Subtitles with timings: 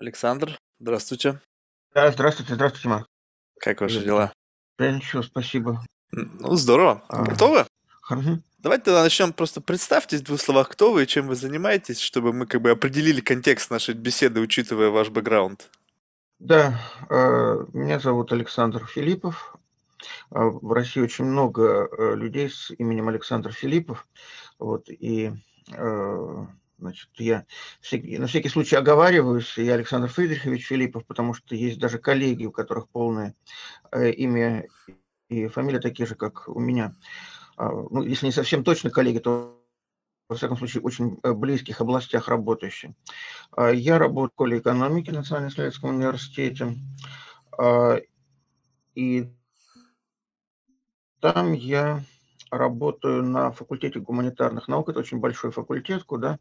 [0.00, 1.40] Александр, здравствуйте.
[1.94, 3.06] Да, здравствуйте, здравствуйте, Марк.
[3.58, 4.32] Как ваши дела?
[4.78, 5.84] Да ничего, спасибо.
[6.12, 7.04] Ну, здорово.
[7.08, 7.66] А, Готовы?
[8.58, 9.34] Давайте тогда начнем.
[9.34, 12.70] Просто представьтесь в двух словах, кто вы и чем вы занимаетесь, чтобы мы как бы
[12.70, 15.70] определили контекст нашей беседы, учитывая ваш бэкграунд.
[16.38, 16.80] Да,
[17.10, 19.54] э, меня зовут Александр Филиппов.
[20.30, 24.06] А, В России очень много э, людей с именем Александр Филиппов.
[24.58, 25.32] Вот, и
[25.72, 26.46] э,
[26.80, 27.46] значит, я
[27.92, 32.88] на всякий случай оговариваюсь, я Александр Фридрихович Филиппов, потому что есть даже коллеги, у которых
[32.88, 33.34] полное
[33.92, 34.66] э, имя
[35.28, 36.94] и фамилия такие же, как у меня.
[37.56, 39.56] А, Ну, если не совсем точно коллеги, то
[40.28, 42.94] во всяком случае, очень э, близких областях работающие.
[43.50, 46.76] А, Я работаю в школе экономики Национальном исследовательском университете,
[47.58, 47.98] а,
[48.94, 49.28] и
[51.20, 52.04] там я
[52.50, 54.88] работаю на факультете гуманитарных наук.
[54.88, 56.38] Это очень большой факультет, куда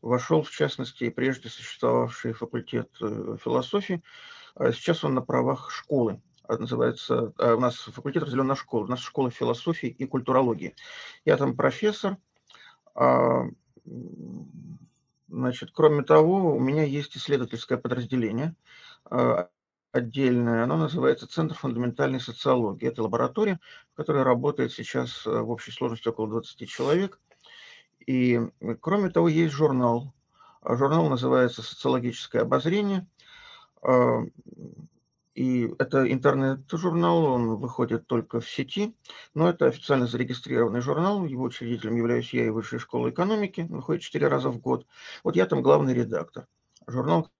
[0.00, 4.02] вошел, в частности, прежде существовавший факультет э, философии.
[4.54, 6.20] А Сейчас он на правах школы.
[6.48, 8.84] А, Называется, а, у нас факультет разделен на школы.
[8.84, 10.74] У нас школа философии и культурологии.
[11.24, 12.16] Я там профессор,
[15.28, 18.54] Значит, кроме того, у меня есть исследовательское подразделение
[19.92, 20.64] отдельное.
[20.64, 22.88] Оно называется Центр фундаментальной социологии.
[22.88, 23.60] Это лаборатория,
[23.92, 27.20] в которой работает сейчас э, в общей сложности около 20 человек.
[28.06, 30.14] И, м, кроме того, есть журнал.
[30.62, 33.06] А Журнал называется «Социологическое обозрение».
[33.82, 34.22] А,
[35.34, 38.94] И это интернет-журнал, он выходит только в сети,
[39.34, 41.24] но это официально зарегистрированный журнал.
[41.24, 43.66] Его учредителем являюсь я и Высшей школы экономики.
[43.70, 44.86] Он выходит четыре раза в год.
[45.24, 46.46] Вот я там главный редактор.
[46.86, 47.30] Журнал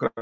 [0.00, 0.12] как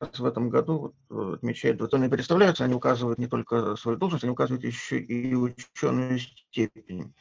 [0.00, 4.24] раз в этом году э, отмечает, вот они представляются, они указывают не только свою должность,
[4.24, 7.14] они указывают еще и ученую степень.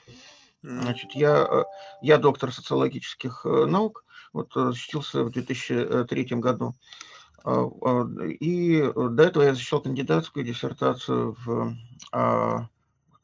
[0.61, 1.63] Значит, я, э,
[2.01, 6.75] я доктор социологических э, наук, вот защитился в 2003 году.
[7.43, 8.07] А, а,
[8.39, 11.75] И до этого я защищал кандидатскую диссертацию в
[12.11, 12.67] а,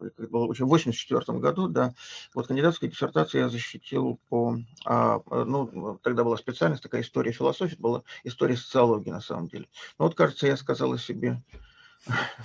[0.01, 1.93] это в 1984 году, да.
[2.33, 8.03] Вот кандидатскую диссертацию я защитил по, а, ну, тогда была специальность, такая история философии, была
[8.23, 9.67] история социологии на самом деле.
[9.97, 11.41] Ну вот, кажется, я сказал о себе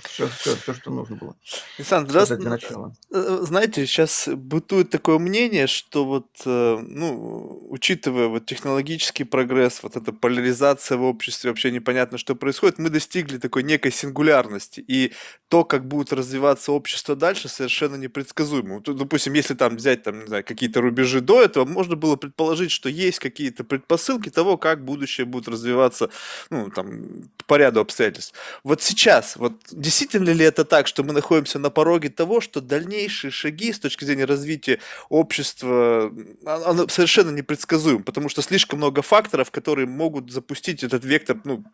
[0.04, 1.34] все, все, все, что нужно было
[1.78, 2.94] Александр, раз- для начала.
[3.10, 9.96] э, знаете, сейчас бытует такое мнение, что вот, э, ну, учитывая вот технологический прогресс, вот
[9.96, 15.12] эта поляризация в обществе, вообще непонятно, что происходит, мы достигли такой некой сингулярности, и
[15.48, 18.74] то, как будет развиваться общество дальше, совершенно непредсказуемо.
[18.74, 22.70] Вот, допустим, если там взять там, не знаю, какие-то рубежи до этого, можно было предположить,
[22.70, 26.10] что есть какие-то предпосылки того, как будущее будет развиваться,
[26.50, 28.34] ну, там, по ряду обстоятельств.
[28.64, 33.30] Вот сейчас, вот действительно ли это так, что мы находимся на пороге того, что дальнейшие
[33.30, 36.12] шаги с точки зрения развития общества,
[36.44, 41.64] оно совершенно непредсказуемо, потому что слишком много факторов, которые могут запустить этот вектор ну,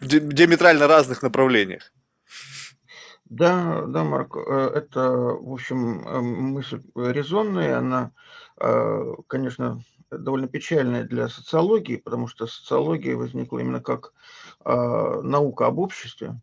[0.00, 1.92] в ди- диаметрально разных направлениях.
[3.24, 8.10] Да, да, Марк, э, это, в общем, э, мысль резонная, она,
[8.60, 14.12] э, конечно, довольно печальная для социологии, потому что социология возникла именно как
[14.64, 16.40] наука об обществе,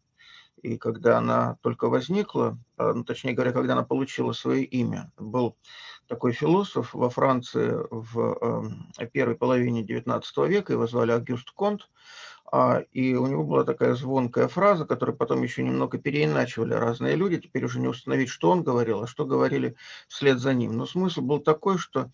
[0.62, 5.56] и когда она только возникла, а, ну, точнее говоря, когда она получила свое имя, был
[6.08, 11.90] такой философ во Франции в э, первой половине XIX века, его звали Агюст Конт,
[12.52, 17.40] а, и у него была такая звонкая фраза, которую потом еще немного переиначивали разные люди.
[17.40, 19.76] Теперь уже не установить, что он говорил, а что говорили
[20.08, 20.76] вслед за ним.
[20.76, 22.10] Но смысл был такой, что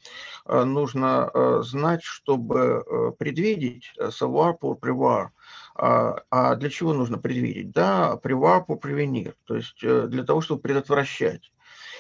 [0.45, 5.29] нужно знать, чтобы э, предвидеть э, savoir pour prévoir.
[5.78, 7.72] А а для чего нужно предвидеть?
[7.72, 11.52] Да, pour prévenir, то есть э, для того, чтобы предотвращать.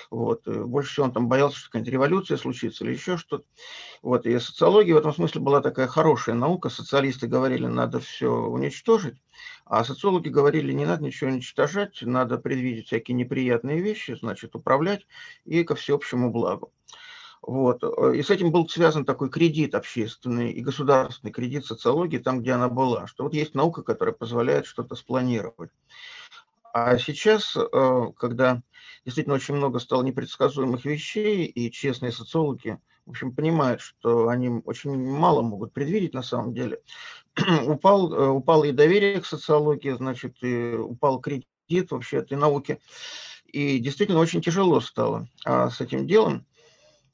[0.09, 0.47] Вот.
[0.47, 3.45] э, Больше всего он там боялся, что какая-нибудь революция случится или еще что-то.
[4.01, 4.25] Вот.
[4.25, 6.69] И социология в этом смысле была такая хорошая наука.
[6.69, 9.17] Социалисты говорили, надо все уничтожить,
[9.65, 15.05] а социологи говорили, не надо ничего уничтожать, надо предвидеть всякие неприятные вещи, значит, управлять
[15.45, 16.71] и ко всеобщему благу.
[17.45, 17.83] Вот.
[17.83, 22.53] э, И с этим был связан такой кредит общественный и государственный кредит социологии там, где
[22.53, 23.05] она была.
[23.05, 25.69] Что вот есть наука, которая позволяет что-то спланировать.
[26.73, 28.63] А сейчас, э, когда
[29.05, 34.97] действительно очень много стало непредсказуемых вещей, и честные социологи, в общем, понимают, что они очень
[34.97, 36.81] мало могут предвидеть на самом деле,
[37.67, 41.45] упал, э, упало и доверие к социологии, значит, и упал кредит
[41.91, 42.79] вообще этой науки.
[43.45, 46.45] И действительно очень тяжело стало а, с этим делом.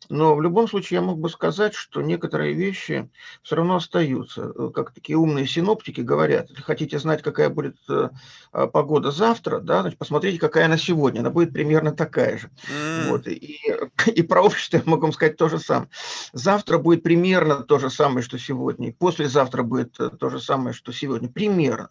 [0.10, 3.10] Но в любом случае я мог бы сказать, что некоторые вещи
[3.44, 4.52] все равно остаются.
[4.56, 8.10] Э, как такие умные синоптики говорят, если хотите знать, какая будет э,
[8.52, 11.20] а, погода завтра, да, значит, посмотрите, какая она сегодня.
[11.20, 12.50] Она будет примерно такая же.
[12.70, 13.10] М.
[13.10, 13.28] Вот.
[13.28, 13.60] И,
[14.08, 15.90] и про общество я могу вам сказать то же самое.
[16.34, 18.90] Завтра будет примерно то же самое, что сегодня.
[18.90, 21.30] И послезавтра будет э, то же самое, что сегодня.
[21.30, 21.90] Примерно.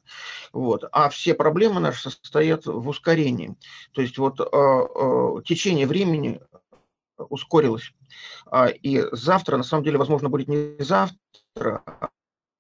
[0.53, 0.85] Вот.
[0.93, 3.55] А все проблемы наши состоят в ускорении.
[3.93, 6.41] То есть вот э, э, течение времени
[7.29, 7.93] ускорилось.
[8.47, 11.83] А, и завтра, на самом деле, возможно, будет не завтра,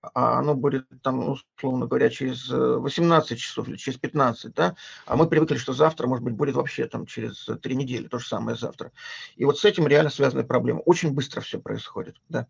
[0.02, 4.74] а оно будет там, условно говоря, через 18 часов или через 15, да,
[5.06, 8.26] а мы привыкли, что завтра, может быть, будет вообще там через три недели, то же
[8.26, 8.92] самое завтра.
[9.36, 10.80] И вот с этим реально связаны проблемы.
[10.86, 12.46] Очень быстро все происходит, да.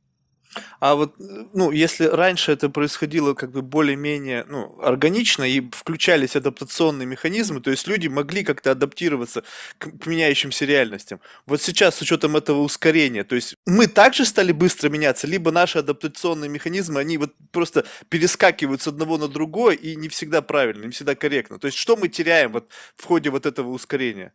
[0.80, 7.06] А вот, ну, если раньше это происходило как бы более-менее, ну, органично и включались адаптационные
[7.06, 9.44] механизмы, то есть люди могли как-то адаптироваться
[9.78, 11.20] к меняющимся реальностям.
[11.46, 15.78] Вот сейчас с учетом этого ускорения, то есть мы также стали быстро меняться, либо наши
[15.78, 20.92] адаптационные механизмы, они вот просто перескакивают с одного на другое и не всегда правильно, не
[20.92, 21.58] всегда корректно.
[21.58, 24.32] То есть что мы теряем вот в ходе вот этого ускорения?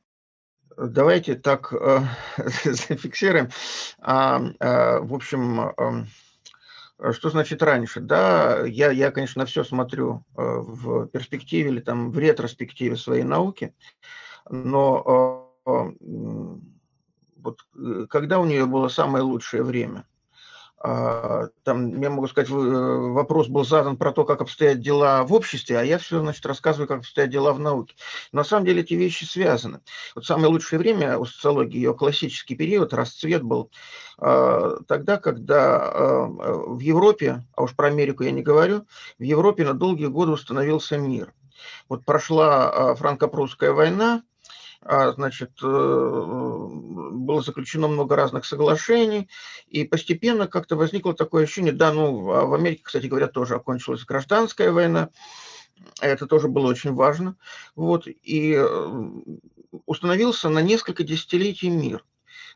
[0.78, 2.02] Давайте так э,
[2.66, 3.50] зафиксируем.
[4.00, 8.02] А, а, в общем, а, что значит раньше?
[8.02, 13.24] Да, я, я, конечно, на все смотрю э, в перспективе или там в ретроспективе своей
[13.24, 13.74] науки,
[14.50, 15.92] но э,
[17.38, 17.60] вот
[18.10, 20.06] когда у нее было самое лучшее время–
[21.64, 25.80] там, я могу сказать, э, вопрос был задан про то, как обстоят дела в обществе,
[25.80, 27.96] а я все, значит, рассказываю, как обстоят дела в науке.
[28.32, 29.80] Но на самом деле эти вещи связаны.
[30.14, 33.72] Вот самое лучшее время у социологии, ее классический период, расцвет был
[34.20, 38.86] а, тогда, когда а, в Европе, а уж про Америку я не говорю,
[39.18, 41.34] в Европе на долгие годы установился мир.
[41.90, 44.35] Вот прошла франко-прусская война, а,
[44.86, 49.30] значит, э, было заключено много разных соглашений,
[49.68, 54.06] и постепенно как-то возникло такое ощущение, да, ну, а в Америке, кстати говоря, тоже окончилась
[54.06, 55.10] гражданская война,
[56.02, 57.36] это тоже было очень важно,
[57.76, 59.02] вот, и э,
[59.86, 62.06] установился на несколько десятилетий мир.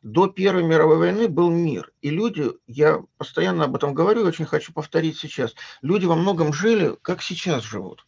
[0.04, 4.72] До Первой мировой войны был мир, и люди, я постоянно об этом говорю, очень хочу
[4.72, 8.06] повторить сейчас, люди во многом жили, как сейчас живут.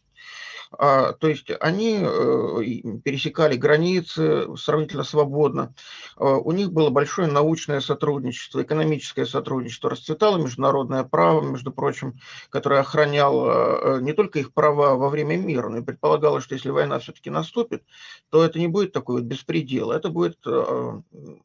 [0.78, 5.74] А, то есть они э, пересекали границы сравнительно свободно.
[6.16, 9.90] А, у них было большое научное сотрудничество, экономическое сотрудничество.
[9.90, 12.18] Расцветало международное право, между прочим,
[12.50, 16.70] которое охраняло э, не только их права во время мира, но и предполагалось, что если
[16.70, 17.82] война все-таки наступит,
[18.30, 21.00] то это не будет такой вот беспредел, это будет э,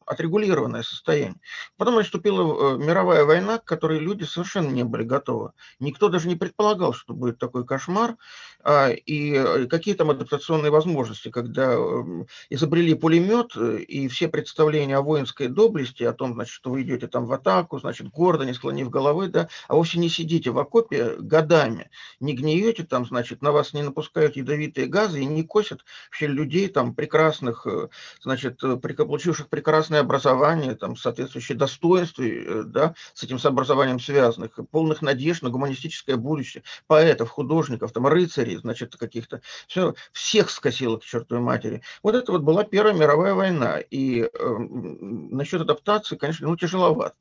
[0.06, 1.40] отрегулированное состояние.
[1.76, 5.52] Потом наступила мировая война, к которой люди совершенно не были готовы.
[5.80, 8.16] Никто даже не предполагал, что будет такой кошмар.
[8.64, 14.96] А, и э, какие там адаптационные возможности, когда эм, изобрели пулемет, э, и все представления
[14.96, 18.54] о воинской доблести, о том, значит, что вы идете там в атаку, значит, гордо, не
[18.54, 23.52] склонив головы, да, а вовсе не сидите в окопе годами, не гниете там, значит, на
[23.52, 27.88] вас не напускают ядовитые газы и не косят вообще людей там прекрасных, э,
[28.20, 32.24] значит, получивших прекрасное образование, там, соответствующее достоинству,
[32.64, 38.90] да, с этим образованием связанных, полных надежд на гуманистическое будущее, поэтов, художников, там, рыцарей, значит,
[39.08, 41.82] каких-то, все, всех скосило к чертовой матери.
[42.02, 47.16] Вот это вот была Первая мировая война, и э, насчет адаптации, конечно, ну, тяжеловато.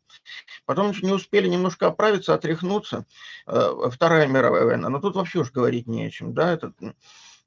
[0.65, 3.05] Потом не успели немножко оправиться, отряхнуться,
[3.47, 6.73] э, Вторая мировая война, но тут вообще уж говорить не о чем, да, это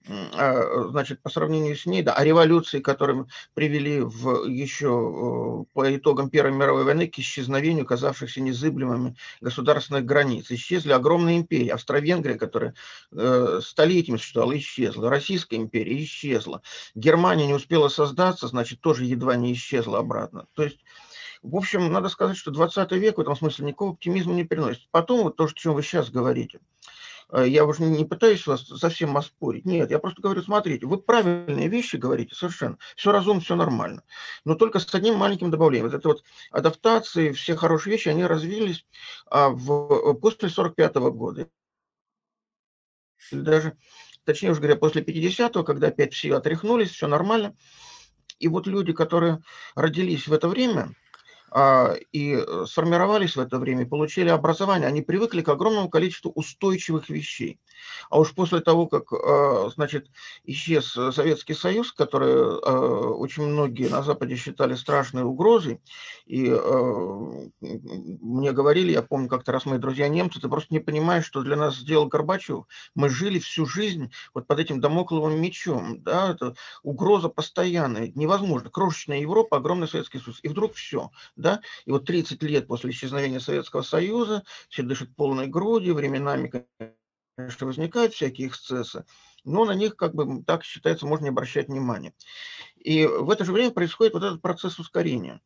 [0.07, 6.53] значит, по сравнению с ней, да, о революции, которые привели в еще по итогам Первой
[6.53, 10.51] мировой войны к исчезновению казавшихся незыблемыми государственных границ.
[10.51, 11.69] Исчезли огромные империи.
[11.69, 12.75] Австро-Венгрия, которая
[13.13, 15.11] э, столетиями существовала, исчезла.
[15.11, 16.63] Российская империя исчезла.
[16.95, 20.47] Германия не успела создаться, значит, тоже едва не исчезла обратно.
[20.55, 20.79] То есть
[21.43, 24.87] в общем, надо сказать, что 20 век в этом смысле никакого оптимизма не приносит.
[24.91, 26.61] Потом вот то, о чем вы сейчас говорите–
[27.33, 29.65] я уже не пытаюсь вас совсем оспорить.
[29.65, 32.79] Нет, я просто говорю, смотрите, вы правильные вещи говорите совершенно.
[32.97, 34.03] Все разумно, все нормально.
[34.45, 35.89] Но только с одним маленьким добавлением.
[35.89, 38.87] Вот это вот адаптации, все хорошие вещи, они развились
[39.27, 41.49] а, в, после 45 -го года.
[43.31, 43.77] Или даже,
[44.25, 47.55] точнее уже говоря, после 50-го, когда опять все отряхнулись, все нормально.
[48.39, 49.43] И вот люди, которые
[49.75, 50.95] родились в это время,
[52.13, 57.59] и э, сформировались в это время, получили образование, они привыкли к огромному количеству устойчивых вещей.
[58.09, 60.09] А уж после того, как, а, значит,
[60.45, 65.81] исчез Советский Союз, который а, очень многие на Западе считали страшной угрозой,
[66.27, 66.49] и
[67.61, 71.57] мне говорили, я помню, как-то раз мои друзья немцы, ты просто не понимаешь, что для
[71.57, 72.67] нас сделал Горбачев.
[72.95, 78.71] Мы жили всю жизнь вот под этим домокловым мечом, да, это угроза постоянная, невозможно.
[78.71, 83.41] Крошечная Европа, огромный Советский Союз, и вдруг все, да, и вот 30 лет после исчезновения
[83.41, 86.67] Советского Союза, все дышат полной грудью, временами,
[87.37, 89.05] конечно, возникают всякие эксцессы,
[89.45, 92.15] но на них, как бы, так считается, можно не обращать внимания.
[92.77, 95.41] И в это же время происходит вот этот процесс ускорения.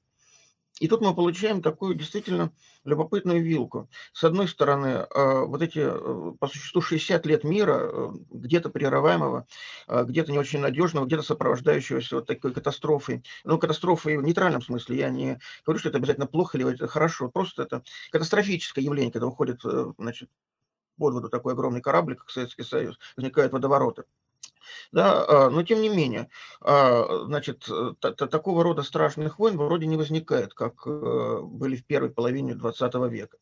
[0.81, 2.53] И тут мы получаем такую действительно
[2.85, 3.89] любопытную вилку.
[4.13, 9.47] С одной стороны, э, вот эти, э, по существу, 60 лет мира, э, где-то прерываемого,
[9.89, 13.23] где-то не очень надежного, где-то сопровождающегося вот такой катастрофой.
[13.45, 14.97] Ну, катастрофой в нейтральном смысле.
[14.99, 17.29] Я не говорю, что это обязательно плохо или это хорошо.
[17.29, 19.61] Просто это катастрофическое явление, когда уходит,
[19.99, 20.29] значит,
[20.99, 24.05] под воду такой огромный корабль, как Советский Союз, возникают водовороты.
[24.93, 26.29] Да, а, но тем не менее,
[26.61, 27.69] а, значит,
[28.01, 33.39] такого рода страшных войн вроде не возникает, как э, были в первой половине 20 века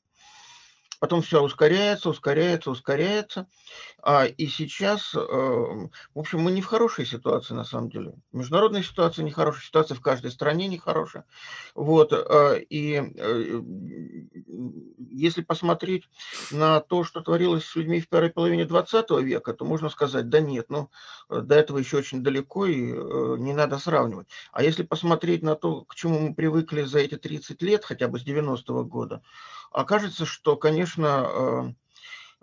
[1.03, 3.49] потом все ускоряется, ускоряется, ускоряется.
[4.05, 8.15] А, и сейчас, э, в общем, мы не в хорошей ситуации на самом деле.
[8.31, 11.25] Международная ситуация нехорошая, ситуация в каждой стране нехорошая.
[11.75, 13.63] Вот, э, и э,
[15.11, 16.05] если посмотреть
[16.53, 20.39] на то, что творилось с людьми в первой половине 20 века, то можно сказать, да
[20.39, 20.89] нет, ну,
[21.29, 22.93] до этого еще очень далеко и
[23.41, 24.29] не надо сравнивать.
[24.53, 28.21] А если посмотреть на то, к чему мы привыкли за эти 30 лет, хотя бы
[28.21, 29.21] с 90-го года,
[29.73, 31.73] окажется, что, конечно, э,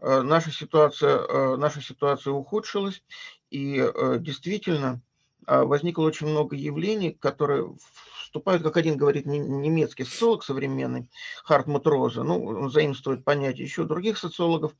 [0.02, 3.04] э, наша ситуация, э, наша ситуация ухудшилась,
[3.50, 3.84] и
[4.20, 5.02] действительно
[5.48, 7.76] возникло очень много явлений, которые
[8.22, 11.10] вступают, как один говорит немецкий социолог современный,
[11.44, 14.74] Хартмут Роза, ну, он заимствует понятие еще других социологов,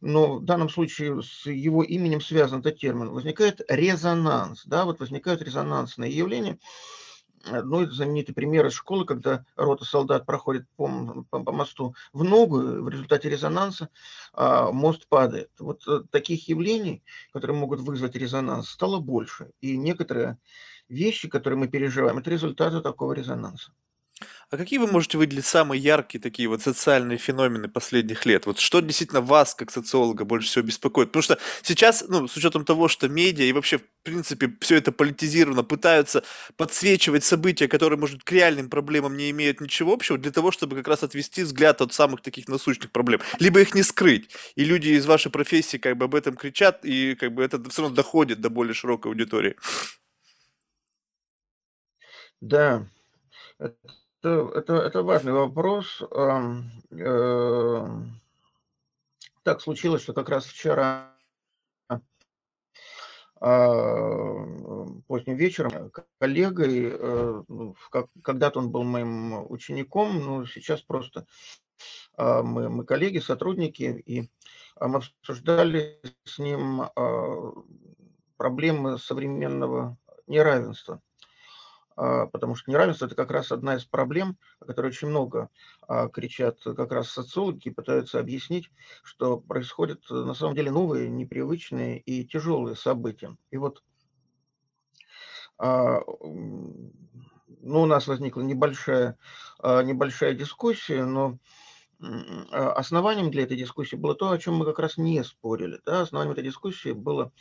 [0.00, 5.42] но в данном случае с его именем связан этот термин, возникает резонанс, да, вот возникают
[5.42, 6.58] резонансные явления,
[7.46, 12.58] ну, знаменитый пример из школы, когда рота солдат проходит по, по, по мосту в ногу,
[12.58, 13.88] в результате резонанса
[14.32, 15.50] а, мост падает.
[15.58, 19.50] Вот а, таких явлений, которые могут вызвать резонанс, стало больше.
[19.60, 20.38] И некоторые
[20.88, 23.72] вещи, которые мы переживаем, это результаты такого резонанса.
[24.48, 28.46] А какие вы можете выделить самые яркие такие вот социальные феномены последних лет?
[28.46, 31.08] Вот что действительно вас, как социолога, больше всего беспокоит?
[31.08, 34.92] Потому что сейчас, ну, с учетом того, что медиа и вообще, в принципе, все это
[34.92, 36.22] политизировано, пытаются
[36.56, 40.86] подсвечивать события, которые, может, к реальным проблемам не имеют ничего общего, для того, чтобы как
[40.86, 43.20] раз отвести взгляд от самых таких насущных проблем.
[43.40, 44.30] Либо их не скрыть.
[44.54, 47.82] И люди из вашей профессии как бы об этом кричат, и как бы это все
[47.82, 49.56] равно доходит до более широкой аудитории.
[52.40, 52.86] Да,
[53.58, 53.76] это,
[54.28, 56.02] это, это важный вопрос.
[56.10, 56.62] Э,
[59.42, 61.16] так случилось, что как раз вчера
[63.38, 64.46] а,
[65.06, 67.76] поздним вечером коллегой, э, ну,
[68.22, 71.26] когда-то он был моим учеником, но сейчас просто
[72.16, 74.30] а, мы, мы коллеги, сотрудники, и
[74.80, 77.52] мы обсуждали с ним а,
[78.38, 81.02] проблемы современного неравенства.
[81.96, 85.48] А, потому что неравенство– это как раз одна из проблем, о которой очень много
[85.88, 88.70] а, кричат как раз социологи, пытаются объяснить,
[89.02, 93.36] что происходят э, на самом деле новые, непривычные и тяжелые события.
[93.50, 93.82] И вот
[95.58, 99.16] а, ну, у нас возникла небольшая,
[99.62, 101.38] небольшая дискуссия, но
[101.98, 105.80] основанием для этой дискуссии было то, о чем мы как раз не спорили.
[105.86, 106.02] Да?
[106.02, 107.32] Основанием этой дискуссии было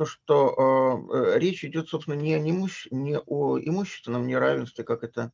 [0.00, 2.86] то, что э, речь идет, собственно, не о, неимущ...
[2.90, 5.30] не о имущественном неравенстве, как это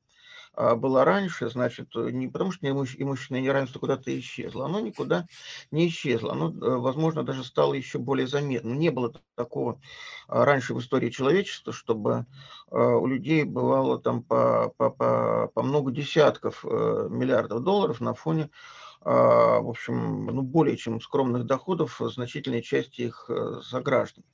[0.57, 2.97] э, было раньше, значит, не потому что имущ...
[2.99, 5.27] имущественное неравенство куда-то исчезло, оно никуда
[5.71, 8.77] не исчезло, оно, э, возможно, даже стало еще более заметным.
[8.77, 9.81] Не было такого
[10.27, 12.27] раньше в истории человечества, чтобы
[12.73, 18.15] э, у людей бывало там по, по, по, по много десятков э, миллиардов долларов на
[18.15, 18.51] фоне
[19.07, 24.25] в общем, ну, более чем скромных доходов значительной части их э, сограждан.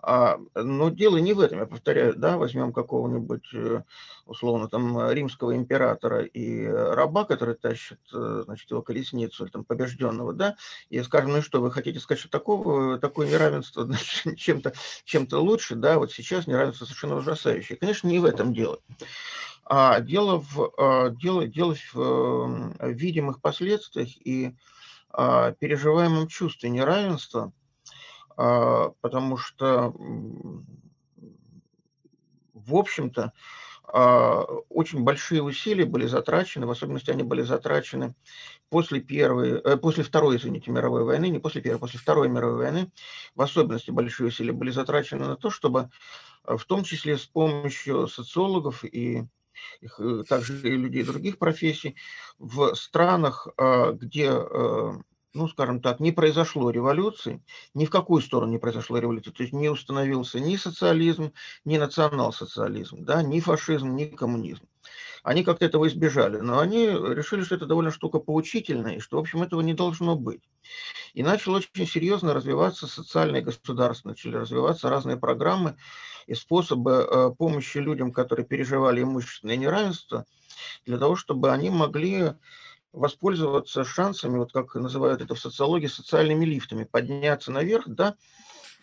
[0.00, 3.82] А, но дело не в этом, я повторяю, да, возьмем какого-нибудь, э,
[4.26, 10.32] условно, там, римского императора и раба, который тащит, э, значит, его колесницу, или там, побежденного,
[10.32, 10.56] да,
[10.90, 13.88] и скажем, ну что, вы хотите сказать, что такого, такое неравенство
[14.36, 17.76] чем-то чем лучше, да, вот сейчас неравенство совершенно ужасающее.
[17.76, 18.78] Конечно, не в этом дело.
[19.68, 24.54] А дело в, а, дело, дело в эм, видимых последствиях и
[25.10, 27.52] а, переживаемом чувстве неравенства,
[28.36, 29.92] а, потому что,
[32.54, 33.32] в общем-то,
[34.68, 38.16] очень большие усилия были затрачены, в особенности они были затрачены
[38.68, 42.90] после первой, э, после второй, извините, мировой войны, не после первой, после второй мировой войны,
[43.36, 45.90] в особенности большие усилия были затрачены на то, чтобы
[46.44, 49.24] в том числе с помощью социологов и э,
[50.28, 51.96] также и людей других профессий,
[52.38, 54.92] в странах, а, где, э,
[55.34, 57.42] ну, скажем так, не произошло революции,
[57.74, 61.32] ни в какую сторону не произошло революции, то есть не установился ни социализм,
[61.64, 64.66] ни национал-социализм, да, ни фашизм, ни коммунизм.
[65.26, 69.20] Они как-то этого избежали, но они решили, что это довольно штука поучительная, и что, в
[69.20, 70.48] общем, этого не должно быть.
[71.14, 75.74] И начал очень серьезно развиваться социальное государство, начали развиваться разные программы
[76.28, 80.26] и способы э, помощи людям, которые переживали имущественное неравенство,
[80.84, 82.34] для того, чтобы они могли
[82.92, 88.14] воспользоваться шансами, вот как называют это в социологии, социальными лифтами, подняться наверх, да,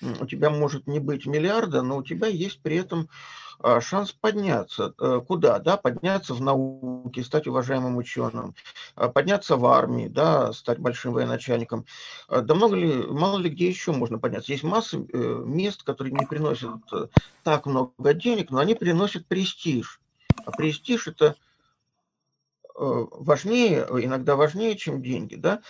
[0.01, 3.07] у тебя может не быть миллиарда, но у тебя есть при этом
[3.81, 4.93] шанс подняться.
[4.99, 5.59] Э, куда?
[5.59, 8.55] Да, подняться в науке, стать уважаемым ученым,
[8.95, 11.85] а, подняться в армии, да, стать большим военачальником.
[12.27, 14.51] А, да много ли, мало ли где еще можно подняться.
[14.51, 17.07] Есть масса э, мест, которые не приносят э,
[17.43, 20.01] так много денег, но они приносят престиж.
[20.45, 21.35] А престиж– это
[22.75, 25.61] важнее, иногда важнее, чем деньги, да,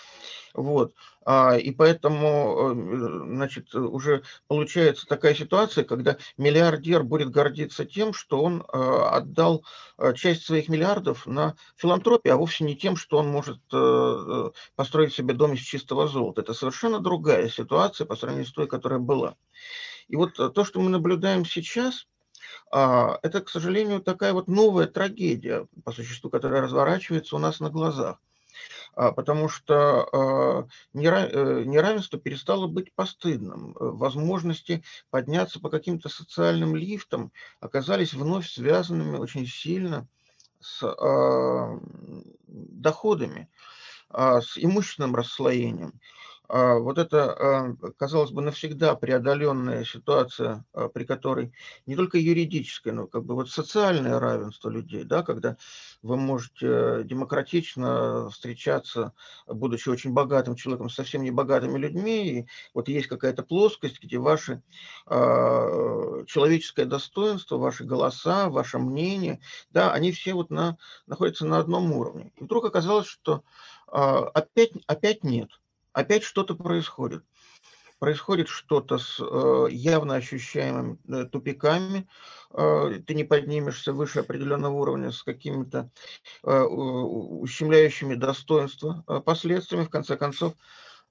[0.54, 0.94] вот.
[1.26, 8.42] А, и поэтому, э, значит, уже получается такая ситуация, когда миллиардер будет гордиться тем, что
[8.42, 9.66] он а, отдал
[9.98, 15.14] а, часть своих миллиардов на филантропию, а вовсе не тем, что он может э, построить
[15.14, 16.42] себе дом из чистого золота.
[16.42, 19.36] Это совершенно другая ситуация по сравнению с той, которая была.
[20.08, 22.08] И вот то, что мы наблюдаем сейчас,
[22.70, 28.18] это, к сожалению, такая вот новая трагедия, по существу, которая разворачивается у нас на глазах.
[28.96, 33.72] А, потому что а, э, неравенство перестало быть постыдным.
[33.72, 40.08] Э, возможности подняться по каким-то социальным лифтам оказались вновь связанными очень сильно
[40.60, 41.80] с а,
[42.48, 43.50] доходами,
[44.10, 46.00] с имущественным расслоением.
[46.56, 51.52] А, вот это, а, казалось бы, навсегда преодоленная ситуация, а, при которой
[51.88, 55.58] не только юридическое, но как бы вот социальное равенство людей, да, когда
[56.04, 59.14] вы можете демократично встречаться,
[59.48, 64.20] будучи очень богатым человеком, с совсем не богатыми людьми, и вот есть какая-то плоскость, где
[64.20, 64.62] ваше
[65.08, 69.40] человеческое достоинство, ваши голоса, ваше мнение,
[69.72, 72.32] да, они все вот на, находятся на одном уровне.
[72.36, 73.44] И вдруг оказалось, что
[73.88, 75.50] опять, опять нет–
[75.94, 77.24] опять что-то происходит.
[78.00, 82.06] Происходит что-то с э, явно ощущаемыми э, тупиками,
[82.52, 85.90] э, ты не поднимешься выше определенного уровня с какими-то
[86.44, 90.54] э, ущемляющими достоинства э, последствиями, в конце концов,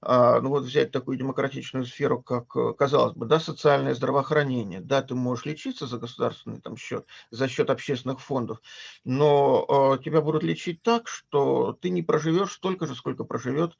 [0.05, 5.01] а, ну вот взять такую демократичную сферу, как, э, казалось бы, да, социальное здравоохранение, да,
[5.01, 8.61] ты можешь лечиться за государственный там счет, за счет общественных фондов,
[9.05, 13.77] но э, тебя будут лечить так, что ты не проживешь столько же, сколько проживет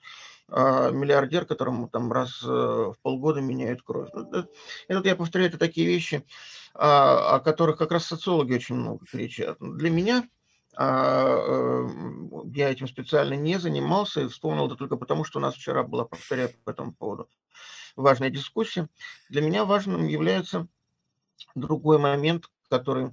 [0.50, 4.10] э, миллиардер, которому там раз э, в полгода меняют кровь.
[4.14, 4.30] Ну,
[4.88, 6.22] это, я повторяю, это такие вещи, э,
[6.76, 9.58] о которых как раз социологи очень много кричат.
[9.60, 10.24] Для меня
[10.76, 11.86] а,
[12.54, 16.06] я этим специально не занимался и вспомнил это только потому, что у нас вчера была,
[16.06, 17.30] повторяю, по этому поводу
[17.96, 18.90] важная дискуссия.
[19.30, 20.68] Для меня важным является
[21.56, 23.12] другой момент, который, а,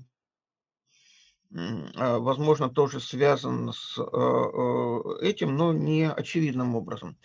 [1.50, 7.16] возможно, тоже связан с э, э, этим, но не очевидным образом.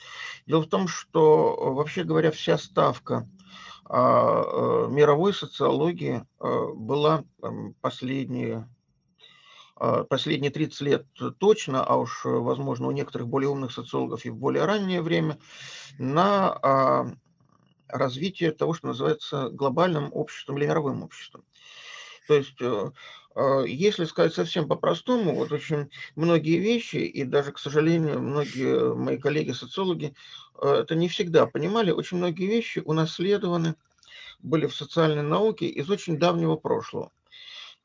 [0.47, 3.27] Дело в том, что, вообще говоря, вся ставка
[3.87, 7.23] а, мировой социологии была
[7.81, 8.67] последние
[9.75, 11.05] а, последние 30 лет
[11.37, 15.37] точно, а уж, возможно, у некоторых более умных социологов и в более раннее время,
[15.99, 17.07] на а,
[17.87, 21.43] развитие того, что называется глобальным обществом или мировым обществом.
[22.27, 22.91] То есть, э, а,
[23.67, 30.13] если сказать совсем по-простому, вот очень многие вещи, и даже, к сожалению, многие мои коллеги-социологи
[30.61, 33.75] э, это не всегда понимали, очень многие вещи унаследованы
[34.39, 37.11] были в социальной науке из очень давнего прошлого.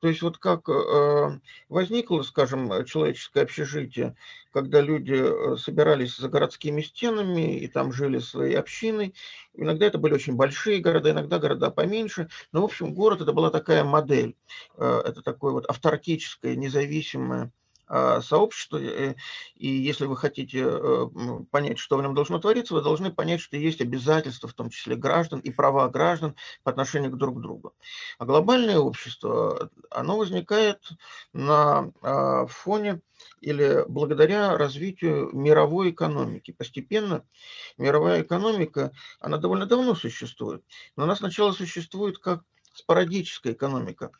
[0.00, 4.16] То есть вот как э, возникло, скажем, человеческое общежитие,
[4.50, 9.14] когда люди э, собирались за городскими стенами и там жили своей общиной.
[9.54, 12.28] Иногда это были очень большие города, иногда города поменьше.
[12.50, 14.36] Но, в общем, город это была такая модель.
[14.76, 17.52] Э, это такое вот авторкическое, независимое
[18.22, 19.14] сообщество, э,
[19.57, 21.07] и если вы хотите э,
[21.50, 24.96] понять, что в нем должно твориться, вы должны понять, что есть обязательства, в том числе
[24.96, 27.74] граждан, и права граждан по отношению к друг другу.
[28.18, 30.88] А глобальное общество, оно возникает
[31.33, 33.00] на а, фоне
[33.40, 36.53] или благодаря развитию мировой экономики.
[36.53, 37.24] Постепенно
[37.76, 40.62] мировая экономика, она довольно давно существует,
[40.96, 44.11] но она сначала существует как спорадическая экономика.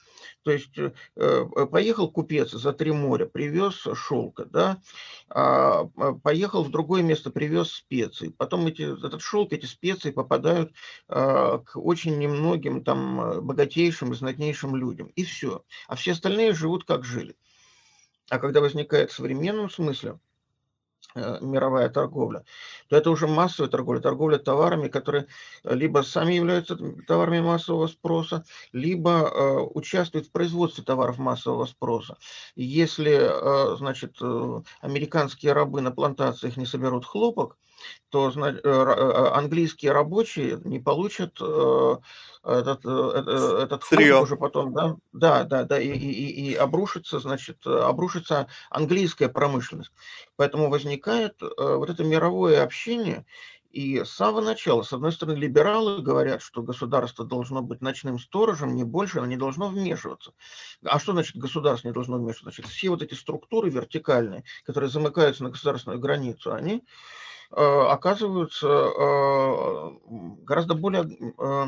[0.43, 4.81] То есть э, э, поехал купец за три моря, привез шелка, да,
[5.29, 8.35] а, а, поехал в другое место, привез специи.
[8.37, 10.73] Потом эти, этот шелк, эти специи попадают
[11.09, 15.09] а, к очень немногим там богатейшим и знатнейшим людям.
[15.17, 15.65] И все.
[15.89, 17.37] А все остальные живут как жили.
[18.29, 20.30] А когда возникает в современном смысле Э,
[21.15, 22.45] мировая торговля,
[22.89, 25.27] то это уже массовая торговля, торговля товарами, которые
[25.65, 32.19] либо сами являются товарами массового спроса, либо э, участвуют в производстве товаров массового спроса.
[32.55, 37.59] Если, э, значит, э, американские рабы на плантациях не соберут хлопок,
[38.09, 41.41] то значит, э, э, английские рабочие не получат
[42.43, 48.49] этот, этот хлопок уже потом, да, да, да, да, и, и, и обрушится, значит, обрушится
[48.71, 49.93] английская промышленность.
[50.37, 53.27] Поэтому возникает вот это мировое общение,
[53.71, 58.75] и с самого начала, с одной стороны, либералы говорят, что государство должно быть ночным сторожем,
[58.75, 60.33] не больше, оно не должно вмешиваться.
[60.85, 62.61] А что значит государство не должно вмешиваться?
[62.61, 66.83] Значит, все вот эти структуры вертикальные, которые замыкаются на государственную границу, они
[67.53, 69.91] э, оказываются э,
[70.43, 71.65] гораздо более э,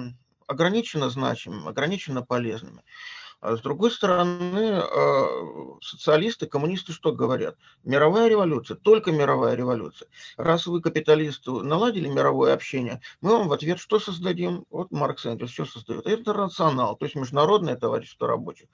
[0.48, 2.82] ограниченно значимыми, ограниченно полезными.
[3.42, 7.56] А с другой стороны, а, социалисты, коммунисты что говорят?
[7.82, 10.06] Мировая революция, только мировая революция.
[10.36, 14.64] Раз вы, капиталисты, наладили мировое общение, мы вам в ответ что создадим?
[14.70, 16.06] Вот Маркс Энгельс все создает.
[16.06, 18.68] Интернационал, то есть международное товарищество рабочих.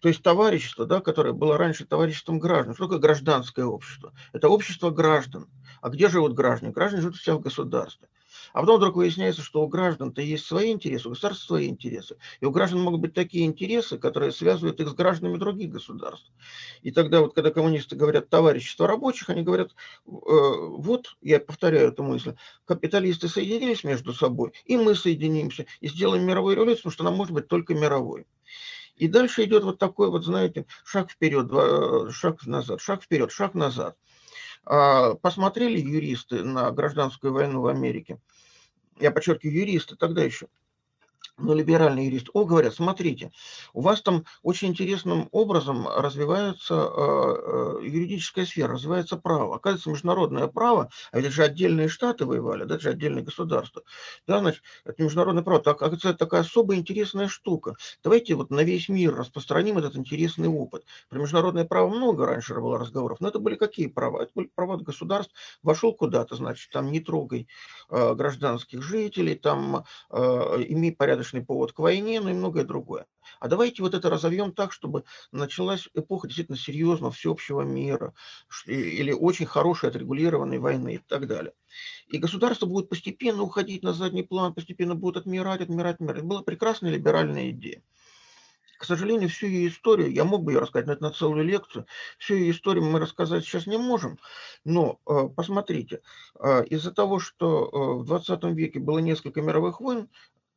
[0.00, 2.74] То есть товарищество, да, которое было раньше товариществом граждан.
[2.74, 4.12] Что такое гражданское общество?
[4.32, 5.48] Это общество граждан.
[5.80, 6.72] А где живут граждане?
[6.72, 8.06] Граждане живут все в государстве.
[8.52, 12.16] А потом вдруг выясняется, что у граждан-то есть свои интересы, у государства свои интересы.
[12.40, 16.30] И у граждан могут быть такие интересы, которые связывают их с гражданами других государств.
[16.82, 19.74] И тогда вот, когда коммунисты говорят товарищество рабочих, они говорят, э,
[20.06, 22.34] вот, я повторяю эту мысль,
[22.64, 27.32] капиталисты соединились между собой, и мы соединимся, и сделаем мировую революцию, потому что она может
[27.32, 28.26] быть только мировой.
[28.96, 33.54] И дальше идет вот такой вот, знаете, шаг вперед, э, шаг назад, шаг вперед, шаг
[33.54, 33.96] назад.
[34.64, 38.18] А, посмотрели юристы на гражданскую войну в Америке,
[39.00, 40.48] я подчеркиваю, юристы тогда еще,
[41.38, 43.30] но либеральный юрист, о, говорят, смотрите,
[43.72, 49.56] у вас там очень интересным образом развивается э, э, юридическая сфера, развивается право.
[49.56, 53.82] Оказывается, международное право, а ведь же отдельные штаты воевали, да, же отдельные государства.
[54.26, 57.76] Да, значит, это международное право, так, это такая особо интересная штука.
[58.02, 60.84] Давайте вот на весь мир распространим этот интересный опыт.
[61.08, 64.22] Про международное право много раньше было разговоров, но это были какие права?
[64.22, 65.32] Это были права государств.
[65.62, 67.48] Вошел куда-то, значит, там не трогай
[67.88, 70.18] э, гражданских жителей, там э,
[70.68, 73.06] имей порядок порядочный повод к войне, ну и многое другое.
[73.40, 78.12] А давайте вот это разовьем так, чтобы началась эпоха действительно серьезного всеобщего мира
[78.66, 81.52] или очень хорошей отрегулированной войны и так далее.
[82.08, 86.24] И государство будет постепенно уходить на задний план, постепенно будет отмирать, отмирать, отмирать.
[86.24, 87.82] Была прекрасная либеральная идея.
[88.78, 91.86] К сожалению, всю ее историю, я мог бы ее рассказать, но на целую лекцию,
[92.18, 94.18] всю ее историю мы рассказать сейчас не можем,
[94.64, 96.00] но э, посмотрите,
[96.40, 100.08] э, из-за того, что э, в 20 веке было несколько мировых войн,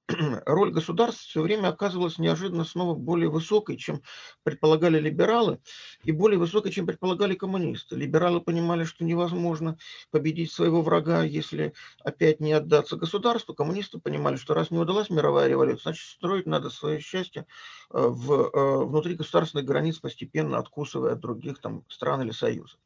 [0.46, 4.02] роль государства все время оказывалась неожиданно снова более высокой, чем
[4.44, 5.60] предполагали либералы,
[6.04, 7.96] и более высокой, чем предполагали коммунисты.
[7.96, 9.78] Либералы понимали, что невозможно
[10.12, 13.56] победить своего врага, если опять не отдаться государству.
[13.56, 17.48] Коммунисты понимали, что раз не удалась мировая революция, значит, строить надо свое счастье
[17.92, 22.80] э, в, э, внутри государственных границ, постепенно откусывая от других там, стран или союзов.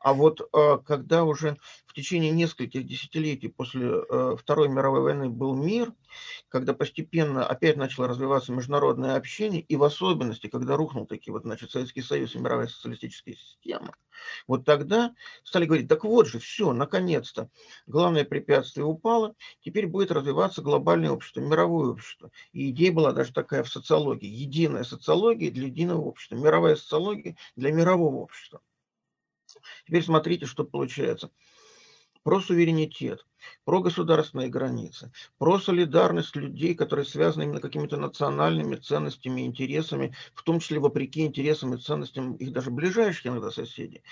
[0.00, 1.56] А вот э, когда уже
[1.86, 4.02] в течение нескольких десятилетий после
[4.36, 5.92] Второй мировой войны был мир,
[6.48, 11.70] когда постепенно опять начало развиваться международное общение, и в особенности, когда рухнул таки вот, значит,
[11.70, 13.94] Советский Союз и мировая социалистическая система,
[14.46, 17.50] вот тогда стали говорить, так вот же, все, наконец-то,
[17.86, 22.30] главное препятствие упало, теперь будет развиваться глобальное общество, мировое общество.
[22.52, 27.72] И идея была даже такая в социологии, единая социология для единого общества, мировая социология для
[27.72, 28.60] мирового общества.
[29.86, 31.30] Теперь смотрите, что получается.
[32.22, 33.24] Про суверенитет–
[33.64, 40.60] про государственные границы, про солидарность людей, которые связаны именно какими-то национальными ценностями, интересами, в том
[40.60, 44.02] числе вопреки интересам и ценностям их даже ближайших иногда соседей.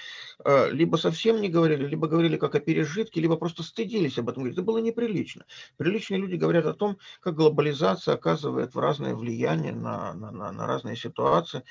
[0.44, 4.46] А, либо совсем не говорили, либо говорили как о пережитке, либо просто стыдились об этом.
[4.46, 5.44] Это было неприлично.
[5.76, 10.96] Приличные люди говорят о том, как глобализация оказывает разное влияние на, на, на, на разные
[10.96, 11.62] ситуации.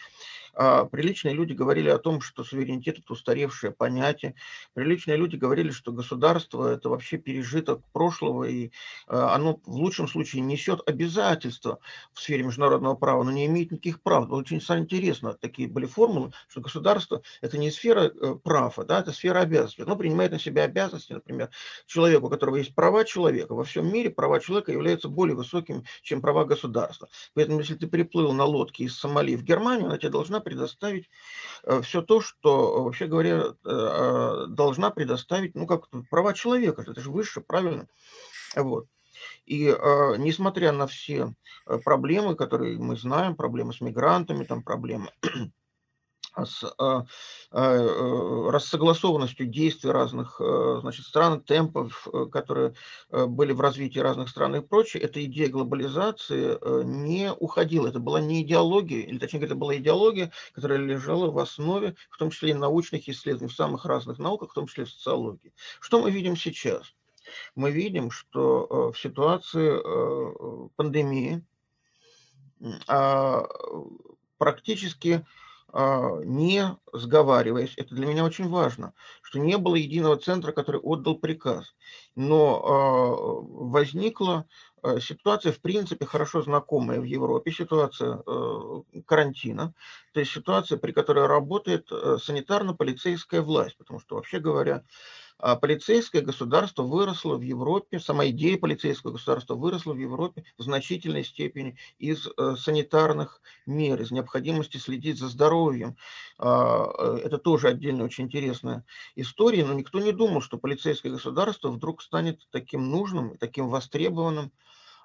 [0.57, 4.35] А приличные люди говорили о том, что суверенитет– это устаревшее понятие.
[4.73, 8.69] Приличные люди говорили, что государство– это вообще пережиток пережиток прошлого, и э,
[9.07, 11.79] оно в лучшем случае несет обязательства
[12.13, 14.29] в сфере международного права, но не имеет никаких прав.
[14.31, 19.39] Очень интересно, такие были формулы, что государство– это не сфера э, прав, да, это сфера
[19.39, 19.83] обязанностей.
[19.83, 21.49] Оно принимает на себя обязанности, например,
[21.85, 23.53] человеку, у которого есть права человека.
[23.53, 27.07] Во всем мире права человека являются более высокими, чем права государства.
[27.33, 31.09] Поэтому, если ты приплыл на лодке из Сомали в Германию, она тебе должна предоставить
[31.63, 33.45] э, все то, что, вообще говоря,
[34.47, 36.83] должна предоставить, ну, как права человека.
[36.87, 37.87] Это же высшее правильно?
[38.55, 38.87] Вот.
[39.45, 41.33] И э, несмотря на все
[41.65, 45.11] э, проблемы, которые мы знаем, проблемы с мигрантами, там проблемы
[46.35, 47.05] а с а,
[47.51, 52.73] а, э, рассогласованностью действий разных, э, значит, стран, темпов, э, которые
[53.09, 57.87] были в развитии разных стран и прочее, эта идея глобализации не уходила.
[57.87, 62.31] Это была не идеология, или точнее это была идеология, которая лежала в основе, в том
[62.31, 65.53] числе и научных исследований, в самых разных науках, в том числе в социологии.
[65.79, 66.93] Что мы видим сейчас?
[67.55, 71.43] Мы видим, что в ситуации пандемии
[74.37, 75.25] практически
[75.77, 81.17] а, не сговариваясь, это для меня очень важно, что не было единого центра, который отдал
[81.17, 81.75] приказ,
[82.15, 84.45] но а, возникла
[84.81, 88.23] а, ситуация, в принципе, хорошо знакомая в Европе, ситуация
[89.05, 89.73] карантина,
[90.13, 94.83] то есть ситуация, при которой работает санитарно-полицейская власть, потому что, вообще говоря, а
[95.37, 101.77] полицейское государство выросло в Европе, сама идея полицейского государства выросла в Европе в значительной степени
[101.99, 105.97] из э, санитарных мер, из необходимости следить за здоровьем.
[106.37, 111.69] А, э, это тоже отдельно очень интересная история, но никто не думал, что полицейское государство
[111.69, 114.51] вдруг станет таким нужным, таким востребованным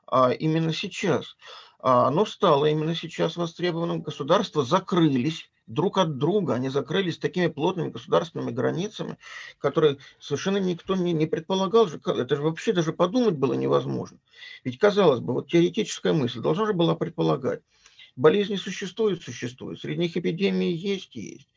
[0.07, 1.37] а, именно сейчас.
[1.83, 4.03] Оно стало именно сейчас востребованным.
[4.03, 9.17] Государства закрылись друг от друга, они закрылись такими плотными государственными границами,
[9.59, 11.87] которые совершенно никто не, не предполагал.
[11.87, 14.19] Это же вообще даже подумать было невозможно.
[14.65, 17.63] Ведь, казалось бы, вот теоретическая мысль должна же была предполагать,
[18.17, 21.49] болезни существуют, существуют, среди них эпидемии есть, есть.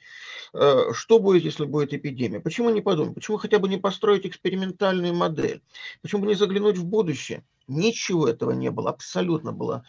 [0.53, 2.39] Э, что будет, если будет эпидемия?
[2.39, 3.15] Почему не подумать?
[3.15, 5.61] Почему хотя бы не построить экспериментальную модель?
[6.03, 7.43] Почему бы не заглянуть в будущее?
[7.67, 9.85] Ничего этого не было, абсолютно было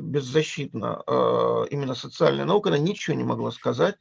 [0.00, 3.96] беззащитна а, именно социальная наука, она ничего не могла сказать.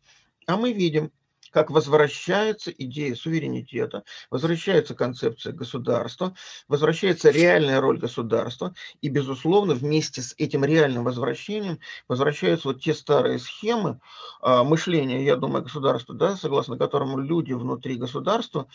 [0.48, 1.12] А мы видим,
[1.52, 6.34] как возвращается идея суверенитета, возвращается концепция государства,
[6.68, 13.38] возвращается реальная роль государства, и, безусловно, вместе с этим реальным возвращением возвращаются вот те старые
[13.38, 14.00] схемы
[14.42, 18.68] э, мышления, я думаю, государства, да, согласно которому люди внутри государства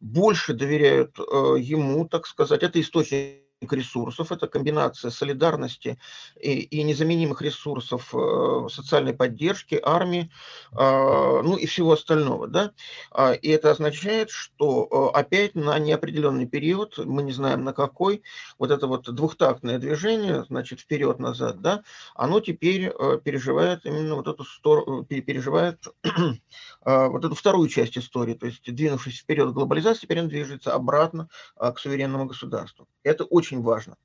[0.00, 5.98] больше доверяют ему, так сказать, это источник ресурсов, это комбинация солидарности
[6.40, 10.30] и, и незаменимых ресурсов э, социальной поддержки, армии,
[10.72, 12.48] а, ну и всего остального.
[12.48, 12.72] Да?
[13.10, 18.22] А, и это означает, что э, опять на неопределенный период, мы не знаем на какой,
[18.58, 21.82] вот это вот двухтактное движение, значит, вперед-назад, да,
[22.14, 25.86] оно теперь э, переживает именно вот эту сторону, переживает
[26.84, 31.78] вот эту вторую часть истории, то есть двинувшись вперед глобализации, теперь он движется обратно к
[31.78, 32.88] суверенному государству.
[33.02, 33.96] Это очень очень важно.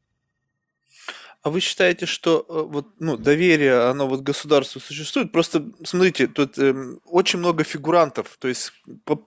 [1.44, 5.32] А вы считаете, что э, вот, ну, доверие, оно вот государству существует?
[5.32, 6.74] Просто, смотрите, тут э,
[7.06, 8.74] очень много фигурантов, то есть
[9.06, 9.26] по,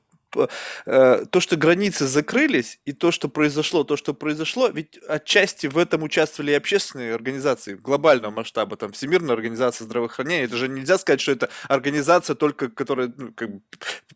[0.87, 5.79] Э, то, что границы закрылись, и то, что произошло, то, что произошло, ведь отчасти в
[5.79, 11.21] этом участвовали и общественные организации глобального масштаба, там, Всемирная организация здравоохранения, это же нельзя сказать,
[11.21, 13.61] что это организация только, которая ну, как бы,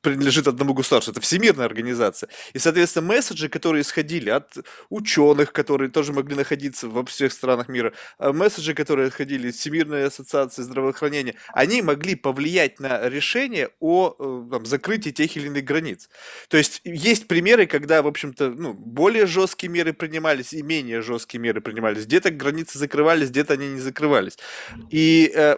[0.01, 2.29] принадлежит одному государству, это всемирная организация.
[2.53, 4.57] И, соответственно, месседжи, которые исходили от
[4.91, 10.07] ученых, которые тоже могли находиться во всех странах мира, а месседжи, которые исходили из Всемирной
[10.07, 16.04] ассоциации здравоохранения, они могли повлиять на решение о э, там, закрытии тех или иных границ.
[16.49, 21.41] То есть есть примеры, когда, в общем-то, ну, более жесткие меры принимались и менее жесткие
[21.41, 22.07] меры принимались.
[22.07, 24.39] Где-то границы закрывались, где-то они не закрывались.
[24.91, 25.57] И э,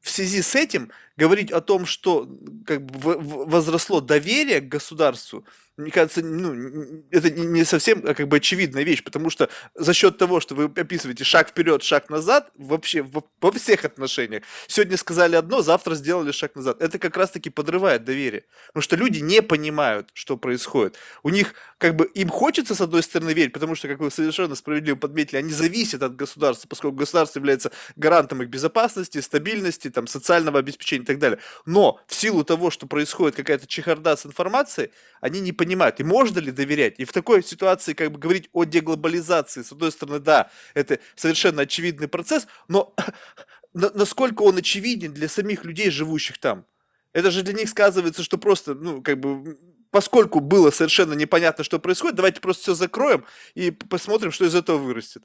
[0.00, 2.26] в связи с этим говорить о том, что
[2.66, 5.44] как бы возросло доверие к государству,
[5.80, 10.18] мне кажется, ну, это не совсем а, как бы очевидная вещь, потому что за счет
[10.18, 15.62] того, что вы описываете шаг вперед, шаг назад, вообще во всех отношениях, сегодня сказали одно,
[15.62, 20.36] завтра сделали шаг назад, это как раз-таки подрывает доверие, потому что люди не понимают, что
[20.36, 20.96] происходит.
[21.22, 24.54] У них как бы им хочется с одной стороны верить, потому что, как вы совершенно
[24.54, 30.58] справедливо подметили, они зависят от государства, поскольку государство является гарантом их безопасности, стабильности, там, социального
[30.58, 31.38] обеспечения так далее.
[31.66, 36.38] Но в силу того, что происходит какая-то чехарда с информацией, они не понимают, и можно
[36.38, 36.98] ли доверять.
[36.98, 41.62] И в такой ситуации как бы говорить о деглобализации, с одной стороны, да, это совершенно
[41.62, 42.94] очевидный процесс, но
[43.72, 46.64] насколько он очевиден для самих людей, живущих там?
[47.12, 49.58] Это же для них сказывается, что просто, ну, как бы,
[49.90, 54.78] поскольку было совершенно непонятно, что происходит, давайте просто все закроем и посмотрим, что из этого
[54.78, 55.24] вырастет.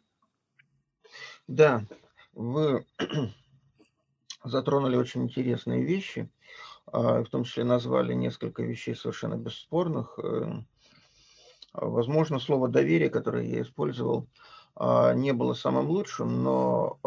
[1.47, 1.85] Да,
[2.33, 2.85] вы
[4.45, 6.29] затронули очень интересные вещи.
[6.87, 10.17] А, в том числе назвали несколько вещей совершенно бесспорных.
[10.21, 10.61] Э,
[11.73, 14.27] возможно, слово «доверие», которое я использовал,
[14.75, 16.99] а, не было самым лучшим, но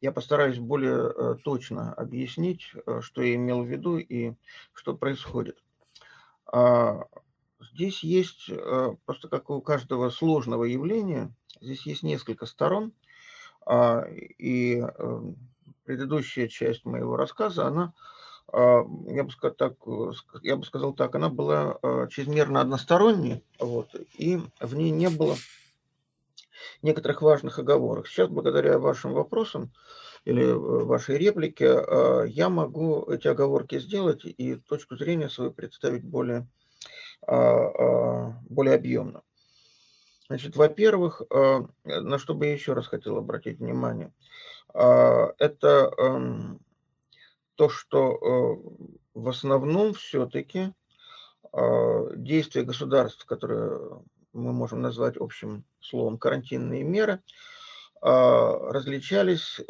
[0.00, 4.34] я постараюсь более э, точно объяснить, э, что я имел в виду и
[4.74, 5.56] что происходит.
[6.46, 7.06] А,
[7.72, 8.50] здесь есть,
[9.06, 12.92] просто как у каждого сложного явления, здесь есть несколько сторон,
[14.38, 14.84] и
[15.84, 17.92] предыдущая часть моего рассказа, она
[18.52, 19.74] а, я бы сказал так,
[20.42, 25.36] я бы сказал так, она была а, чрезмерно односторонней, вот, и в ней не было
[26.82, 28.06] некоторых важных оговорок.
[28.06, 29.72] Сейчас, благодаря вашим вопросам
[30.24, 36.04] или э, вашей реплике, а, я могу эти оговорки сделать и точку зрения свою представить
[36.04, 36.46] более,
[37.26, 39.22] более объемно.
[40.28, 44.12] Значит, во-первых, на что бы я еще раз хотел обратить внимание,
[44.74, 46.60] это эм,
[47.54, 50.72] то, что э, в основном все-таки
[51.52, 57.20] э, действия государств, которые мы можем назвать общим словом карантинные меры, э,
[58.02, 59.60] различались,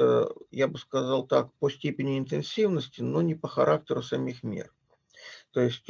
[0.51, 4.73] я бы сказал так, по степени интенсивности, но не по характеру самих мер.
[5.53, 5.88] То есть,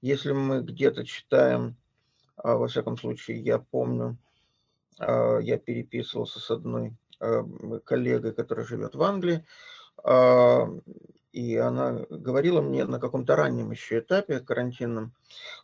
[0.00, 1.76] если мы где-то читаем,
[2.36, 4.18] во всяком случае, я помню,
[4.98, 6.92] я переписывался с одной
[7.84, 9.44] коллегой, которая живет в Англии,
[10.04, 10.68] а,
[11.32, 15.12] и она говорила мне на каком-то раннем еще этапе карантинном,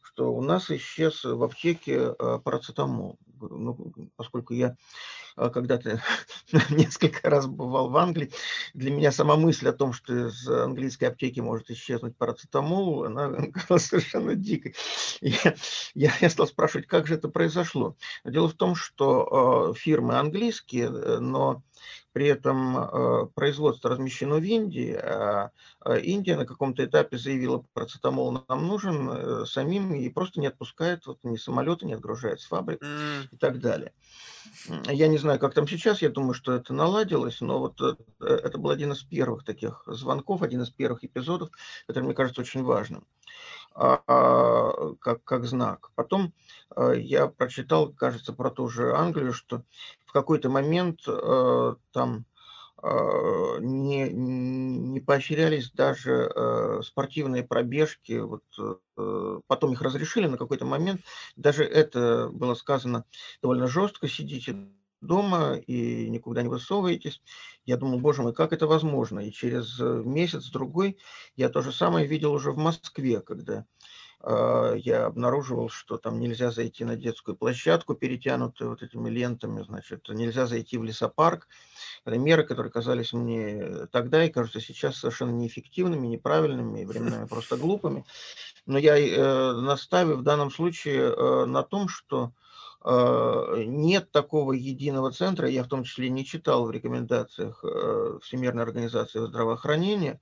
[0.03, 3.19] что у нас исчез в аптеке а, парацетамол.
[3.50, 4.76] Ну, поскольку я
[5.37, 6.02] а, когда-то
[6.70, 8.31] несколько раз бывал в Англии,
[8.74, 13.87] для меня сама мысль о том, что из английской аптеки может исчезнуть парацетамол, она казалась
[13.87, 14.74] совершенно дикой.
[15.20, 15.55] Я,
[15.94, 17.96] я, я стал спрашивать, как же это произошло.
[18.24, 21.62] Дело в том, что фирмы английские, э, но
[22.12, 28.45] при этом э, производство размещено в Индии, а, а Индия на каком-то этапе заявила, парацетамол
[28.49, 32.83] нам нужен э, самим и просто не отпускает, вот ни самолеты не отгружает с фабрик
[32.83, 33.29] mm.
[33.33, 33.92] и так далее.
[34.88, 38.59] Я не знаю, как там сейчас, я думаю, что это наладилось, но вот э, это
[38.59, 41.51] был один из первых таких звонков, один из первых эпизодов,
[41.87, 43.07] который, мне кажется, очень важным
[43.74, 45.90] как, как знак.
[45.94, 46.32] Потом
[46.76, 49.62] я прочитал, кажется, про ту же Англию, что
[50.06, 52.24] в какой-то момент э, там
[52.85, 58.18] не, не поощрялись даже спортивные пробежки.
[58.18, 58.42] Вот,
[59.46, 61.00] потом их разрешили на какой-то момент.
[61.37, 63.04] Даже это было сказано
[63.40, 64.08] довольно жестко.
[64.08, 64.56] Сидите
[65.03, 67.21] дома и никуда не высовываетесь.
[67.67, 69.21] Я думал, боже мой, как это возможно?
[69.21, 70.99] И через месяц-другой
[71.37, 73.67] я то же самое видел уже в Москве, когда
[74.23, 80.09] а, я обнаруживал, что там нельзя зайти на детскую площадку, перетянутую вот этими лентами, значит,
[80.09, 81.49] нельзя зайти в лесопарк.
[82.05, 87.57] Это меры, которые казались мне тогда и кажутся сейчас совершенно неэффективными, неправильными и временами просто
[87.57, 88.05] глупыми.
[88.65, 92.41] Но я э, наставив в данном случае э, на том, что э,
[92.85, 99.25] нет такого единого центра, я в том числе не читал в рекомендациях э, Всемирной организации
[99.25, 100.21] здравоохранения,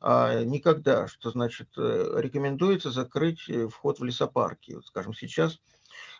[0.00, 4.78] а, никогда, что значит, э, рекомендуется закрыть э, вход в лесопарки.
[4.84, 5.58] Скажем, сейчас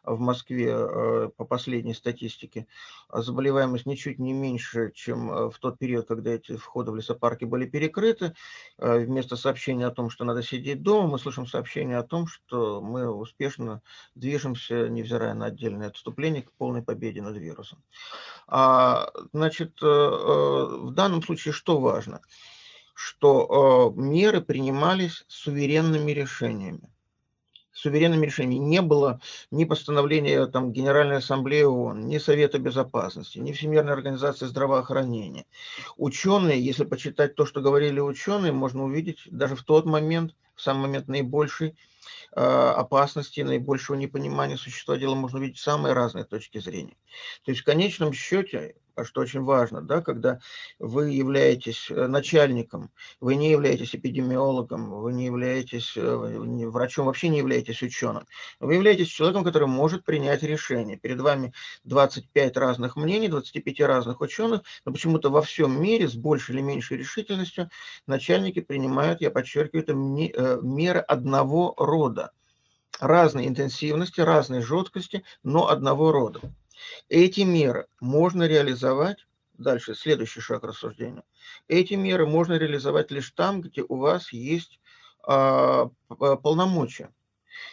[0.09, 2.67] в Москве э, по последней статистике
[3.13, 8.35] заболеваемость ничуть не меньше, чем в тот период, когда эти входы в лесопарки были перекрыты.
[8.79, 13.11] Вместо сообщения о том, что надо сидеть дома, мы слышим сообщение о том, что мы
[13.11, 13.83] успешно
[14.15, 17.83] движемся, невзирая на отдельное отступление, к полной победе над вирусом.
[18.47, 22.21] А, значит, в данном случае что важно?
[22.99, 26.91] что э, меры принимались суверенными решениями.
[27.79, 28.65] Суверенными решениями.
[28.65, 29.21] Не было
[29.53, 35.47] ни постановления там, Генеральной Ассамблеи ООН, ни Совета Безопасности, ни Всемирной Организации Здравоохранения.
[35.97, 40.89] Ученые, если почитать то, что говорили ученые, можно увидеть даже в тот момент, в самый
[40.89, 46.97] момент наибольшей э, опасности, наибольшего непонимания существа дела, можно увидеть самые разные точки зрения.
[47.45, 50.41] То есть в конечном счете а что очень важно, да, когда
[50.79, 56.17] вы являетесь э, начальником, вы не являетесь эпидемиологом, вы не являетесь э,
[56.69, 58.27] врачом, вообще не являетесь ученым.
[58.59, 60.97] Вы являетесь человеком, который может принять решение.
[60.97, 61.53] Перед вами
[61.85, 66.97] 25 разных мнений, 25 разных ученых, но почему-то во всем мире с большей или меньшей
[66.97, 67.71] решительностью
[68.07, 72.28] начальники принимают, я подчеркиваю, это э, меры одного рода
[73.01, 76.41] разной интенсивности, разной жесткости, но одного рода.
[77.09, 81.25] Эти меры можно реализовать, дальше следующий шаг рассуждения,
[81.67, 84.81] эти меры можно реализовать лишь там, где у вас есть
[85.27, 87.11] а, полномочия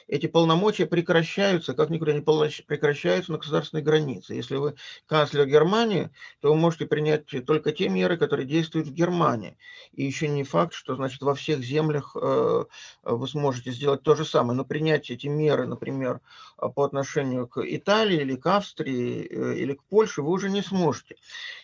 [0.08, 4.34] эти полномочия прекращаются, как никуда не прекращаются на государственной границе.
[4.34, 4.76] Если вы
[5.08, 6.10] канцлер Германии,
[6.42, 9.58] то вы можете принять только те меры, которые действуют в Германии.
[9.94, 12.66] И еще не факт, что значит, во всех землях э,
[13.04, 14.58] вы сможете сделать то же самое.
[14.58, 16.22] Но принять эти меры, например,
[16.58, 21.16] по отношению к Италии или к Австрии э, или к Польше вы уже не сможете.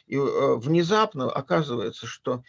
[0.08, 2.44] И э, внезапно оказывается, что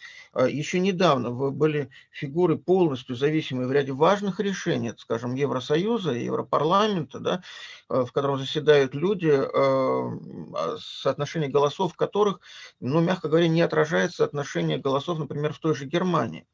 [0.48, 7.42] еще недавно вы были фигуры полностью зависимые в ряде важных решений, скажем, Евросоюза Европарламента, да,
[7.88, 12.40] э, в котором заседают люди, а, соотношение голосов которых,
[12.80, 16.46] ну, мягко говоря, не отражает соотношение голосов, например, в той же Германии.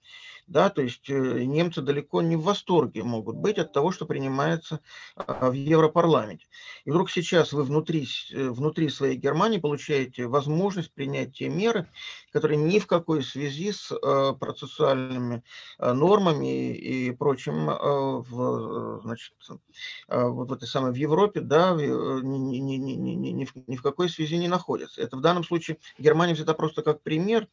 [0.49, 4.81] Да, то есть э, немцы далеко не в восторге могут быть от того, что принимается
[5.15, 6.47] а, в Европарламенте.
[6.87, 11.87] И вдруг сейчас вы внутри, э, внутри своей Германии получаете возможность принять те меры,
[12.33, 15.43] которые ни в какой связи с э, процессуальными
[15.79, 19.35] нормами и прочим в, значит,
[20.09, 23.83] вот в этой самой в Европе, да, ни, ни, ни, ни, ни, в, ни в
[23.83, 25.03] какой связи не находятся.
[25.03, 27.49] Это в данном случае Германия взята просто как пример,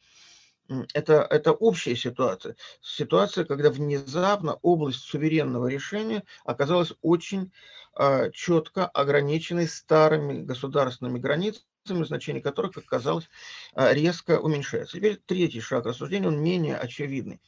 [0.94, 2.56] это, это общая ситуация.
[2.82, 7.52] Ситуация, когда внезапно область суверенного решения оказалась очень
[7.98, 13.30] э, четко ограниченной старыми государственными границами, значение которых, как казалось,
[13.76, 14.98] э, резко уменьшается.
[14.98, 17.42] Теперь третий шаг рассуждения, он менее очевидный,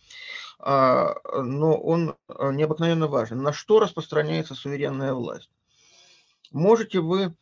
[0.60, 3.42] э, но он необыкновенно важен.
[3.42, 5.50] На что распространяется суверенная власть?
[6.52, 7.36] Можете вы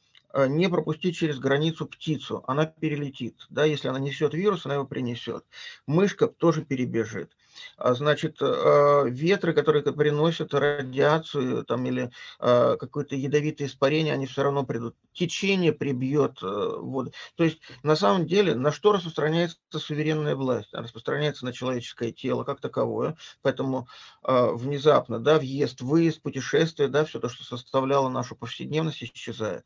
[0.47, 3.45] не пропустить через границу птицу, она перелетит.
[3.49, 5.45] Да, если она несет вирус, она его принесет.
[5.88, 7.31] Мышка тоже перебежит.
[7.78, 14.43] А, значит, э, ветры, которые приносят радиацию там, или э, какое-то ядовитое испарение, они все
[14.43, 14.95] равно придут.
[15.14, 17.12] Течение прибьет воду.
[17.36, 20.74] То есть, на самом деле, на что распространяется суверенная власть?
[20.74, 23.16] Она распространяется на человеческое тело как таковое.
[23.41, 23.88] Поэтому
[24.24, 29.64] внезапно, да, въезд, выезд, путешествие, да, все то, что составляло нашу повседневность, исчезает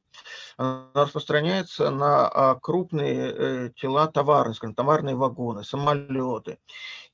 [0.57, 6.59] она распространяется на а, крупные э, тела товарные, скажем, товарные вагоны, самолеты.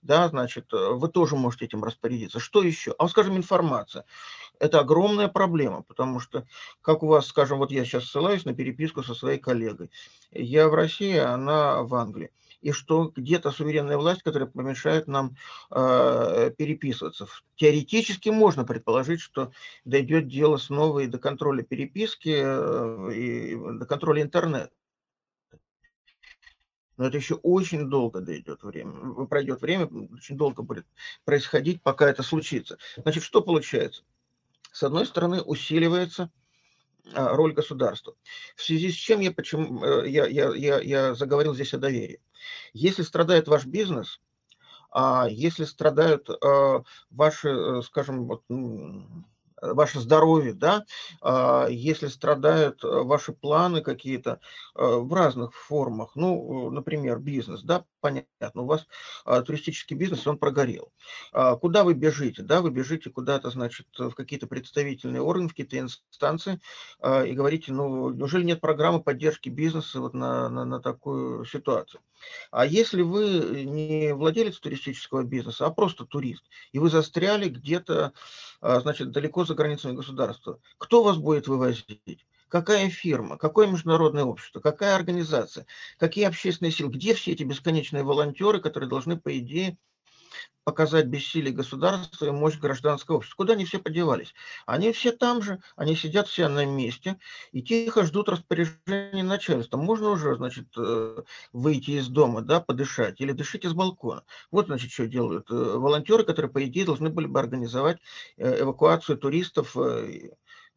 [0.01, 2.39] Да, значит, э, вы тоже можете этим распорядиться.
[2.39, 2.95] Что еще?
[2.97, 4.05] А, скажем, информация.
[4.59, 6.45] Это огромная проблема, потому что,
[6.81, 9.91] как у вас, скажем, вот я сейчас ссылаюсь на переписку со своей коллегой.
[10.31, 12.31] Я в России, она в Англии
[12.65, 15.35] и что где-то суверенная власть, которая помешает нам
[15.69, 17.27] э, переписываться.
[17.57, 19.51] Теоретически можно предположить, что
[19.85, 24.71] дойдет дело снова и до контроля переписки, э, и до контроля интернета.
[26.97, 30.85] Но это еще очень долго дойдет время, пройдет время, очень долго будет
[31.25, 32.77] происходить, пока это случится.
[32.95, 34.03] Значит, что получается?
[34.71, 36.31] С одной стороны, усиливается
[37.13, 38.15] а, роль государства.
[38.55, 42.21] В связи с чем я, почему, э, я, я, я, я заговорил здесь о доверии.
[42.73, 44.21] Если страдает ваш бизнес,
[44.91, 48.43] а если страдают а, ваши, э, скажем, вот,
[49.73, 50.85] ваше здоровье, да,
[51.21, 54.39] а, если страдают э, ваши планы какие-то
[54.75, 58.85] в разных формах, ну, например, бизнес, да, понятно, у вас
[59.25, 60.91] а, туристический бизнес, он прогорел.
[61.31, 62.43] А, куда вы бежите?
[62.43, 66.59] Да, вы бежите куда-то, значит, в какие-то представительные органы, в какие-то инстанции
[66.99, 72.01] а, и говорите, ну, неужели нет программы поддержки бизнеса вот на, на, на такую ситуацию?
[72.51, 76.43] А если вы не владелец туристического бизнеса, а просто турист,
[76.73, 78.13] и вы застряли где-то,
[78.61, 82.27] а, значит, далеко за границами государства, кто вас будет вывозить?
[82.55, 85.65] Какая фирма, какое международное общество, какая организация,
[85.97, 89.77] какие общественные силы, где все эти бесконечные волонтеры, которые должны, по идее,
[90.63, 93.35] показать бессилие государства и мощь гражданского общества.
[93.35, 94.33] Куда они все подевались?
[94.65, 97.17] Они все там же, они сидят все на месте
[97.51, 99.75] и тихо ждут распоряжения начальства.
[99.75, 104.23] Можно уже, значит, э, выйти из дома, да, подышать или дышите с балкона.
[104.49, 107.99] Вот, значит, что делают э, волонтеры, которые, по идее, должны были бы организовать
[108.37, 109.75] э, эвакуацию туристов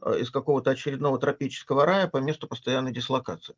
[0.07, 3.55] из какого-то очередного тропического рая по месту постоянной дислокации.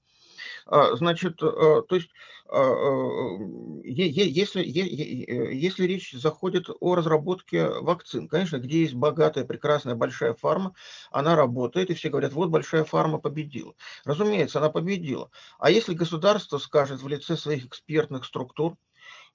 [0.67, 2.11] А, значит, э, то есть,
[2.49, 3.37] а,
[3.85, 10.75] если, если речь заходит о разработке вакцин, конечно, где есть богатая, прекрасная, большая фарма,
[11.11, 13.75] она работает, и все говорят, вот большая фарма победила.
[14.05, 15.31] Разумеется, она победила.
[15.59, 18.77] А если государство скажет в лице своих экспертных структур,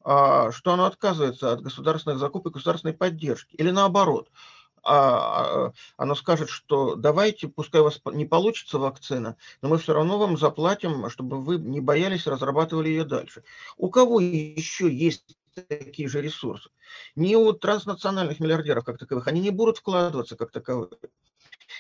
[0.04, 4.30] а, что оно отказывается от государственных закупок, государственной поддержки, или наоборот–
[4.86, 9.94] а, а, оно скажет, что давайте, пускай у вас не получится вакцина, но мы все
[9.94, 13.44] равно вам заплатим, чтобы вы не боялись, разрабатывали ее дальше.
[13.78, 16.70] У кого еще есть такие же ресурсы?
[17.16, 20.92] Не у транснациональных миллиардеров как таковых, они не будут вкладываться как таковые.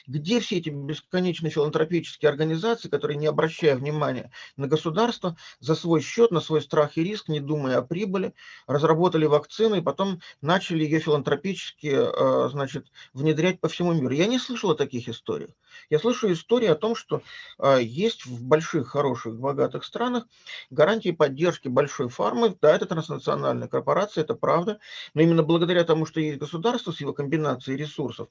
[0.07, 6.31] Где все эти бесконечные филантропические организации, которые, не обращая внимания на государство, за свой счет,
[6.31, 8.33] на свой страх и риск, не думая о прибыли,
[8.67, 14.13] разработали вакцину и потом начали ее филантропически э, значит, внедрять по всему миру?
[14.13, 15.51] Я не слышал о таких историях.
[15.89, 17.21] Я слышу истории о том, что
[17.59, 20.25] э, есть в больших, хороших, богатых странах
[20.69, 22.55] гарантии поддержки большой фармы.
[22.61, 24.79] Да, это транснациональная корпорация, это правда.
[25.13, 28.29] Но именно благодаря тому, что есть государство с его комбинацией ресурсов,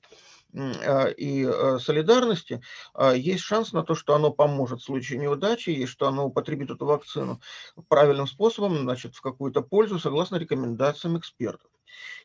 [0.55, 2.63] а, и а, солидарности,
[2.95, 6.71] а, есть шанс на то, что оно поможет в случае неудачи, и что оно употребит
[6.71, 7.41] эту вакцину
[7.89, 11.71] правильным способом, значит, в какую-то пользу, согласно рекомендациям экспертов.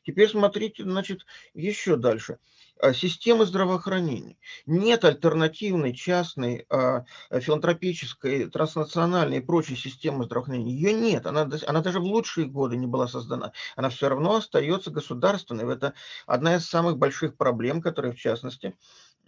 [0.03, 2.37] Теперь смотрите, значит, еще дальше.
[2.79, 4.37] А, системы здравоохранения.
[4.65, 10.73] Нет альтернативной частной а, филантропической, транснациональной и прочей системы здравоохранения.
[10.73, 11.25] Ее нет.
[11.25, 13.51] Она, она даже в лучшие годы не была создана.
[13.75, 15.71] Она все равно остается государственной.
[15.71, 15.93] Это
[16.25, 18.75] одна из самых больших проблем, которые, в частности,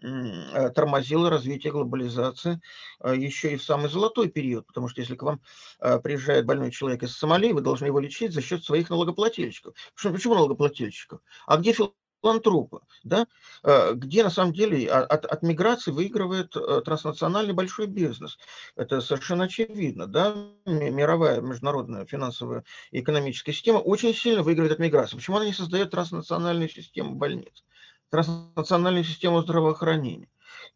[0.04, 2.60] Э, тормозило развитие глобализации
[3.00, 5.42] а, еще и в самый золотой период, потому что если к вам
[6.04, 9.76] приезжает больной человек из Сомали, вы должны его лечить за счет своих налогоплательщиков.
[9.96, 11.22] Почему, налогоплательщиков?
[11.46, 11.74] А где
[12.22, 12.80] филантропы?
[13.04, 13.28] Да?
[13.64, 18.38] А, где на самом деле от, от миграции выигрывает э, транснациональный большой бизнес?
[18.76, 20.08] Это совершенно очевидно.
[20.08, 20.36] Да?
[20.66, 25.16] Мировая международная финансовая и экономическая система очень сильно выигрывает от миграции.
[25.18, 27.64] Почему она не создает транснациональную систему больниц?
[28.12, 30.28] транснациональную систему здравоохранения.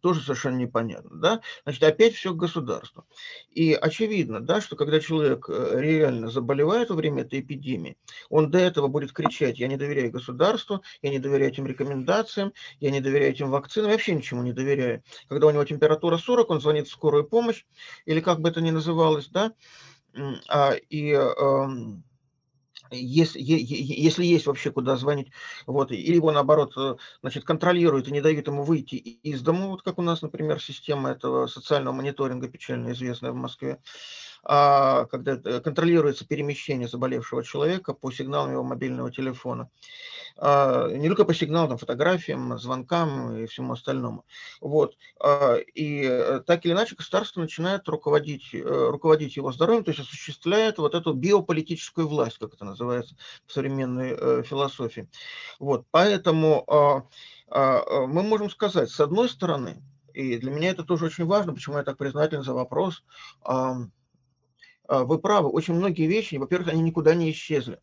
[0.01, 1.41] Тоже совершенно непонятно, да?
[1.63, 3.05] Значит, опять все к государству.
[3.51, 7.97] И очевидно, да, что когда человек э, реально заболевает во время этой эпидемии,
[8.29, 12.91] он до этого будет кричать, я не доверяю государству, я не доверяю этим рекомендациям, я
[12.91, 15.03] не доверяю этим вакцинам, вообще ничему не доверяю.
[15.27, 17.65] Когда у него температура 40, он звонит в скорую помощь,
[18.05, 19.53] или как бы это ни называлось, да,
[20.47, 22.03] а, и эм,
[22.91, 25.31] если, если есть вообще куда звонить,
[25.65, 29.81] вот, или его, наоборот, э, значит, контролируют и не дают ему выйти из дома, вот
[29.81, 33.79] как у нас, например, система этого социального мониторинга, печально известная в Москве,
[34.45, 39.69] когда э, контролируется перемещение заболевшего человека по сигналам его мобильного телефона.
[40.37, 44.25] А, не только по сигналам, фотографиям, звонкам и всему остальному.
[44.59, 44.97] Вот.
[45.19, 50.01] А, и э, так или иначе государство начинает руководить, э, руководить его здоровьем, то есть
[50.01, 53.15] осуществляет вот эту биополитическую власть, как это называется
[53.47, 55.09] в современной философии.
[55.59, 55.85] Вот.
[55.91, 59.81] Поэтому а, мы можем сказать, с одной стороны,
[60.13, 63.03] и для меня это тоже очень важно, почему я так признателен за вопрос,
[64.88, 67.79] вы правы, очень многие вещи, во-первых, они никуда не исчезли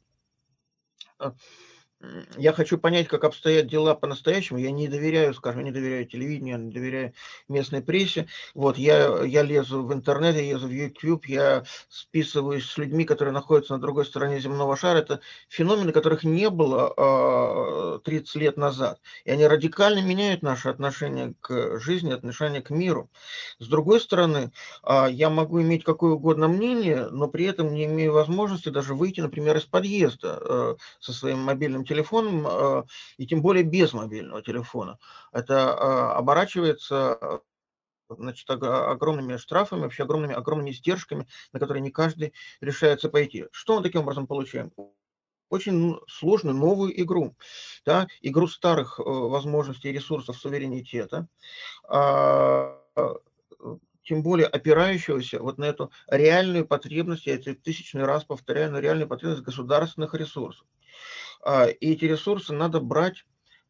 [2.37, 4.59] я хочу понять, как обстоят дела по-настоящему.
[4.59, 7.13] Я не доверяю, скажем, не доверяю телевидению, не доверяю
[7.49, 8.27] местной прессе.
[8.55, 13.33] Вот я, я лезу в интернет, я лезу в YouTube, я списываюсь с людьми, которые
[13.33, 14.99] находятся на другой стороне земного шара.
[14.99, 16.93] Это феномены, которых не было
[17.97, 19.01] э, 30 лет назад.
[19.25, 23.11] И они радикально меняют наше отношение к жизни, отношение к миру.
[23.59, 24.51] С другой стороны,
[24.83, 29.21] э, я могу иметь какое угодно мнение, но при этом не имею возможности даже выйти,
[29.21, 32.85] например, из подъезда э, со своим мобильным телефоном телефоном, э,
[33.19, 34.99] и тем более без мобильного телефона.
[35.33, 37.41] Это э, оборачивается
[38.09, 43.47] значит, огромными штрафами, вообще огромными, огромными издержками, на которые не каждый решается пойти.
[43.53, 44.73] Что мы таким образом получаем?
[45.49, 47.37] очень сложную новую игру,
[47.85, 51.29] да, игру старых э, возможностей и ресурсов суверенитета,
[51.89, 52.75] а,
[54.03, 59.09] тем более опирающегося вот на эту реальную потребность, я это тысячный раз повторяю, на реальную
[59.09, 60.67] потребность государственных ресурсов.
[61.43, 63.25] А, и эти ресурсы надо брать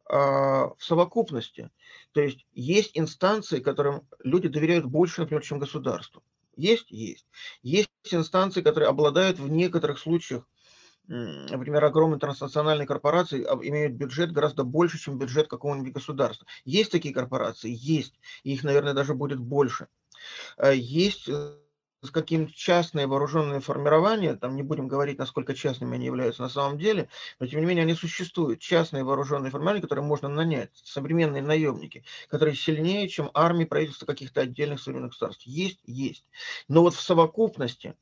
[0.05, 1.69] а, в совокупности.
[2.11, 6.23] То есть есть инстанции, которым люди доверяют больше, например, чем государству.
[6.55, 6.91] Есть?
[6.91, 7.25] Есть.
[7.63, 10.47] Есть инстанции, которые обладают в некоторых случаях,
[11.07, 16.47] например, огромные транснациональные корпорации имеют бюджет гораздо больше, чем бюджет какого-нибудь государства.
[16.63, 17.73] Есть такие корпорации?
[17.73, 18.19] Есть.
[18.43, 19.87] их, наверное, даже будет больше.
[20.57, 21.57] А, есть э,
[22.03, 26.77] с каким частные вооруженные формирования, там не будем говорить, насколько частными они являются на самом
[26.77, 28.59] деле, но тем не менее они существуют.
[28.59, 34.81] Частные вооруженные формирования, которые можно нанять, современные наемники, которые сильнее, чем армии правительства каких-то отдельных
[34.81, 35.45] современных государств.
[35.47, 36.25] Есть, есть.
[36.67, 37.95] Но вот в совокупности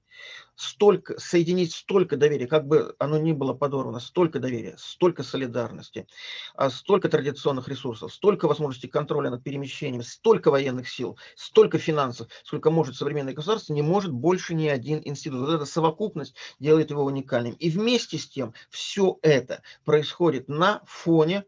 [0.56, 6.08] столько, соединить столько доверия, как бы оно ни было подорвано, столько доверия, столько солидарности,
[6.56, 12.70] а столько традиционных ресурсов, столько возможностей контроля над перемещением, столько военных сил, столько финансов, сколько
[12.70, 15.42] может современное государство, не может больше ни один институт.
[15.42, 17.54] Вот эта совокупность делает его уникальным.
[17.54, 21.46] И вместе с тем все это происходит на фоне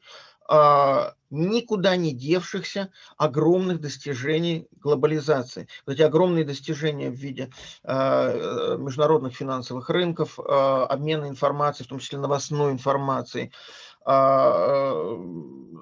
[1.33, 5.67] никуда не девшихся огромных достижений глобализации.
[5.85, 7.49] Вот эти огромные достижения в виде
[7.83, 13.51] а, международных финансовых рынков, а, обмена информацией, в том числе новостной информацией,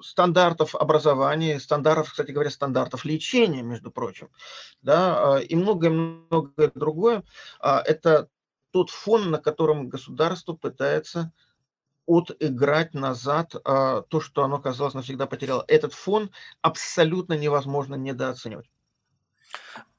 [0.02, 4.28] стандартов образования, стандартов, кстати говоря, стандартов лечения, между прочим,
[4.80, 7.24] да, и многое-многое другое.
[7.60, 8.28] Это
[8.70, 11.32] тот фон, на котором государство пытается
[12.18, 15.64] отыграть назад а, то, что оно, казалось, навсегда потеряло.
[15.68, 18.66] Этот фон абсолютно невозможно недооценивать.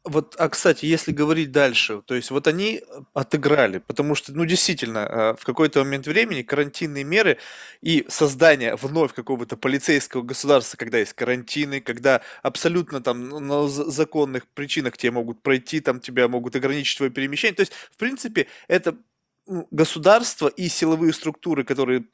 [0.05, 2.82] Вот, а кстати, если говорить дальше, то есть вот они
[3.14, 7.38] отыграли, потому что, ну, действительно, а, в какой-то момент времени карантинные меры
[7.82, 14.45] и создание вновь какого-то полицейского государства, когда есть карантины, когда абсолютно там ну, на законных
[14.47, 17.55] причинах тебе могут пройти, там тебя могут ограничить твое перемещение.
[17.55, 18.97] То есть, в принципе, это
[19.46, 22.06] государство и силовые структуры, которые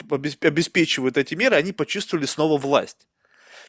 [0.41, 3.07] обеспечивают эти меры, они почувствовали снова власть.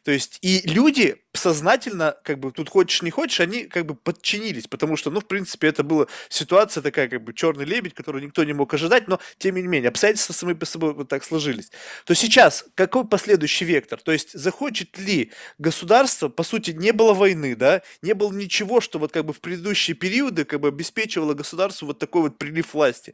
[0.03, 4.67] То есть и люди сознательно, как бы тут хочешь не хочешь, они как бы подчинились,
[4.67, 8.43] потому что, ну, в принципе, это была ситуация такая, как бы черный лебедь, которую никто
[8.43, 11.71] не мог ожидать, но тем не менее обстоятельства сами по собой вот так сложились.
[12.05, 13.99] То сейчас какой последующий вектор?
[14.01, 18.99] То есть захочет ли государство, по сути, не было войны, да, не было ничего, что
[18.99, 23.13] вот как бы в предыдущие периоды как бы обеспечивало государству вот такой вот прилив власти.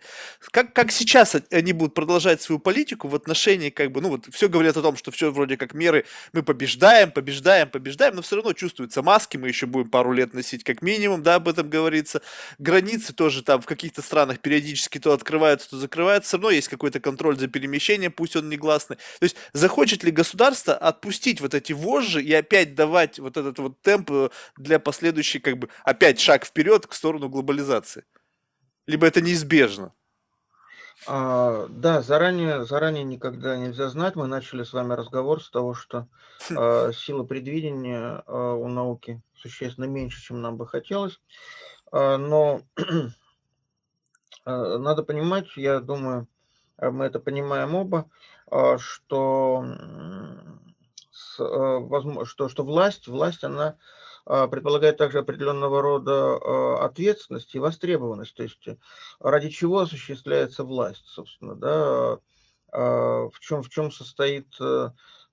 [0.52, 4.50] Как, как сейчас они будут продолжать свою политику в отношении как бы, ну вот все
[4.50, 8.54] говорят о том, что все вроде как меры, мы побеждаем, побеждаем, побеждаем, но все равно
[8.54, 12.22] чувствуются маски, мы еще будем пару лет носить как минимум, да, об этом говорится.
[12.58, 17.00] Границы тоже там в каких-то странах периодически то открываются, то закрываются, все равно есть какой-то
[17.00, 18.98] контроль за перемещением, пусть он негласный.
[19.20, 23.82] То есть захочет ли государство отпустить вот эти вожжи и опять давать вот этот вот
[23.82, 28.04] темп э, для последующей, как бы, опять шаг вперед к сторону глобализации?
[28.86, 29.94] Либо это неизбежно?
[31.06, 34.16] А, да, заранее, заранее никогда нельзя знать.
[34.16, 36.08] Мы начали с вами разговор с того, что
[36.56, 41.20] а, сила предвидения а, у науки существенно меньше, чем нам бы хотелось.
[41.92, 42.62] А, но
[44.46, 46.28] а, надо понимать, я думаю,
[46.78, 48.10] а, мы это понимаем оба,
[48.50, 49.64] а, что,
[51.12, 53.78] с, а, возможно, что, что власть, власть, она
[54.28, 58.76] предполагает также определенного рода а, ответственность и востребованность, то есть э,
[59.22, 62.20] ради чего осуществляется власть, собственно, да,
[62.72, 64.90] а, в чем, в чем состоит э,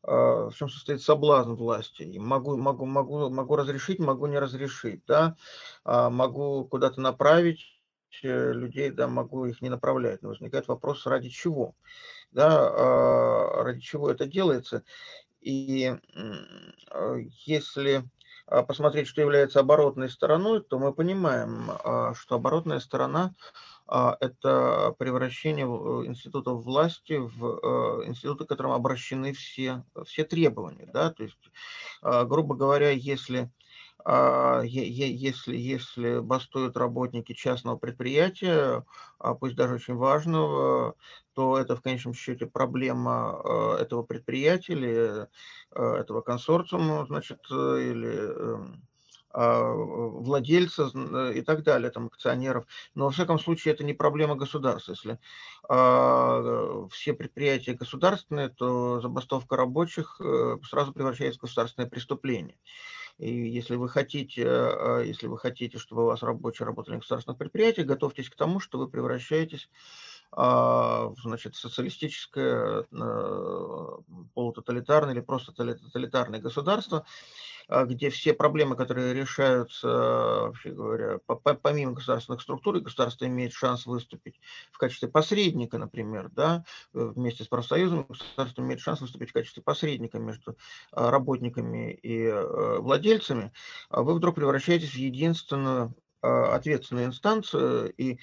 [0.06, 2.02] в чем состоит соблазн власти.
[2.18, 5.34] могу, могу, могу, могу разрешить, могу не разрешить, да,
[5.82, 7.80] могу куда-то направить
[8.22, 10.20] э, людей, да, могу их не направлять.
[10.20, 11.74] Но возникает вопрос, ради чего,
[12.32, 14.84] да, ради чего это делается.
[15.40, 15.96] И
[17.46, 18.02] если а,
[18.46, 23.34] посмотреть, что является оборотной стороной, то мы понимаем, а, что оборотная сторона
[23.86, 30.88] а,– это превращение э, институтов власти в э, институты, к которым обращены все, все требования.
[30.92, 31.10] Да?
[31.10, 31.38] То есть,
[32.02, 33.50] грубо говоря, если
[34.64, 38.84] если, если бастуют работники частного предприятия,
[39.40, 40.94] пусть даже очень важного,
[41.34, 45.26] то это в конечном счете проблема э, этого предприятия или
[45.74, 48.82] э, этого консорциума, значит, э, или эм,
[49.36, 50.90] а, владельца
[51.34, 52.66] и так далее, там, акционеров.
[52.94, 54.92] Но, во всяком случае, это не проблема государства.
[54.92, 55.18] Если
[55.68, 60.20] а, все предприятия государственные, то забастовка рабочих
[60.68, 62.56] сразу превращается в государственное преступление.
[63.18, 64.42] И если вы хотите,
[65.04, 68.78] если вы хотите, чтобы у вас рабочие работали на государственных предприятиях, готовьтесь к тому, что
[68.78, 69.68] вы превращаетесь
[70.36, 73.96] а, значит, социалистическое, э,
[74.34, 77.04] полутоталитарное или просто тоталитарное государство, а,
[77.68, 81.18] где все проблемы, которые решаются, вообще говоря,
[81.62, 84.40] помимо государственных структур, государство имеет шанс выступить
[84.72, 90.18] в качестве посредника, например, да, вместе с профсоюзом, государство имеет шанс выступить в качестве посредника
[90.18, 90.56] между
[90.92, 93.52] а, работниками и э, владельцами,
[93.90, 95.94] вы вдруг превращаетесь в единственную
[96.24, 98.18] ответственную инстанцию, и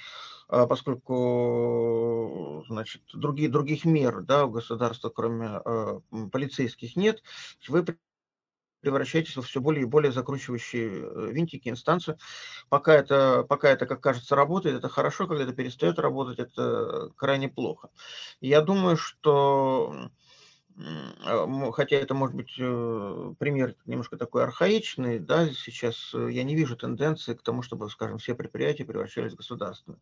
[0.47, 5.99] а, поскольку значит, другие, других мер да, у государства, кроме э,
[6.31, 7.21] полицейских, нет,
[7.67, 7.85] вы
[8.81, 12.17] превращаетесь во все более и более закручивающие э, винтики, инстанции.
[12.69, 17.49] Пока это, пока это, как кажется, работает, это хорошо, когда это перестает работать, это крайне
[17.49, 17.89] плохо.
[18.41, 20.09] Я думаю, что
[21.25, 26.55] а, хотя это может быть э, пример немножко такой архаичный, да, сейчас э, я не
[26.55, 29.99] вижу тенденции к тому, чтобы, скажем, все предприятия превращались в государственные.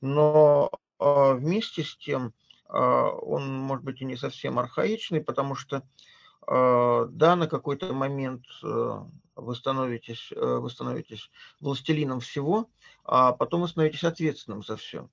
[0.00, 2.34] Но а, вместе с тем
[2.68, 5.82] а, он может быть и не совсем архаичный, потому что
[6.46, 8.98] да, на какой-то момент э,
[9.36, 11.30] вы становитесь, вы становитесь
[11.60, 12.68] властелином всего,
[13.04, 15.08] а потом вы становитесь ответственным за все.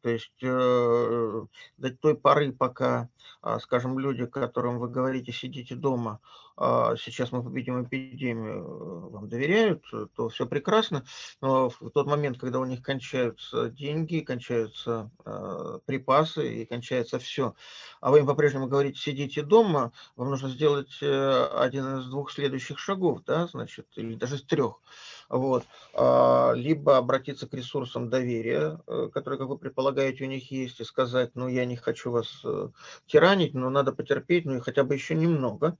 [0.00, 1.46] То есть э,
[1.76, 3.08] до той поры, пока,
[3.42, 6.47] э, скажем, люди, которым вы говорите, сидите дома, э,
[6.96, 9.84] сейчас мы победим эпидемию, вам доверяют,
[10.14, 11.04] то все прекрасно.
[11.40, 17.54] Но в тот момент, когда у них кончаются деньги, кончаются э, припасы и кончается все,
[18.00, 22.78] а вы им по-прежнему говорите, сидите дома, вам нужно сделать э, один из двух следующих
[22.78, 24.80] шагов, да, значит, или даже из трех
[25.28, 25.64] вот,
[25.94, 30.84] а, либо обратиться к ресурсам доверия, э, которые, как вы предполагаете, у них есть, и
[30.84, 32.68] сказать, ну, я не хочу вас э,
[33.06, 35.76] тиранить, но надо потерпеть, ну, и хотя бы еще немного,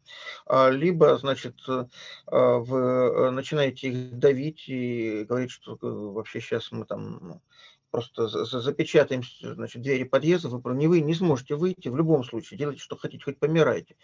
[0.47, 1.87] а, либо, значит, э,
[2.27, 7.41] вы начинаете их давить и говорить, что вообще сейчас мы там
[7.91, 12.83] просто запечатаем значит, двери подъезда, вы не вы не сможете выйти в любом случае, делайте,
[12.83, 13.97] что хотите, хоть помирайте.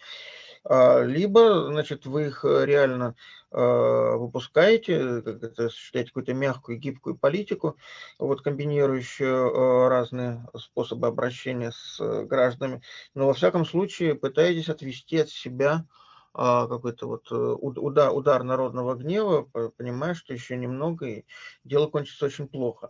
[0.67, 3.15] А, либо, значит, вы их э, реально
[3.51, 7.77] а, выпускаете, как это осуществляете какую-то мягкую, гибкую политику,
[8.17, 12.81] вот, комбинирующую а, разные способы обращения с э, гражданами,
[13.13, 15.85] но во всяком случае пытаетесь отвести от себя
[16.33, 21.25] какой-то вот, э, уд удар удар народного гнева, п понимаешь, что еще немного, и
[21.63, 22.89] дело кончится очень плохо.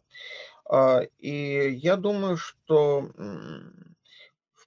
[1.19, 3.07] И я думаю, что,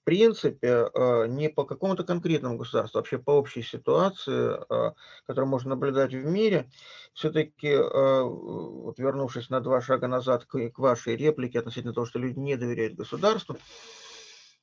[0.09, 4.95] принципе, а, не по какому-то конкретному государству, а вообще по общей ситуации, а,
[5.27, 6.71] которую можно наблюдать в мире,
[7.13, 12.39] все-таки, а, вот вернувшись на 2 шага назад к вашей реплике относительно того, что люди
[12.39, 13.59] не доверяют государству,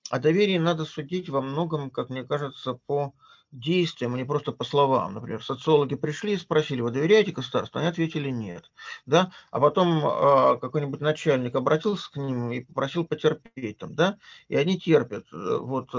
[0.10, 3.14] о доверии надо судить во многом, как мне кажется, по
[3.60, 5.14] действиям, а не просто по словам.
[5.14, 8.72] Например, социологи пришли и спросили: "Вы доверяете государству?" Они ответили: "Нет".
[9.06, 9.32] Да?
[9.52, 14.18] А потом, а, какой-нибудь начальник обратился к ним и попросил потерпеть там, да,
[14.50, 15.26] и они терпят.
[15.34, 15.90] Э, вот,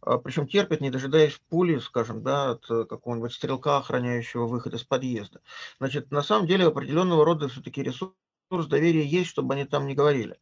[0.00, 5.40] а, причем терпят, не дожидаясь пули, скажем, да, от какого-нибудь стрелка, охраняющего выход из подъезда.
[5.78, 8.14] Значит, на самом деле определенного рода все-таки ресурс
[8.50, 10.36] доверия есть, чтобы они там не говорили.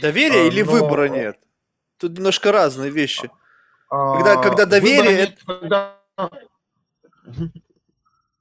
[0.00, 1.38] Доверия А, или но выбора нет?
[1.98, 3.30] Тут немножко разные вещи.
[3.88, 6.30] Когда а, когда выбора доверие нет, эт когда
[7.26, 7.52] Мгм.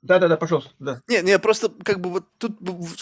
[0.04, 1.02] Да-да-да, пожалуйста, да.
[1.08, 2.60] Не не, просто как бы вот тут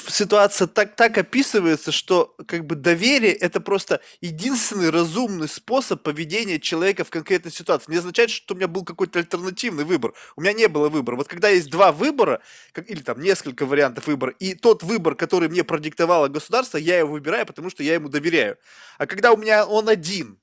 [0.10, 7.04] ситуация так так описывается, что как бы доверие- это просто единственный разумный способ поведения человека
[7.06, 7.92] в конкретной ситуации.
[7.92, 10.14] Не означает, что у меня был какой-то альтернативный выбор.
[10.38, 11.18] У меня не было выбора.
[11.18, 12.42] Вот когда есть 2 выбора,
[12.74, 17.12] как или там несколько вариантов выбора, и тот выбор, который мне продиктовало государство, я его
[17.14, 18.58] выбираю, потому что я ему доверяю.
[18.98, 20.40] А когда у меня он один,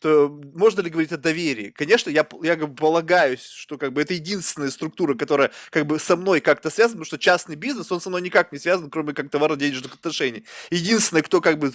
[0.00, 1.70] то можно ли говорить о доверии?
[1.70, 5.98] Конечно, я я как бы полагаюсь, что как бы это единственная структура, которая как бы
[5.98, 9.14] со мной как-то связана, потому что частный бизнес, он со мной никак не связан, кроме
[9.14, 10.44] как товарно-денежных отношений.
[10.70, 11.72] Единственное, кто как бы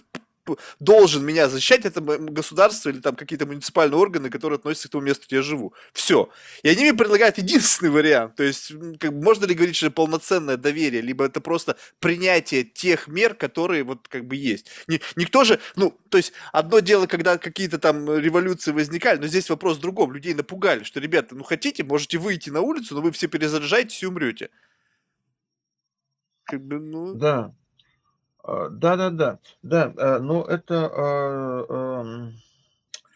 [0.80, 5.26] должен меня защищать, это государство или там какие-то муниципальные органы, которые относятся к тому месту,
[5.28, 5.74] где я живу.
[5.93, 6.30] Всё.
[6.64, 8.36] И они мне предлагают единственный вариант.
[8.36, 13.08] То есть, как можно ли говорить, что это полноценное доверие, либо это просто принятие тех
[13.08, 14.68] мер, которые вот как бы есть.
[14.88, 19.50] Ни никто же, ну, то есть одно дело, когда какие-то там революции возникали, но здесь
[19.50, 20.14] вопрос в другом.
[20.14, 24.06] Людей напугали, что: "Ребята, ну хотите, можете выйти на улицу, но вы все перезаряжаетесь и
[24.08, 24.50] умрете".
[26.47, 27.54] Как бы, ну Да.
[28.44, 29.40] А, да-да-да.
[29.64, 32.32] Да, э, но это, а,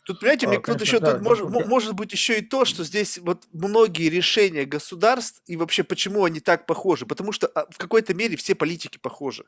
[0.06, 2.42] Тут, понимаете, мне а, конечно, еще тут да, мож другой мо может быть еще и
[2.42, 7.50] то, что здесь вот многие решения государств и вообще почему они так похожи, потому что,
[7.70, 9.46] в какой-то мере все политики похожи.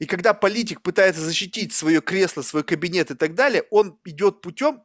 [0.00, 4.82] И когда политик пытается защитить свое кресло, свой кабинет и так далее, он идет путем,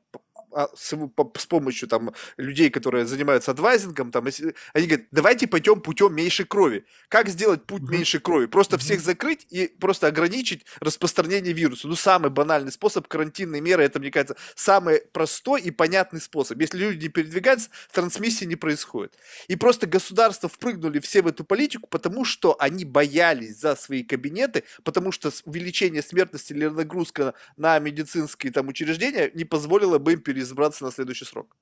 [0.58, 5.47] а, с по с помощью там людей, которые занимаются адвайзингом, там, если они говорят: "Давайте
[5.47, 6.86] пойдем путем меньшей крови".
[7.10, 7.91] Как сделать путь Мгм.
[7.91, 8.47] меньшей крови?
[8.47, 9.05] Просто всех Мгм.
[9.05, 11.88] закрыть и просто ограничить распространение вируса.
[11.88, 13.84] Ну, самый банальный способ- карантинные меры.
[13.84, 16.60] Это, мне кажется, самый простой и понятный способ.
[16.60, 19.14] Если люди не передвигаются, трансмиссии не происходит.
[19.47, 24.64] И просто государства впрыгнули все в эту политику, потому что они боялись за свои кабинеты,
[24.84, 30.86] потому что увеличение смертности или нагрузка на медицинские там учреждения не позволила бы им переизбраться
[30.86, 31.56] на следующий срок.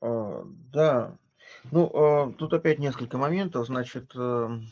[0.00, 0.42] А,
[0.72, 1.16] да.
[1.70, 3.66] Ну, а, тут опять несколько моментов.
[3.66, 4.68] Значит, эм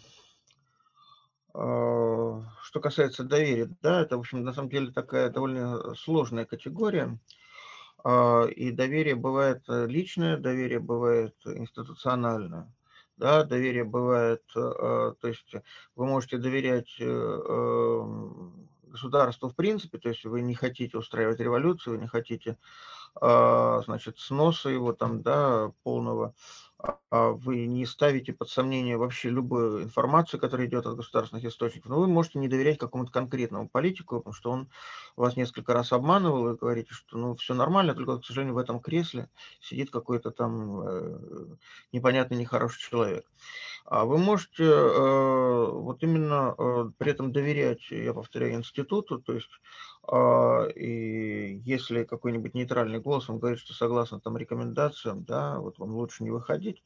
[1.52, 7.18] а, что касается доверия, да, это, в общем, на самом деле такая довольно сложная категория.
[8.56, 12.72] И доверие бывает, э, личное, доверие бывает институциональное.
[13.18, 15.52] Да, доверие бывает, то есть
[15.96, 16.96] вы можете доверять,
[18.90, 22.58] государству в принципе, то есть вы не хотите устраивать революцию, вы не хотите,
[23.20, 26.34] а, значит, сноса его там, да, полного,
[27.10, 31.90] вы не ставите под сомнение вообще любую информацию, которая идет от государственных источников.
[31.90, 34.68] Но вы можете не доверять какому-то конкретному политику, потому что он
[35.16, 36.42] вас несколько раз обманывал.
[36.44, 39.28] Вы говорите, что, ну, всё нормально, только, к сожалению, в этом кресле
[39.60, 41.56] сидит какой-то там, э,
[41.92, 43.24] непонятный, нехороший человек.
[43.84, 49.18] А вы можете, э, вот именно, э, при этом доверять, я повторяю, институту.
[49.20, 49.89] То есть, а,
[50.74, 56.24] и если какой-нибудь нейтральный голос вам говорит, что согласно там рекомендациям, да, вот вам лучше
[56.24, 56.82] не выходить,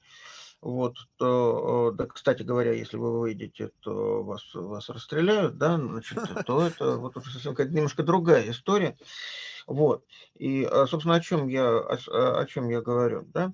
[0.60, 6.20] вот, то, э, да, кстати говоря, если вы выйдете, то вас вас расстреляют, да, значит,
[6.44, 8.96] то это вот совсем немножко другая история.
[9.66, 10.04] Вот.
[10.34, 13.52] И, а, собственно, о чём я ос о чём я говорю, да.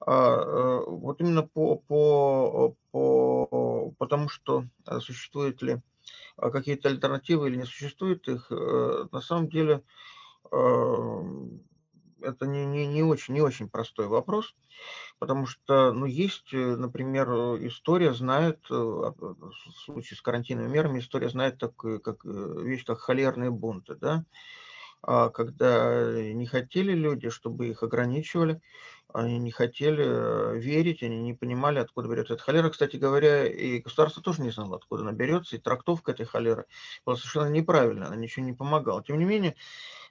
[0.00, 5.80] А, э, вот именно по по по потому что, а, существуют ли, а,
[6.36, 9.82] какие-то альтернативы или не существует их, э, на самом деле,
[12.22, 14.54] это не не не очень не очень простой вопрос.
[15.18, 18.74] Потому что, ну, есть, э, например, э, история знает, а,
[19.16, 19.52] в
[19.84, 24.24] случае с карантинными мерами, история знает такую как, вещь, как холерные бунты, да.
[25.06, 28.60] А, когда не хотели люди, чтобы их ограничивали,
[29.14, 32.70] они не хотели э, верить, они не понимали, откуда берется эта холера.
[32.70, 36.66] Кстати говоря, и государство тоже не знало, откуда она берется, и трактовка этой холеры
[37.04, 39.02] была совершенно неправильная, она ничего не помогала.
[39.04, 39.54] Тем не менее,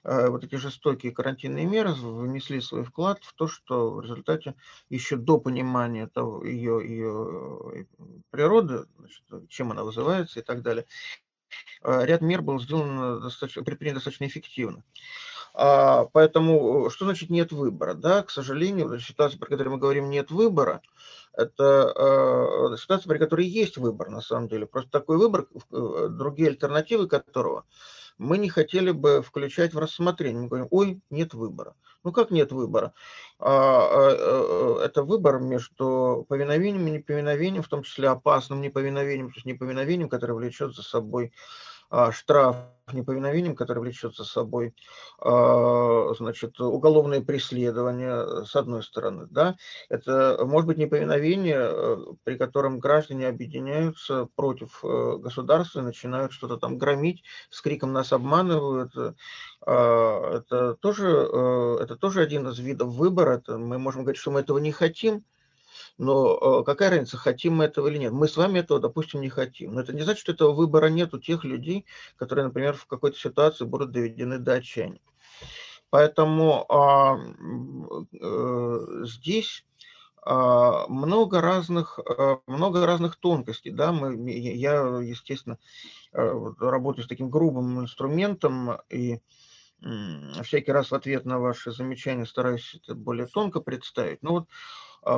[0.02, 4.54] э, вот эти жестокие карантинные меры внесли свой вклад в то, что в результате
[4.88, 7.84] еще до понимания того, ее, ее э,
[8.30, 10.86] природы, значит, чем она вызывается и так далее,
[11.82, 14.82] ряд мер был сделан достаточно, достаточно эффективно.
[15.58, 17.94] А, поэтому что значит нет выбора?
[17.94, 20.82] Да, к сожалению, ситуация, при которой мы говорим нет выбора,
[21.32, 21.92] это
[22.74, 24.66] э, ситуация, при которой есть выбор на самом деле.
[24.66, 27.64] Просто такой выбор, э, другие альтернативы которого
[28.18, 30.42] мы не хотели бы включать в рассмотрение.
[30.42, 31.74] Мы говорим, ой, нет выбора.
[32.04, 32.94] Ну как нет выбора?
[33.38, 39.46] А, а, это выбор между повиновением и неповиновением, в том числе опасным неповиновением, то есть
[39.46, 41.32] неповиновением, которое влечет за собой
[42.12, 42.56] штраф
[42.92, 44.74] неповиновением, которое влечет за собой
[45.18, 49.26] а, значит, уголовное преследование, с одной стороны.
[49.28, 49.56] Да?
[49.88, 56.58] Это может быть неповиновение, э, при котором граждане объединяются против э, государства и начинают что-то
[56.58, 58.92] там громить, с криком нас обманывают.
[59.66, 63.38] А, это тоже, э, это тоже один из видов выбора.
[63.38, 65.24] Это мы можем говорить, что мы этого не хотим,
[65.98, 68.12] но э, какая разница, хотим мы этого или нет?
[68.12, 69.74] Мы с вами этого, допустим, не хотим.
[69.74, 71.86] Но это не значит, что этого выбора нет у тех людей,
[72.16, 75.00] которые, например, в какой-то ситуации будут доведены до отчаяния.
[75.90, 77.16] Поэтому а,
[78.12, 79.64] э, здесь
[80.22, 83.70] а, много разных, а, много разных тонкостей.
[83.70, 83.92] Да?
[83.92, 85.58] Мы, я, естественно,
[86.12, 89.20] э, работаю с таким грубым инструментом и
[90.42, 94.22] всякий раз в ответ на ваши замечания стараюсь это более тонко представить.
[94.22, 94.48] Но вот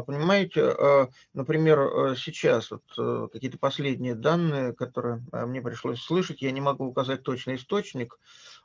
[0.03, 6.43] понимаете, а, например, э, сейчас вот э, какие-то последние данные, которые а, мне пришлось слышать,
[6.43, 8.19] я не могу указать точный источник,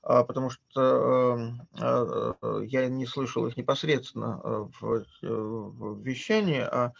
[0.03, 4.65] потому что эм, я не слышал их непосредственно э,
[5.21, 6.91] в вещании, а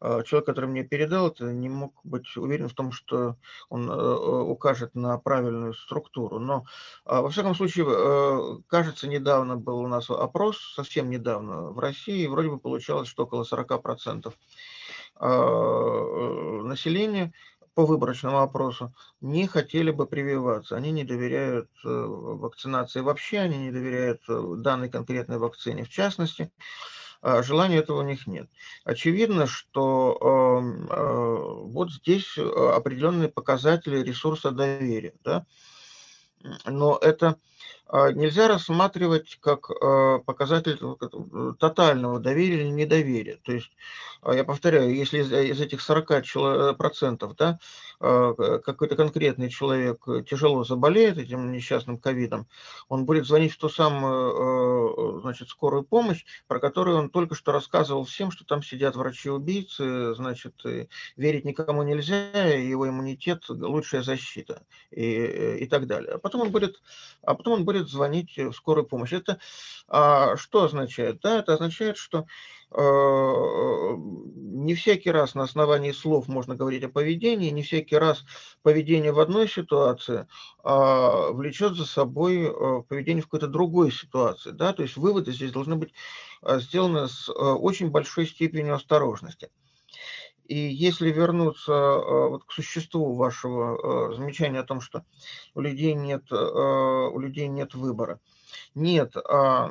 [0.00, 3.36] человек, который мне передал это, не мог быть уверен в том, что
[3.68, 6.38] он укажет на правильную структуру.
[6.38, 6.64] Но,
[7.04, 12.50] во всяком случае, кажется, недавно был у нас опрос, совсем недавно в России, и вроде
[12.50, 14.32] бы получалось, что около 40 40%
[15.16, 17.32] а, э, населения
[17.74, 20.76] по выборочному опросу не хотели бы прививаться.
[20.76, 26.50] Они не доверяют э, вакцинации вообще, они не доверяют э, данной конкретной вакцине в частности.
[27.22, 28.48] А, желания этого у них нет.
[28.84, 35.14] Очевидно, что эм, вот здесь определенные показатели ресурса доверия.
[35.22, 35.46] Да?
[36.66, 37.36] Но это
[37.92, 43.38] нельзя рассматривать как а, показатель э, тотального доверия или недоверия.
[43.42, 43.70] То есть,
[44.22, 47.58] а, я повторяю, если из этих 40% да,
[47.98, 52.48] какой-то конкретный человек тяжело заболеет этим несчастным ковидом,
[52.88, 58.04] он будет звонить в ту самую значит, скорую помощь, про которую он только что рассказывал
[58.04, 60.54] всем, что там сидят врачи-убийцы, значит,
[61.16, 66.14] верить никому нельзя, его иммунитет– лучшая защита и, и так далее.
[66.14, 66.82] А потом он будет,
[67.22, 69.12] а потом он будет будет звонить в скорую помощь.
[69.12, 69.38] Это
[69.88, 71.20] а, что означает?
[71.20, 72.26] Да, это означает, что
[72.70, 78.24] а, не всякий раз на основании слов можно говорить о поведении, не всякий раз
[78.62, 80.26] поведение в одной ситуации
[80.62, 84.50] а, влечет за собой а, поведение в какой-то другой ситуации.
[84.50, 84.72] Да?
[84.72, 85.92] То есть выводы здесь должны быть
[86.40, 89.50] а, сделаны с а, очень большой степенью осторожности.
[90.52, 95.02] И если вернуться э, вот к существу вашего э, замечания о том, что
[95.54, 98.20] у людей нет, э, у людей нет выбора.
[98.74, 99.70] Нет, а,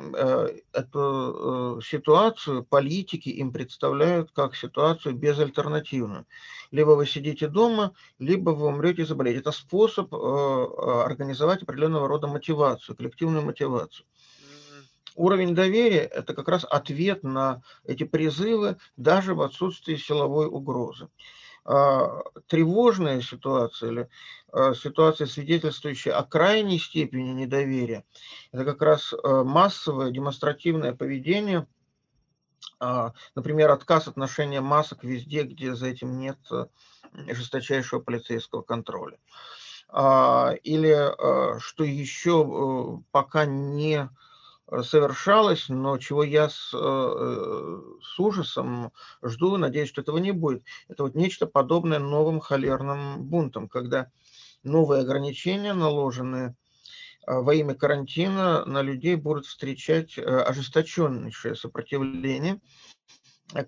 [0.72, 6.26] эту ситуацию политики им представляют как ситуацию безальтернативную.
[6.72, 9.40] Либо вы сидите дома, либо вы умрете и заболеете.
[9.40, 14.06] Это способ организовать определенного рода мотивацию, коллективную мотивацию.
[15.16, 21.08] Уровень доверия– это как раз ответ на эти призывы даже в отсутствии силовой угрозы.
[21.64, 24.08] А, тревожная ситуация или
[24.52, 28.04] а, ситуация, свидетельствующая о крайней степени недоверия,
[28.50, 31.66] это как раз а, массовое демонстративное поведение,
[33.36, 36.38] например, отказ от ношения масок везде, где за этим нет
[37.12, 39.18] жесточайшего полицейского контроля.
[40.64, 44.08] Или, что еще пока не
[44.80, 48.92] совершалось, но чего я с, э, с ужасом
[49.22, 50.64] жду, надеюсь, что этого не будет.
[50.88, 54.10] Это вот нечто подобное новым холерным бунтам, когда
[54.62, 56.56] новые ограничения, наложенные
[57.26, 62.60] э, во имя карантина, на людей будут встречать э, ожесточеннейшее сопротивление,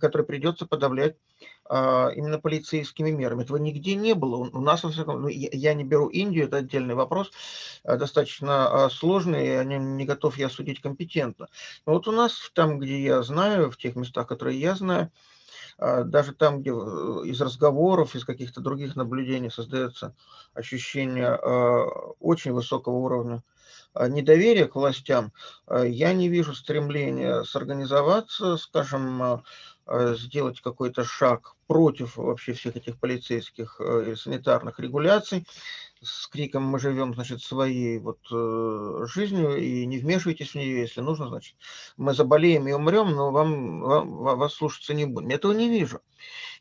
[0.00, 1.33] которое придется подавлять а,
[1.70, 3.42] именно полицейскими мерами.
[3.42, 4.36] Этого нигде не было.
[4.36, 7.30] У нас, ну, я не беру Индию, это отдельный вопрос,
[7.84, 11.48] а, достаточно а, сложный, о нем не готов я судить компетентно.
[11.86, 15.10] Но вот у нас, там, где я знаю, в тех местах, которые я знаю,
[15.78, 16.72] даже там, где э,
[17.24, 20.14] из разговоров, из каких-то других наблюдений создается
[20.52, 21.34] ощущение
[22.20, 23.42] очень высокого уровня
[24.08, 25.32] недоверия к властям,
[25.68, 29.42] я не вижу стремления сорганизоваться, скажем,
[29.86, 35.46] сделать какой-то шаг против вообще всех этих полицейских э, и санитарных регуляций
[36.02, 41.00] с криком «Мы живем, значит, своей вот э, жизнью и не вмешивайтесь в нее, если
[41.00, 41.56] нужно, значит,
[41.96, 45.28] мы заболеем и умрем, но вам, вам вас слушаться не будем».
[45.28, 46.00] Я этого не вижу,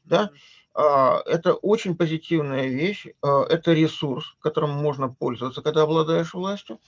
[0.03, 0.31] да.
[0.73, 6.79] А, это очень позитивная вещь, это ресурс, которым можно пользоваться, когда обладаешь властью,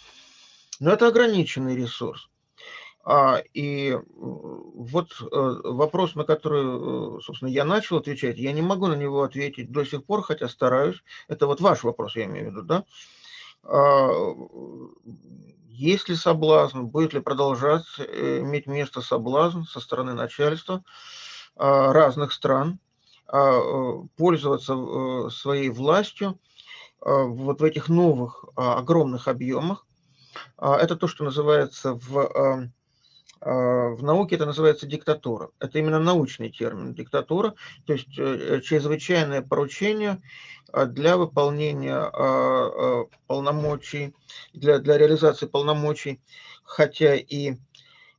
[0.79, 2.29] но это ограниченный ресурс.
[3.07, 8.87] А, и вот э, вопрос, на который, э, собственно, я начал отвечать, я не могу
[8.87, 11.03] на него ответить до сих пор, хотя стараюсь.
[11.27, 12.83] Это вот ваш вопрос, я имею в виду, да?
[13.61, 14.09] А,
[15.69, 20.83] есть ли соблазн, будет ли продолжать э, иметь место соблазн со стороны начальства
[21.55, 22.79] а, разных стран
[24.17, 26.39] пользоваться своей властью
[26.99, 29.87] вот в этих новых огромных объемах?
[30.59, 32.69] Это то, что называется в
[33.45, 35.51] в науке это называется диктатура.
[35.59, 37.53] Это именно научный термин диктатура,
[37.85, 40.19] то есть э, чрезвычайное поручение
[40.73, 44.15] а, для выполнения а, полномочий,
[44.53, 46.19] для, для реализации полномочий,
[46.63, 47.55] хотя и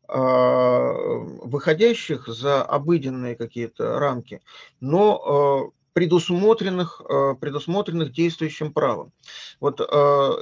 [0.08, 4.40] выходящих за обыденные какие-то рамки,
[4.78, 7.02] но предусмотренных,
[7.40, 9.12] предусмотренных действующим правом.
[9.58, 9.80] Вот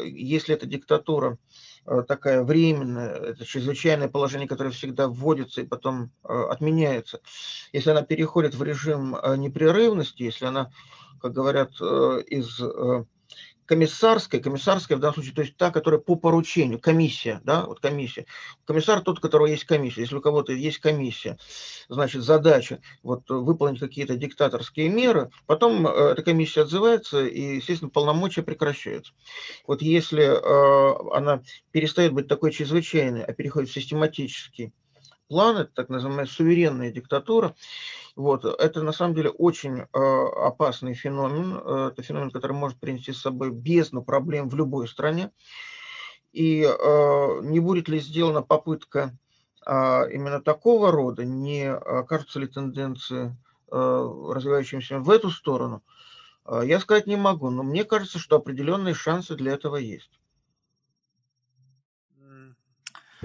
[0.04, 1.38] если эта диктатура
[2.06, 7.20] такая временная, это чрезвычайное положение, которое всегда вводится и потом э, отменяется.
[7.72, 10.70] Если она переходит в режим э, непрерывности, если она,
[11.20, 12.60] как говорят, из
[13.66, 18.26] комиссарская, комиссарская в данном случае, то есть та, которая по поручению, комиссия, да, вот комиссия.
[18.64, 20.02] Комиссар тот, у которого есть комиссия.
[20.02, 21.38] Если у кого-то есть комиссия,
[21.88, 28.42] значит, задача вот выполнить какие-то диктаторские меры, потом э, эта комиссия отзывается и, естественно, полномочия
[28.42, 29.12] прекращаются.
[29.66, 31.42] Вот если э, она
[31.72, 34.72] перестает быть такой чрезвычайной, а переходит в систематический
[35.28, 37.54] план, это так называемая суверенная диктатура,
[38.16, 38.44] вот.
[38.44, 41.60] Это на самом деле очень э, опасный феномен.
[41.64, 45.32] Э, это феномен, который может принести с собой бездну проблем в любой стране.
[46.32, 49.16] И э, не будет ли сделана попытка
[49.66, 49.70] э,
[50.12, 53.36] именно такого рода, не окажутся ли тенденции
[53.70, 55.82] э, развивающимися в эту сторону,
[56.46, 60.20] э, я сказать не могу, но мне кажется, что определенные шансы для этого есть.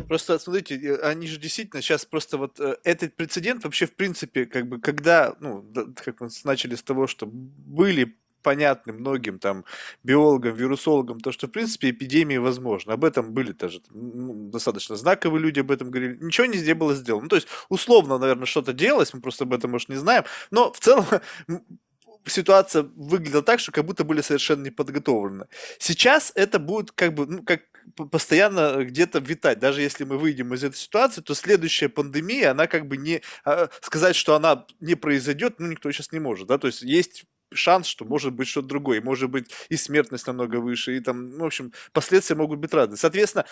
[0.08, 4.46] Просто смотрите, э, они же действительно сейчас просто вот э, этот прецедент вообще в принципе
[4.46, 5.66] как бы когда ну
[5.96, 9.66] как мы начали с того, что были понятны многим там
[10.04, 12.94] биологам, вирусологам, то, что в принципе эпидемии возможно.
[12.94, 13.56] Об этом были
[13.92, 16.18] ну, достаточно знаковые люди об этом говорили.
[16.22, 17.24] Ничего не было сделано.
[17.24, 20.24] Ну, то есть условно, наверное, что-то делалось, мы просто об этом, может, не знаем.
[20.52, 21.06] Но в целом
[22.26, 25.48] ситуация выглядела так, что как будто были совершенно не подготовлены.
[25.78, 27.62] Сейчас это будет как бы, ну, как
[27.96, 29.60] постоянно где-то витать.
[29.60, 33.22] Даже если мы выйдем из этой ситуации, то следующая пандемия, она как бы не...
[33.46, 37.26] А, сказать, что она не произойдет, ну, никто сейчас не может, да, то есть есть
[37.52, 41.44] шанс, что может быть что-то другое, может быть и смертность намного выше, и там, ну,
[41.44, 42.98] в общем, последствия могут быть разные.
[42.98, 43.46] Соответственно,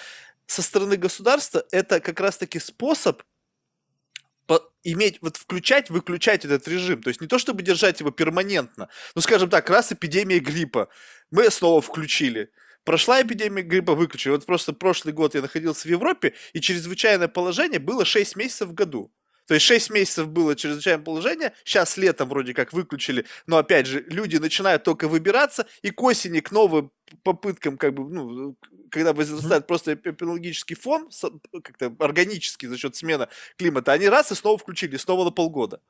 [0.45, 3.23] со стороны государства это как раз-таки способ
[4.83, 7.03] иметь, вот включать, выключать этот режим.
[7.03, 8.87] То есть не то, чтобы держать его перманентно.
[9.15, 10.87] Ну, скажем так, раз эпидемия гриппа,
[11.29, 12.51] мы снова включили.
[12.87, 14.31] Прошла эпидемия гриппа, выключили.
[14.31, 18.73] Вот просто прошлый год я находился в Европе, и чрезвычайное положение было 6 месяцев в
[18.73, 19.11] году.
[19.45, 24.05] То есть 6 месяцев было чрезвычайное положение, сейчас летом вроде как выключили, но опять же,
[24.07, 28.55] люди начинают только выбираться, и к осени, к новым попыткам, как бы, ну,
[28.89, 29.67] когда возрастает mm-hmm.
[29.67, 31.09] просто эпидемиологический фон,
[31.61, 33.27] как-то органически за счет смены
[33.57, 35.81] климата, они раз и снова включили, снова на полгода.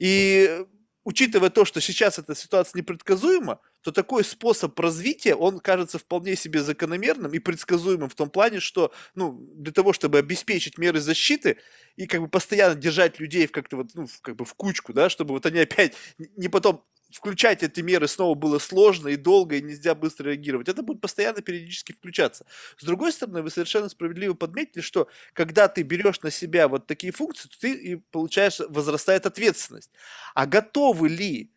[0.00, 0.66] И
[1.04, 6.62] учитывая то, что сейчас эта ситуация непредсказуема, то такой способ развития, он кажется вполне себе
[6.62, 11.58] закономерным и предсказуемым в том плане, что, ну, для того, чтобы обеспечить меры защиты
[11.96, 15.10] и как бы постоянно держать людей в как-то вот, ну, как бы в кучку, да,
[15.10, 15.94] чтобы вот они опять
[16.36, 20.68] не потом включать эти меры снова было сложно и долго, и нельзя быстро реагировать.
[20.68, 22.46] Это будет постоянно периодически включаться.
[22.78, 27.12] С другой стороны, вы совершенно справедливо подметили, что когда ты берешь на себя вот такие
[27.12, 29.90] функции, то ты и получаешь, возрастает ответственность.
[30.34, 31.52] А готовы ли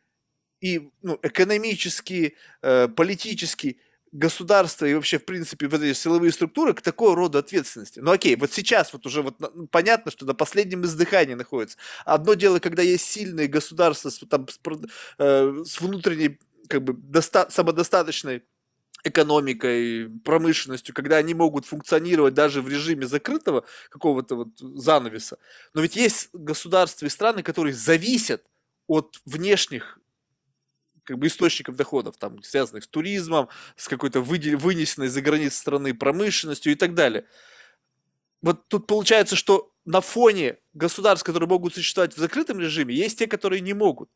[0.62, 3.80] и ну, экономически, э, политически
[4.16, 8.00] государство и вообще, в принципе, вот эти силовые структуры к такого рода ответственности.
[8.00, 9.36] Ну окей, вот сейчас вот уже вот
[9.72, 11.78] понятно, что на последнем издыхании находится.
[12.06, 14.60] Одно дело, когда есть сильные государства с, там, с,
[15.18, 16.40] э, с внутренней,
[16.70, 18.44] как бы, доста- самодостаточной
[19.04, 25.38] экономикой, промышленностью, когда они могут функционировать даже в режиме закрытого какого-то вот занавеса.
[25.74, 28.44] Но ведь есть государства и страны, которые зависят
[28.88, 30.00] от внешних
[31.06, 33.48] как бы источников доходов, там, связанных с туризмом,
[33.78, 37.26] с какой-то вынесенной за границы страны промышленностью и так далее.
[38.42, 43.28] Вот тут получается, что на фоне государств, которые могут существовать в закрытом режиме, есть те,
[43.28, 44.10] которые не могут.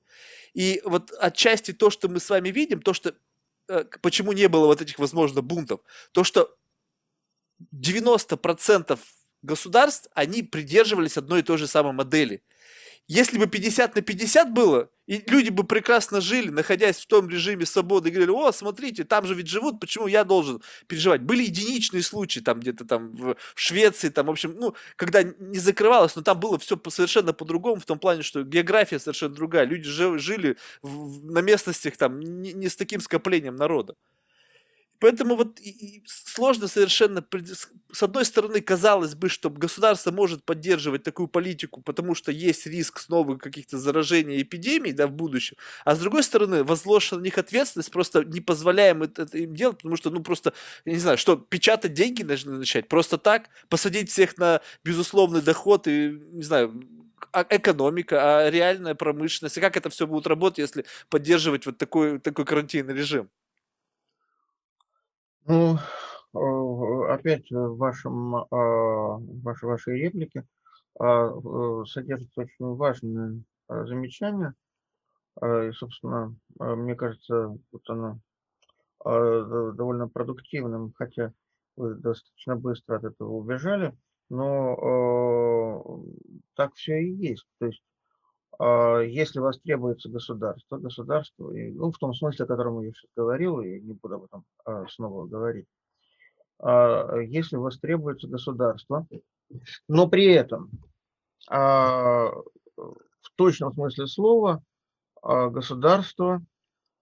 [0.54, 3.16] И вот отчасти то, что мы с вами видим, то, что
[3.68, 5.82] э, почему не было вот этих, возможно, бунтов,
[6.12, 6.56] то, что
[7.74, 9.00] 90%
[9.44, 12.44] государств, они придерживались одной и той же самой модели–
[13.10, 17.66] если бы 50 на 50 было, и люди бы прекрасно жили, находясь в том режиме
[17.66, 21.22] свободы, и говорили, о, смотрите, там же ведь живут, почему я должен переживать?
[21.22, 26.16] Были единичные случаи, там где-то там в Швеции, там, в общем, ну, когда не закрывалось,
[26.16, 30.57] но там было все совершенно по-другому, в том плане, что география совершенно другая, люди жили
[30.84, 33.95] в, на местностях там не, не с таким скоплением народа.
[35.00, 35.60] Поэтому вот
[36.06, 37.26] сложно совершенно,
[37.91, 43.00] с одной стороны, казалось бы, что государство может поддерживать такую политику, потому что есть риск
[43.00, 47.91] снова каких-то заражений эпидемий да, в будущем, а с другой стороны, возложена на них ответственность,
[47.91, 51.38] просто не позволяем это, это им делать, потому что, ну, просто, я не знаю, что,
[51.38, 56.84] печатать деньги должны начать, просто так, посадить всех на безусловный доход и, не знаю,
[57.32, 62.20] а экономика, а реальная промышленность, и как это все будет работать, если поддерживать вот такой,
[62.20, 63.30] такой карантинный режим?
[65.50, 65.78] Ну,
[66.36, 70.45] э, опять в вашем, а, в вашей, реплике
[71.00, 74.54] а, э, содержится очень важное а, замечание.
[75.41, 78.20] И, собственно, мне кажется, вот оно
[79.06, 81.32] довольно продуктивным, хотя
[81.78, 83.95] вы достаточно быстро от этого убежали,
[84.30, 86.04] но
[86.56, 87.47] так все и есть.
[87.60, 87.82] То есть,
[88.60, 93.80] если вас требуется государство, государство, ну, в том смысле, о котором я сейчас говорил, и
[93.80, 95.68] не буду об этом а, снова говорить.
[96.60, 99.07] А, если востребуется государство,
[99.88, 100.70] но при этом
[101.49, 102.32] а,
[102.76, 104.62] в точном смысле слова
[105.22, 106.41] государство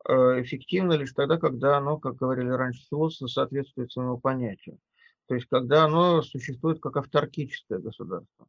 [0.06, 4.80] эффективно лишь тогда, когда оно, как говорили раньше философы, соответствует своему понятию.
[5.28, 8.48] То есть, когда оно существует как авторкическое государство.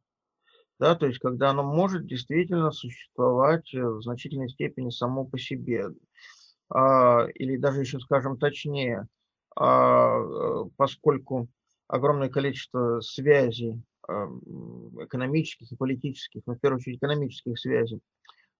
[0.79, 5.89] Да, то есть, когда оно может действительно существовать в значительной степени само по себе.
[6.69, 9.07] А, или даже еще скажем точнее,
[9.57, 11.47] а, э, поскольку
[11.87, 14.27] огромное количество связей а,
[15.03, 17.99] экономических и политических, но в первую очередь экономических связей,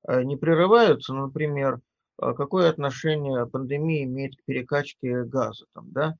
[0.07, 1.79] э, не прерываются, ну, например,
[2.17, 6.15] какое отношение пандемия имеет к перекачке газа, там, да?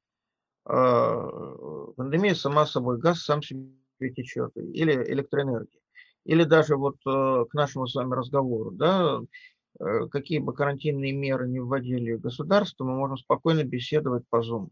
[0.66, 3.70] Пандемия сама собой, газ сам себе
[4.16, 5.82] течет, или электроэнергия.
[6.30, 9.20] Или даже вот э, к нашему с вами разговору, да,
[9.80, 14.70] Э, какие бы карантинные меры не вводили государство, мы можем спокойно беседовать по Zoom.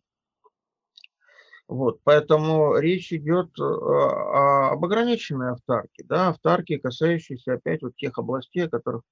[1.68, 8.66] Вот, поэтому речь идет э, об ограниченной автарке, да, автарке, касающейся опять вот тех областей,
[8.66, 9.04] о которых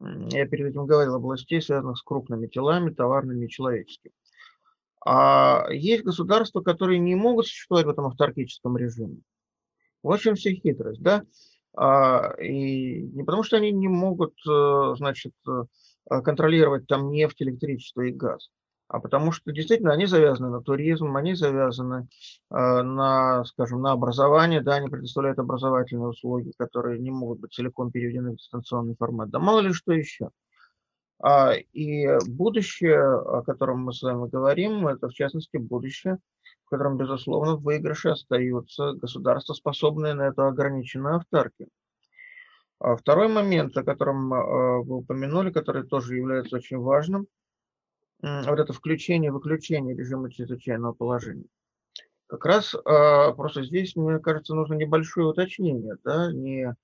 [0.00, 4.12] я перед этим говорил, областей, связанных с крупными телами, товарными и человеческими.
[5.06, 9.18] А есть государства, которые не могут существовать в этом автаркическом режиме.
[10.02, 11.22] В чем вся хитрость, да.
[11.76, 18.02] А, и не потому, что они не могут, э, значит, э, контролировать там нефть, электричество
[18.02, 18.50] и газ,
[18.86, 22.06] а потому что действительно они завязаны на туризм, они завязаны
[22.50, 27.90] э, на, скажем, на образование, да, они предоставляют образовательные услуги, которые не могут быть целиком
[27.90, 30.30] переведены в дистанционный формат, да мало ли что еще.
[31.20, 36.18] А, и будущее, о котором мы с вами говорим, это в частности будущее
[36.66, 41.68] в котором, безусловно, в выигрыше остаются государства, способные на эту ограниченную автаркию.
[42.80, 47.26] А второй момент, о котором а, вы упомянули, который тоже является очень важным,
[48.20, 51.44] вот это включение выключение режима чрезвычайного положения.
[52.26, 56.74] Как раз а, просто здесь, мне кажется, нужно небольшое уточнение, да, не,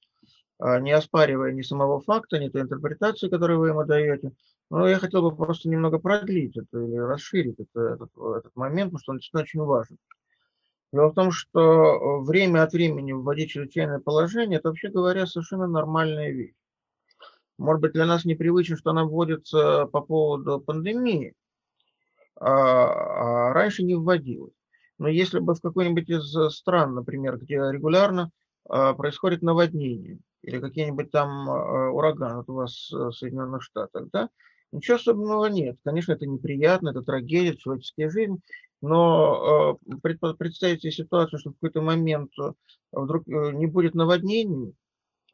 [0.58, 4.32] не оспаривая ни самого факта, ни той интерпретации, которую вы ему даете,
[4.70, 9.00] ну, я хотел бы просто немного продлить это или расширить это, этот, этот момент, потому
[9.00, 9.98] что он действительно очень важен.
[10.92, 15.66] Дело в том, что э, время от времени вводить чрезвычайное положение, это, вообще говоря, совершенно
[15.66, 16.54] нормальная вещь.
[17.58, 21.34] Может быть, для нас непривычно, что она вводится по поводу пандемии,
[22.36, 24.54] а, а раньше не вводилась.
[24.98, 28.30] Но если бы в какой-нибудь из стран, например, где регулярно
[28.68, 34.30] а, происходит наводнение или какие-нибудь там а, ураганы вот у вас в Соединенных Штатах, да,
[34.72, 35.78] Ничего особенного нет.
[35.84, 38.40] Конечно, это неприятно, это трагедия, человеческая жизнь,
[38.80, 42.52] но э, представить себе ситуацию, что в какой-то момент э,
[42.92, 44.74] вдруг э, не будет наводнений,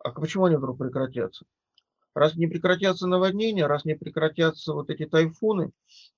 [0.03, 1.45] а почему они вдруг прекратятся?
[2.15, 5.71] Раз не прекратятся наводнения, раз не прекратятся вот эти тайфуны,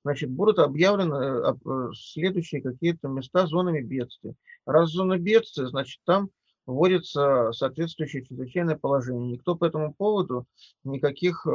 [0.05, 1.59] значит, будут объявлены
[1.93, 4.35] следующие какие-то места зонами бедствия.
[4.65, 6.31] Раз зона бедствия, значит, там
[6.69, 9.33] вводится соответствующее чрезвычайное положение.
[9.33, 10.47] Никто по этому поводу
[10.85, 11.51] никаких э,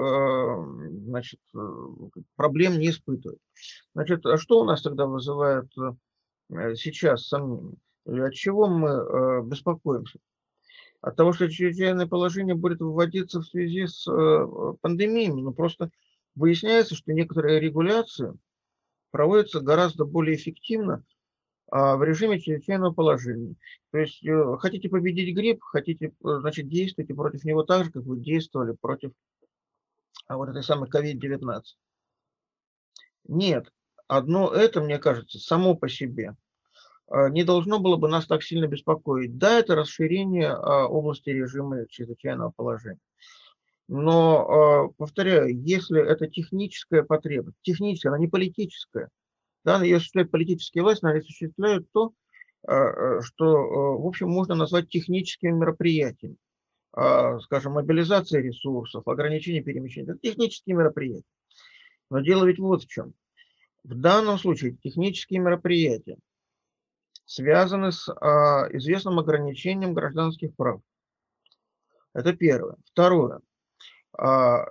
[1.06, 1.60] значит, э,
[2.35, 3.40] проблем не испытывает.
[3.94, 5.69] Значит, а что у нас тогда вызывает
[6.49, 7.77] э, сейчас сомнения?
[8.07, 10.19] Или от чего мы беспокоимся?
[10.99, 14.03] От того, что чрезвычайное положение будет вводиться в связи с
[14.81, 15.41] пандемиями.
[15.41, 15.90] Ну, просто
[16.35, 18.34] выясняется, что некоторые регуляции
[19.11, 21.06] проводятся гораздо более эффективно,
[21.73, 23.55] в режиме чрезвычайного положения.
[23.91, 28.03] То есть э, хотите победить грипп, хотите, э, значит, действуйте против него так же, как
[28.03, 29.11] вы действовали против
[30.27, 31.63] а, вот этой самой COVID-19.
[33.27, 33.73] Нет,
[34.07, 36.35] одно это, мне кажется, само по себе
[37.07, 39.39] а, не должно было бы нас так сильно беспокоить.
[39.39, 42.99] Да, это расширение области режима чрезвычайного положения.
[43.87, 49.09] Но, повторяю, если это техническая потребность, техническая, она не политическая–
[49.64, 52.14] да, ее осуществляют политические власти, они осуществляют то,
[52.65, 56.38] а, а, что, а, в общем, можно назвать техническими мероприятиями.
[57.41, 60.11] Скажем, мобилизация ресурсов, ограничение перемещения.
[60.11, 61.26] Это технические мероприятия.
[62.11, 63.15] Но дело ведь вот в чем.
[63.84, 66.19] В данном случае технические мероприятия
[67.26, 68.07] связаны с
[68.73, 70.81] известным ограничением гражданских прав.
[72.14, 72.76] Это первое.
[72.85, 73.41] Второе.
[74.15, 74.69] Это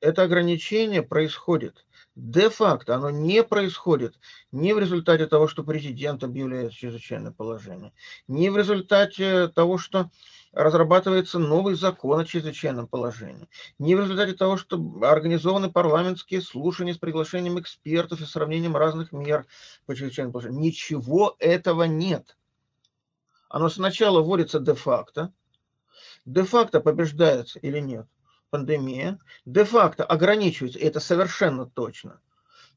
[0.00, 1.84] ограничение происходит
[2.20, 4.18] де-факто оно не происходит
[4.52, 7.92] не в результате того, что президент объявляет чрезвычайное положение,
[8.28, 10.10] не в результате того, что
[10.52, 13.48] разрабатывается новый закон о чрезвычайном положении,
[13.78, 19.46] не в результате того, что организованы парламентские слушания с приглашением экспертов и сравнением разных мер
[19.86, 20.60] по чрезвычайному положению.
[20.60, 22.36] Ничего этого нет.
[23.48, 25.32] Оно сначала вводится де-факто,
[26.24, 28.06] де-факто побеждается или нет–
[28.50, 32.20] пандемия де-факто ограничивается, и это совершенно точно,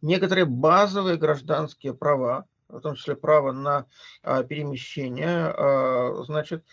[0.02, 3.88] некоторые базовые гражданские права, в том числе право на
[4.22, 6.64] а, перемещение, а, значит,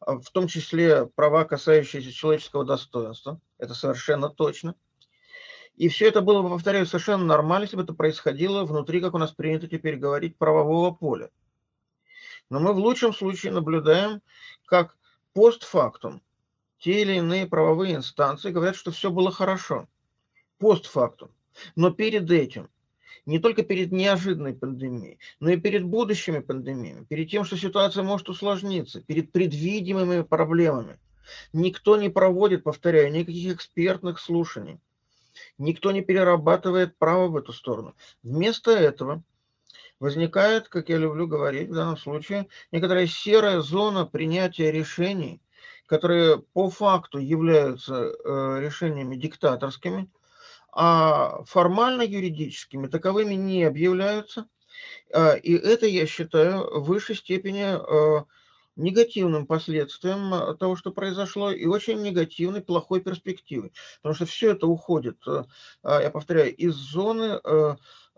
[0.00, 4.74] в том числе права, касающиеся человеческого достоинства, это совершенно точно.
[5.76, 9.18] И все это было бы, повторяю, совершенно нормально, если бы это происходило внутри, как у
[9.18, 11.30] нас принято теперь говорить, правового поля.
[12.48, 14.22] Но мы в лучшем случае наблюдаем,
[14.66, 14.96] как
[15.34, 16.22] постфактум
[16.86, 19.88] те или иные правовые инстанции говорят, что все было хорошо,
[20.58, 21.32] постфактум.
[21.74, 22.68] Но перед этим,
[23.24, 28.28] не только перед неожиданной пандемией, но и перед будущими пандемиями, перед тем, что ситуация может
[28.28, 31.00] усложниться, перед предвидимыми проблемами,
[31.52, 34.78] никто не проводит, повторяю, никаких экспертных слушаний,
[35.58, 37.96] никто не перерабатывает право в эту сторону.
[38.22, 39.24] Вместо этого
[39.98, 45.40] возникает, как я люблю говорить в данном случае, некоторая серая зона принятия решений–
[45.86, 50.10] которые по факту являются э, решениями диктаторскими,
[50.72, 54.46] а формально юридическими таковыми не объявляются.
[55.12, 58.24] А, и это, я считаю, в высшей степени э,
[58.76, 63.72] негативным последствием того, что произошло, и очень негативной, плохой перспективой.
[64.02, 65.44] Потому что все это уходит, э,
[65.82, 67.40] а, я повторяю, из зоны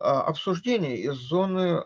[0.01, 1.83] а, обсуждения из зоны,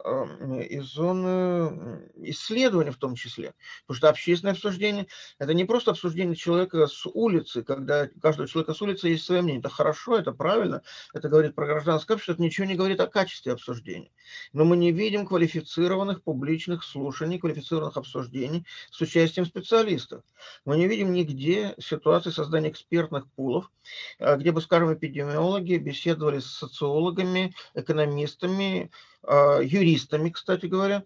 [0.68, 3.55] из зоны исследования в том числе.
[3.86, 5.06] Потому что общественное обсуждение–
[5.39, 9.60] это не просто обсуждение человека с улицы, когда каждого человека с улицы есть свое мнение.
[9.60, 10.82] Это хорошо, это правильно,
[11.14, 14.10] это говорит про гражданское общество, это ничего не говорит о качестве обсуждения.
[14.52, 20.22] Но мы не видим квалифицированных публичных слушаний, квалифицированных обсуждений с участием специалистов.
[20.64, 23.70] Мы не видим нигде ситуации создания экспертных пулов,
[24.18, 28.91] а, где бы, скажем, эпидемиологи беседовали с социологами, экономистами, экономистами,
[29.23, 31.05] а, юристами, кстати говоря,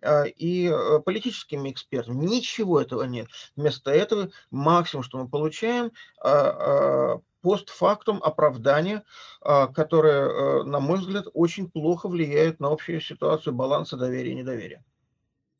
[0.00, 2.24] а, и э, политическими экспертами.
[2.24, 3.28] Ничего этого нет.
[3.56, 5.92] Вместо этого максимум, что мы получаем,
[6.22, 9.04] а, постфактум оправдание,
[9.40, 14.84] которое, э, на мой взгляд, очень плохо влияет на общую ситуацию баланса доверия и недоверия.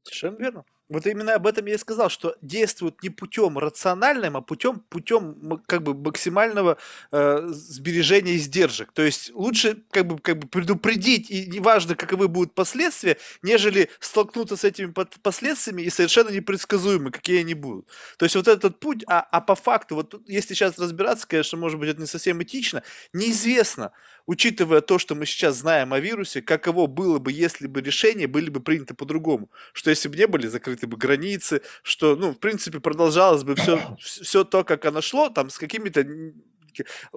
[0.03, 0.65] Совершенно верно.
[0.89, 5.63] Вот именно об этом я и сказал, что действуют не путем рациональным, а путем, путем
[5.67, 6.79] как бы максимального
[7.13, 8.93] э, сбережения издержек.
[8.93, 14.57] То есть лучше как бы, как бы предупредить, и неважно, каковы будут последствия, нежели столкнуться
[14.57, 14.93] с этими
[15.23, 17.87] последствиями и совершенно непредсказуемы, какие они будут.
[18.17, 21.79] То есть вот этот путь, а, а по факту, вот если сейчас разбираться, конечно, может
[21.79, 22.83] быть, это не совсем этично,
[23.13, 23.93] неизвестно,
[24.29, 28.51] учитывая то, что мы сейчас знаем о вирусе, каково было бы, если бы решения были
[28.51, 29.51] бы приняты по-другому.
[29.73, 33.97] Что если бы не были закрыты бы границы, что, ну, в принципе, продолжалось бы все,
[34.01, 36.07] все то, как оно шло, там, с какими-то,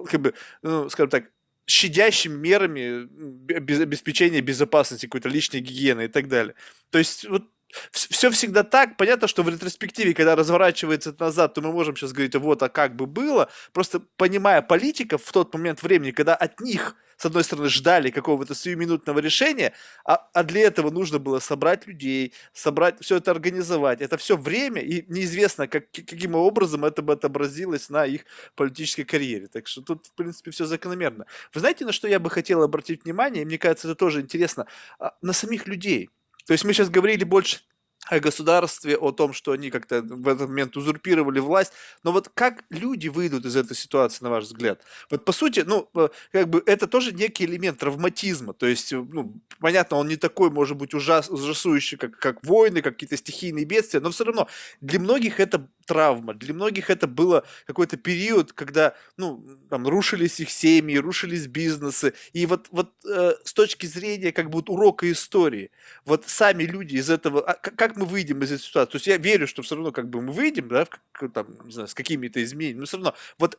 [0.08, 1.24] как бы, ну, скажем так,
[1.66, 6.54] щадящими мерами обеспечения безопасности, какой-то личной гигиены и так далее.
[6.90, 7.44] То есть вот
[7.90, 8.96] все всегда так.
[8.96, 12.96] Понятно, что в ретроспективе, когда разворачивается назад, то мы можем сейчас говорить, вот, а как
[12.96, 13.48] бы было.
[13.72, 18.54] Просто понимая политиков в тот момент времени, когда от них, с одной стороны, ждали какого-то
[18.54, 19.72] сиюминутного решения,
[20.04, 24.00] а, а для этого нужно было собрать людей, собрать, все это организовать.
[24.00, 28.22] Это все время, и неизвестно, как, каким образом это бы отобразилось на их
[28.54, 29.48] политической карьере.
[29.48, 31.26] Так что тут, в принципе, все закономерно.
[31.54, 34.66] Вы знаете, на что я бы хотел обратить внимание, и мне кажется, это тоже интересно,
[34.98, 36.10] а, на самих людей–
[36.46, 37.60] то есть мы сейчас говорили больше
[38.08, 41.72] о государстве, о том, что они как-то в этот момент узурпировали власть.
[42.02, 44.82] Но вот как люди выйдут из этой ситуации, на ваш взгляд?
[45.10, 48.54] Вот по сути, ну, э, как бы это тоже некий элемент травматизма.
[48.54, 52.82] То есть, э, ну, понятно, он не такой, может быть, ужас, ужасающий, как, как войны,
[52.82, 54.48] как какие-то стихийные бедствия, но все равно
[54.80, 60.50] для многих это травма, для многих это было какой-то период, когда, ну, там, рушились их
[60.50, 62.14] семьи, рушились бизнесы.
[62.32, 65.70] И вот, вот э, с точки зрения, как бы, вот урока истории,
[66.04, 68.92] вот сами люди из этого, а, как мы выйдем из этой ситуации?
[68.92, 71.72] То есть я верю, что все равно как бы мы выйдем, да, в, там, не
[71.72, 73.58] знаю, с какими-то изменениями, но все равно, вот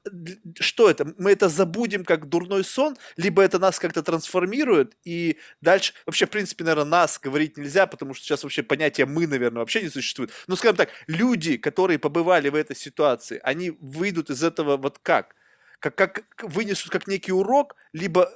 [0.60, 1.14] что это?
[1.18, 6.30] Мы это забудем как дурной сон, либо это нас как-то трансформирует, и дальше, вообще, в
[6.30, 10.32] принципе, наверное, нас говорить нельзя, потому что сейчас вообще понятие «мы», наверное, вообще не существует.
[10.48, 15.36] Но, скажем так, люди, которые побывали в этой ситуации, они выйдут из этого вот как?
[15.80, 18.30] Как, как вынесут как некий урок, либо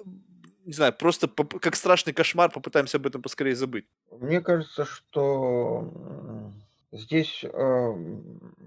[0.66, 1.30] не знаю, просто
[1.62, 3.86] как страшный кошмар попытаемся об этом поскорее забыть.
[4.12, 5.94] Мне кажется, что
[6.92, 7.94] здесь э,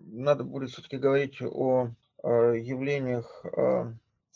[0.06, 1.88] надо будет все-таки говорить о
[2.22, 3.92] э, явлениях э,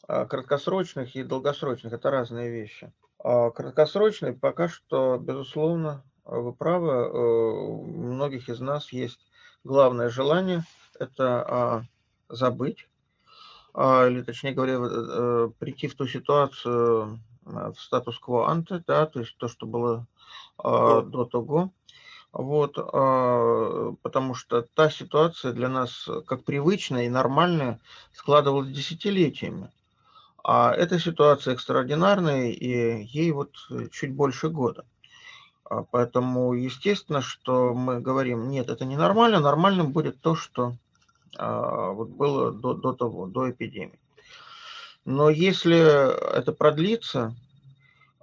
[0.06, 1.94] краткосрочных и долгосрочных.
[1.94, 2.92] Это разные вещи.
[3.18, 9.20] А краткосрочные пока что, безусловно, вы правы, у многих из нас есть
[9.64, 10.64] главное желание–
[10.98, 11.86] это
[12.28, 12.88] забыть,
[13.76, 19.48] или, точнее говоря, прийти в ту ситуацию, Э, в статус-кво анте, да, то есть то,
[19.48, 20.06] что было
[20.62, 21.72] э, до того.
[22.32, 27.80] Вот, э, потому что та ситуация для нас как привычная и нормальная
[28.12, 29.70] складывалась десятилетиями.
[30.42, 33.54] А эта ситуация экстраординарная, и ей вот
[33.92, 34.84] чуть больше года.
[35.64, 40.76] А поэтому естественно, что мы говорим, нет, это не нормально, нормальным будет то, что
[41.36, 43.98] а, вот было до, до того, до эпидемии.
[45.04, 47.34] Но если это продлится,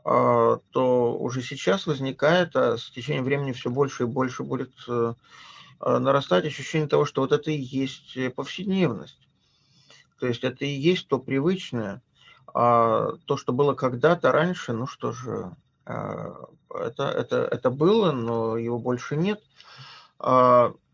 [0.04, 5.14] а, то уже сейчас возникает, а с течением времени все больше и больше будет э,
[5.80, 9.20] а, нарастать ощущение того, что вот это и есть повседневность.
[10.20, 12.04] То есть это и есть то привычное,
[12.54, 15.56] а то, что было когда-то раньше, ну что же,
[15.86, 19.42] это, это, это было, но его больше нет.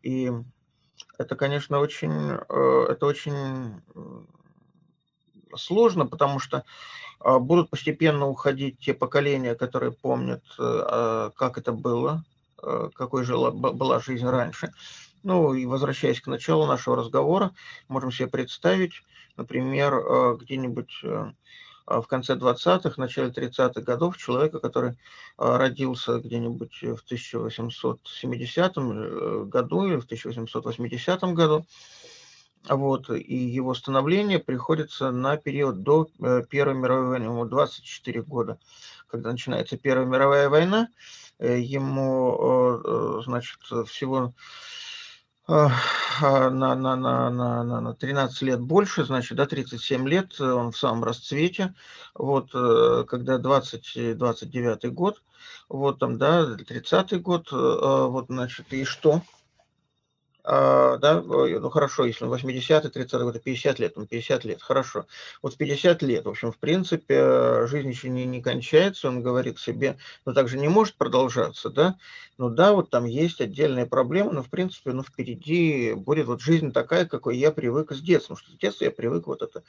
[0.04, 0.32] И
[1.18, 3.82] это, конечно, очень, э, это очень
[5.56, 6.64] сложно, потому что
[7.20, 12.24] а, будут постепенно уходить те поколения, которые помнят, э, а, как это было,
[12.62, 14.72] э, какой жила, была жизнь раньше.
[15.24, 17.52] Ну и возвращаясь к началу нашего разговора,
[17.88, 19.02] можем себе представить,
[19.36, 21.04] например, э, где-нибудь
[21.88, 24.98] в конце 20-х, начале 30-х годов человека, который
[25.38, 28.76] родился где-нибудь в 1870
[29.50, 31.66] году или в 1880 году,
[32.70, 38.60] вот, и его становление приходится на период до э, Первой мировой войны, ему 24 года,
[39.08, 40.90] когда начинается Первая мировая война,
[41.40, 44.34] э, ему, э, значит, всего
[45.48, 50.78] на, на, на, на, на, на 13 лет больше, значит, да, 37 лет, он в
[50.78, 51.74] самом расцвете,
[52.14, 55.22] вот, когда 20-29 год,
[55.70, 59.22] вот там, да, 30 год, вот, значит, и что?
[60.50, 65.06] А, да, ну хорошо, если он 80-й, 30-й год, 50 лет, он 50 лет, хорошо.
[65.42, 69.60] Вот в 50 лет, в общем, в принципе, жизнь еще не, не кончается, он говорит
[69.60, 71.98] себе, ну так же не может продолжаться, да,
[72.38, 76.72] ну да, вот там есть отдельные проблемы, но в принципе, ну впереди будет вот жизнь
[76.72, 79.64] такая, какой я привык с детства, потому что с детства я привык вот это.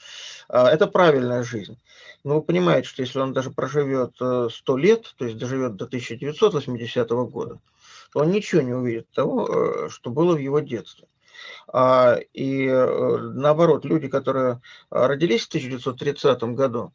[0.48, 1.76] А, это правильная жизнь.
[2.22, 5.86] Но вы понимаете, что если он даже проживет 100 э, лет, то есть доживет до
[5.86, 7.59] 1980 года,
[8.12, 11.09] то он ничего не увидит того, э, что было в его детстве.
[11.68, 14.60] А, и э, наоборот, люди, которые
[14.90, 16.93] родились в 1930 году,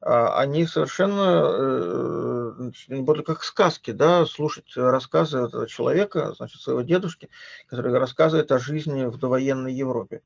[0.00, 2.70] а, они совершенно э,
[3.02, 7.28] будут как сказки, да, слушать рассказы этого человека, значит, своего дедушки,
[7.66, 10.22] который рассказывает о жизни в довоенной Европе.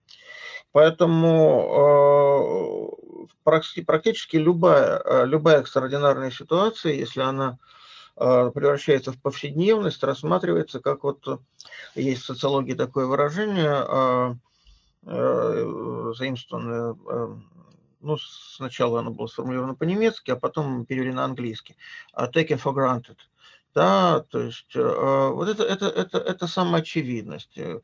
[0.73, 1.29] Поэтому
[3.45, 7.59] практически любая, любая экстраординарная ситуация, если она
[8.17, 11.39] превращается в повседневность, рассматривается как вот э,
[11.95, 14.39] есть в социологии такое выражение,
[15.05, 16.95] э, заимствованное
[18.03, 21.77] ну, сначала оно было сформулировано по-немецки, а потом перевели на английский.
[22.17, 23.17] Taken for granted.
[23.75, 27.57] Да, то есть э, вот это, это, это, это самоочевидность.
[27.57, 27.81] Э,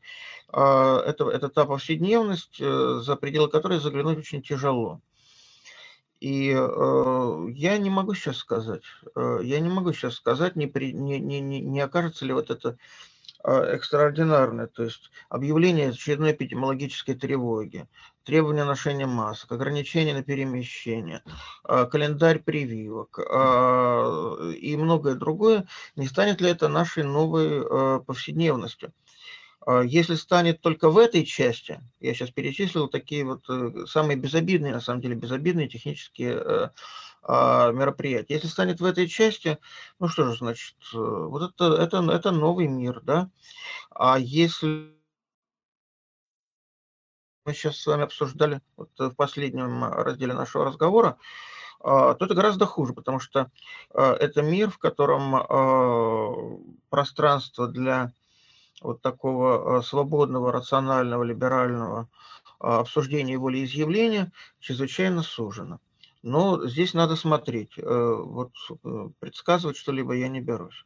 [0.53, 5.01] это, это та повседневность, э, за пределы которой заглянуть очень тяжело.
[6.19, 8.83] И э, я не могу сейчас сказать,
[9.15, 12.77] э, я не могу сейчас сказать, не, при, не, не, не, окажется ли вот это
[13.45, 17.87] э, экстраординарное, то есть объявление очередной эпидемиологической тревоги,
[18.25, 21.23] требования ношения масок, ограничения на перемещение,
[21.67, 28.91] э, календарь прививок э, и многое другое, не станет ли это нашей новой э, повседневностью?
[29.65, 34.73] А, если станет только в этой части, я сейчас перечислил такие вот э, самые безобидные,
[34.73, 36.69] на самом деле безобидные технические э,
[37.23, 38.35] а, мероприятия.
[38.35, 39.57] Если станет в этой части,
[39.99, 43.29] ну что же, значит, э, вот это, это, это новый мир, да.
[43.91, 44.95] А если
[47.45, 51.17] мы сейчас с вами обсуждали вот в последнем разделе нашего разговора,
[51.81, 53.51] а, то это гораздо хуже, потому что
[53.93, 56.27] это мир, в котором
[56.89, 58.13] пространство для
[58.81, 62.09] вот такого э, свободного, рационального, либерального
[62.59, 65.79] а, обсуждения и волеизъявления чрезвычайно сужено.
[66.21, 67.77] Но здесь надо смотреть.
[67.77, 68.51] Э, вот
[68.83, 70.85] э, предсказывать что-либо я не берусь.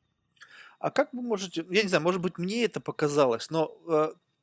[0.80, 3.74] А как вы можете, я не знаю, может быть, мне это показалось, но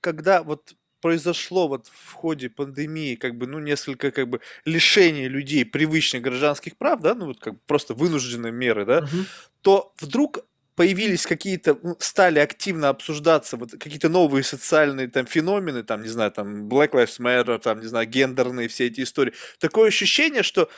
[0.00, 5.64] когда вот произошло вот в ходе пандемии как бы, ну, несколько как бы лишений людей
[5.64, 9.24] привычных гражданских прав, да, ну, вот как бы просто вынужденные меры, да, угу.
[9.62, 10.40] то вдруг
[10.76, 16.68] появились какие-то, стали активно обсуждаться вот какие-то новые социальные там феномены, там, не знаю, там,
[16.68, 19.34] Black Lives Matter, там, не знаю, гендерные все эти истории.
[19.58, 20.70] Такое ощущение, что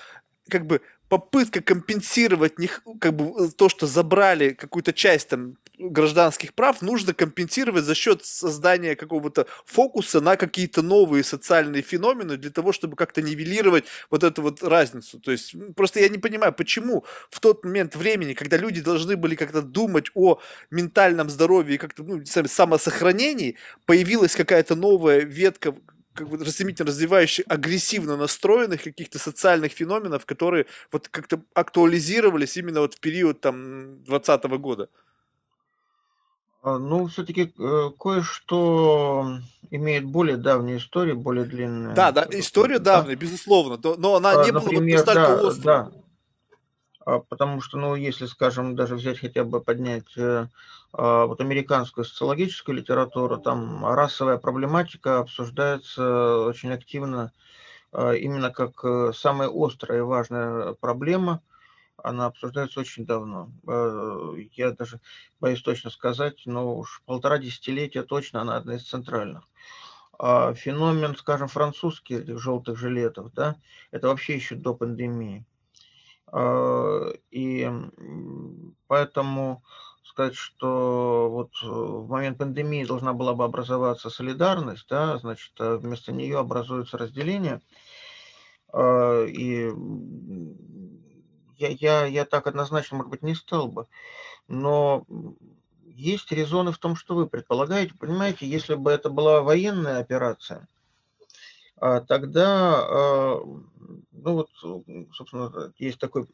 [0.49, 6.81] как бы попытка компенсировать них, как бы то, что забрали какую-то часть там гражданских прав
[6.81, 12.97] нужно компенсировать за счет создания какого-то фокуса на какие-то новые социальные феномены для того, чтобы
[12.97, 15.19] как-то нивелировать вот эту вот разницу.
[15.19, 19.35] То есть просто я не понимаю, почему в тот момент времени, когда люди должны были
[19.35, 20.41] как-то думать о
[20.71, 25.75] ментальном здоровье и как-то ну, самосохранении, появилась какая-то новая ветка
[26.15, 32.95] как бы стремительно развивающих, агрессивно настроенных каких-то социальных феноменов, которые вот как-то актуализировались именно вот
[32.95, 34.89] в период там 20 года.
[36.63, 39.39] А, ну, все-таки э, кое-что
[39.71, 41.95] имеет более давнюю историю, более длинную.
[41.95, 42.99] Да, да, история да?
[42.99, 45.65] давняя, безусловно, но она а, не Например, была настолько да, острой.
[45.65, 45.93] Да.
[47.05, 50.47] А, потому что, ну, если, скажем, даже взять хотя бы поднять э,
[50.93, 57.33] а, вот американскую социологическую литературу, там расовая проблематика обсуждается очень активно
[57.95, 61.43] именно как э, самая острая и важная проблема–
[62.03, 63.51] она обсуждается очень давно.
[63.67, 65.01] Э, я даже
[65.41, 69.49] боюсь точно сказать, но уж полтора десятилетия точно она одна из центральных.
[70.19, 73.57] А феномен, скажем, французский, этих желтых жилетов, да,
[73.91, 75.45] это вообще еще до пандемии.
[76.33, 77.71] А, и
[78.89, 79.63] поэтому
[80.03, 86.13] сказать, что вот в момент пандемии должна была бы образоваться солидарность, да, значит, а вместо
[86.13, 87.61] нее образуется разделение.
[88.75, 89.73] И
[91.57, 93.87] я, я, я так однозначно, может быть, не стал бы.
[94.49, 95.07] Но
[95.85, 97.95] есть резоны в том, что вы предполагаете.
[97.99, 100.67] Понимаете, если бы это была военная операция,
[102.01, 103.41] тогда, а,
[104.13, 104.49] ну вот,
[105.13, 106.27] собственно, есть такой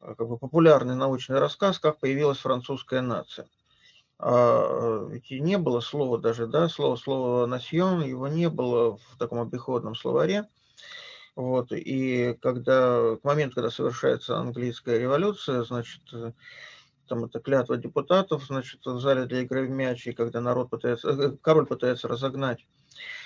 [0.00, 3.48] а, как бы популярный научный рассказ, как появилась французская нация.
[4.22, 9.94] Ведь не было слова даже, да, слово, слово «насьон», его не было в таком обиходном
[9.94, 10.46] словаре.
[11.36, 16.32] Вот, и когда, к моменту, когда совершается английская революция, значит, э,
[17.06, 21.08] там это клятва депутатов, значит, в зале для игры в мяч, и когда народ пытается,
[21.08, 22.79] э, король пытается разогнать а,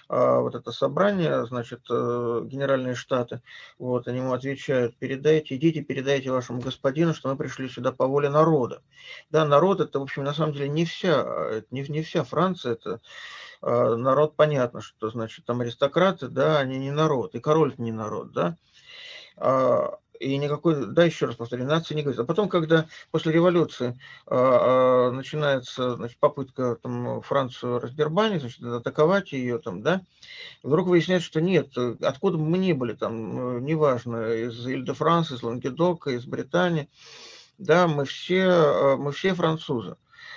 [0.09, 3.41] вот это собрание, значит, э, генеральные штаты,
[3.79, 8.29] вот, они ему отвечают, передайте, идите, передайте вашему господину, что мы пришли сюда по воле
[8.29, 8.83] народа.
[9.31, 13.01] Да, народ это, в общем, на самом деле не вся, не, не вся Франция, это
[13.63, 18.33] а, народ, понятно, что, значит, там аристократы, да, они не народ, и король не народ,
[18.33, 18.59] да,
[19.37, 22.21] а, и никакой, да, еще раз повторю, нации не говорит.
[22.21, 29.59] А потом, когда после революции а, начинается значит, попытка там, Францию раздербанить, значит, атаковать ее,
[29.59, 30.03] там, да,
[30.63, 36.11] вдруг выясняется, что нет, откуда бы мы ни были, там, неважно, из Иль-де-Франс, из Лангедока,
[36.11, 36.89] из Британии,
[37.59, 39.97] да, мы все, мы все французы.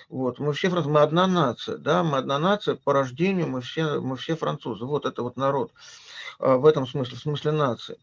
[0.10, 4.00] Вот, мы все французы, мы одна нация, да, мы одна нация по рождению, мы все,
[4.00, 4.86] мы все французы.
[4.86, 5.72] Вот это вот народ
[6.40, 7.98] в этом смысле, в смысле нации.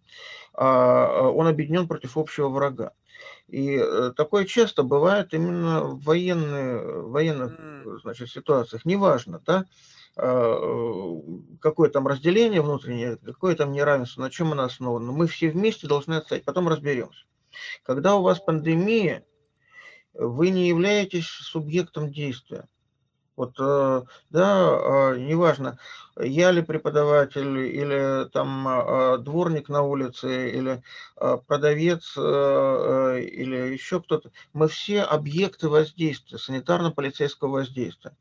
[0.52, 2.92] А, он объединен против общего врага.
[3.48, 8.84] И э, такое часто бывает именно в военные, военных значит, ситуациях.
[8.84, 9.64] Неважно, да,
[10.16, 11.20] а,
[11.60, 15.12] какое там разделение внутреннее, какое там неравенство, на чем оно основано.
[15.12, 17.24] Мы все вместе должны отстоять, потом разберемся.
[17.84, 19.24] Когда у вас пандемия,
[20.14, 22.66] вы не являетесь субъектом действия.
[23.36, 25.78] Вот, э, да, а, неважно,
[26.16, 30.82] я ли преподаватель, или там а, дворник на улице, или
[31.16, 38.16] продавец, э, или еще кто-то, мы все объекты воздействия, санитарно-полицейского воздействия.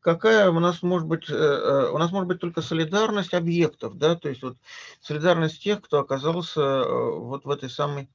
[0.00, 4.28] Какая у нас может быть, э, у нас может быть только солидарность объектов, да, то
[4.28, 4.56] есть вот
[5.00, 8.10] солидарность тех, кто оказался вот в этой самой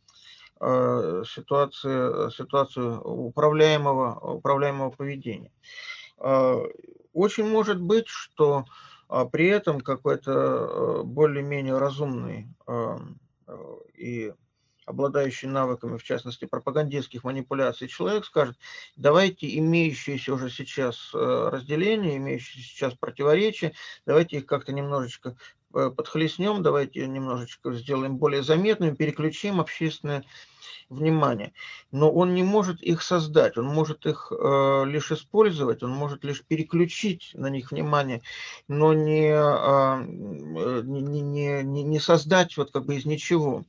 [0.60, 5.52] ситуации, ситуацию управляемого, управляемого поведения.
[6.18, 6.62] А,
[7.14, 8.66] очень может быть, что
[9.08, 12.48] а, при этом какой-то а, более-менее разумный
[13.94, 14.34] и
[14.86, 18.56] обладающий навыками, в частности, пропагандистских манипуляций, человек скажет,
[18.96, 23.74] давайте имеющиеся уже сейчас разделения, имеющиеся сейчас противоречия,
[24.06, 25.65] давайте их как-то немножечко э,
[25.96, 30.24] подхлестнем, давайте немножечко сделаем более заметными, переключим общественное
[30.90, 31.54] внимание.
[31.92, 36.44] Но он не может их создать, он может их э, лишь использовать, он может лишь
[36.44, 38.22] переключить на них внимание,
[38.68, 43.66] но не, а, э, не, не, не, не создать вот как бы из ничего.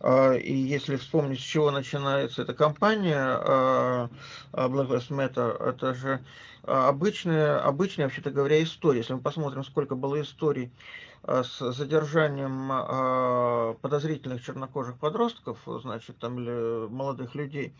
[0.00, 4.08] Э, и если вспомнить, с чего начинается эта кампания э,
[4.52, 6.24] Black Lives Matter, это же
[6.62, 9.00] обычная, обычная, вообще-то говоря, история.
[9.00, 16.38] Если мы посмотрим, сколько было историй Э, с задержанием а, подозрительных чернокожих подростков, значит, там
[16.38, 17.74] или молодых людей,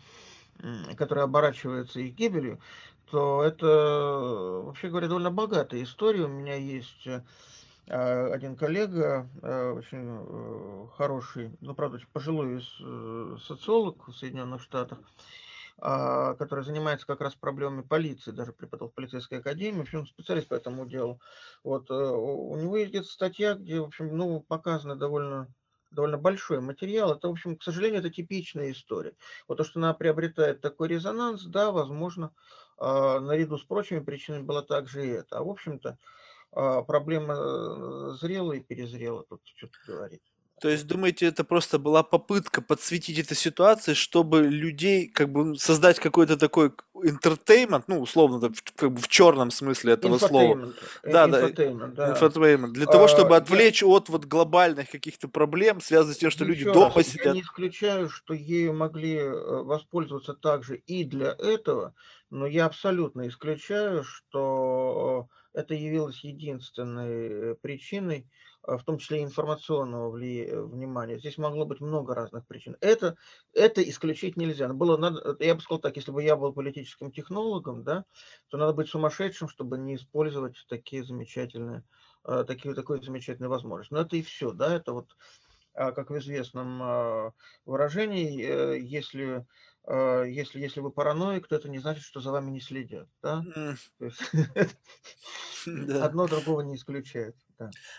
[0.97, 2.59] которые оборачиваются их гибелью,
[3.11, 6.23] то это, вообще говоря, довольно богатая история.
[6.23, 7.21] У меня есть э,
[7.87, 12.63] один коллега, э, очень хороший, ну, правда, очень пожилой
[13.45, 15.44] социолог в Соединенных Штатах, а,
[15.77, 20.53] который занимается как раз проблемами полиции, даже преподавал в полицейской академии, в общем, специалист по
[20.53, 21.19] этому делу.
[21.63, 25.47] Вот, э, у него есть статья, где, в общем, ну, показано довольно
[25.91, 27.13] довольно большой материал.
[27.13, 29.15] Это, в общем, к сожалению, это типичная история.
[29.47, 32.31] Вот то, что она приобретает такой резонанс, да, возможно,
[32.77, 35.37] а, наряду с прочими причинами было также и это.
[35.37, 35.97] А, в общем-то,
[36.51, 40.34] а, проблема э, зрела и перезрела, тут что-то говорить.
[40.61, 45.99] То есть, думаете, это просто была попытка подсветить эту ситуацию, чтобы людей, как бы, создать
[45.99, 46.71] какой-то такой
[47.03, 50.73] entertainment, ну, условно, как бы в черном смысле этого слова.
[51.03, 51.45] Э, да, да,
[52.11, 52.73] infotainment.
[52.73, 53.87] Для того, чтобы а, отвлечь я...
[53.89, 57.25] от вот глобальных каких-то проблем, связанных с тем, что Еще люди дома раз, сидят.
[57.25, 61.93] Я не исключаю, что ею могли э, воспользоваться также и для этого,
[62.29, 70.09] но я абсолютно исключаю, что это явилось единственной э, причиной, а, в том числе информационного
[70.09, 70.45] вли...
[70.45, 71.19] Э, внимания.
[71.19, 72.77] Здесь могло быть много разных причин.
[72.81, 73.15] Это,
[73.53, 74.67] это исключить нельзя.
[74.69, 78.05] Было надо, я бы сказал так, если бы я был политическим технологом, да,
[78.49, 81.83] то надо быть сумасшедшим, чтобы не использовать такие замечательные,
[82.23, 83.93] а, такие, такой замечательной возможности.
[83.93, 85.15] Но это и все, да, это вот,
[85.73, 87.33] а, как в известном
[87.65, 89.45] выражении, э, если
[89.87, 93.07] если, если вы параноик, то это не значит, что за вами не следят.
[93.21, 93.43] Да?
[96.01, 97.35] Одно другого не исключает.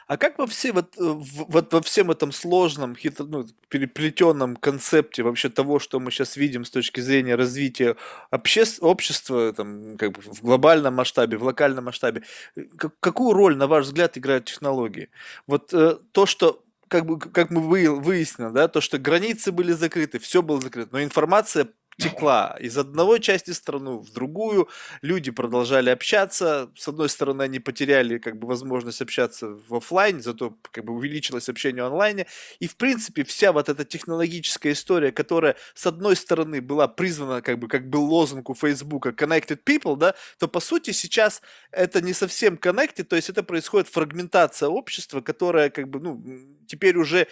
[0.06, 5.22] А как во все вот, э, вот во всем этом сложном, хитро, ну, переплетенном концепте
[5.22, 7.96] вообще того, что мы сейчас видим с точки зрения развития
[8.30, 8.64] обще...
[8.80, 12.22] общества, там, как бы в глобальном масштабе, в локальном масштабе,
[12.54, 15.08] э, как, какую роль, на ваш взгляд, играют технологии?
[15.46, 20.18] Вот э, то, что как бы как мы выяснили, да, то, что границы были закрыты,
[20.18, 21.68] все было закрыто, но информация
[21.98, 24.68] текла из одной части страны в другую,
[25.02, 30.56] люди продолжали общаться, с одной стороны они потеряли как бы возможность общаться в офлайне, зато
[30.70, 32.26] как бы увеличилось общение онлайне,
[32.60, 37.58] и в принципе вся вот эта технологическая история, которая с одной стороны была призвана как
[37.58, 41.40] бы как был лозунг у Фейсбука Connected People, да, то по сути сейчас
[41.70, 46.22] это не совсем connected, то есть это происходит фрагментация общества, которая как бы ну
[46.66, 47.26] теперь уже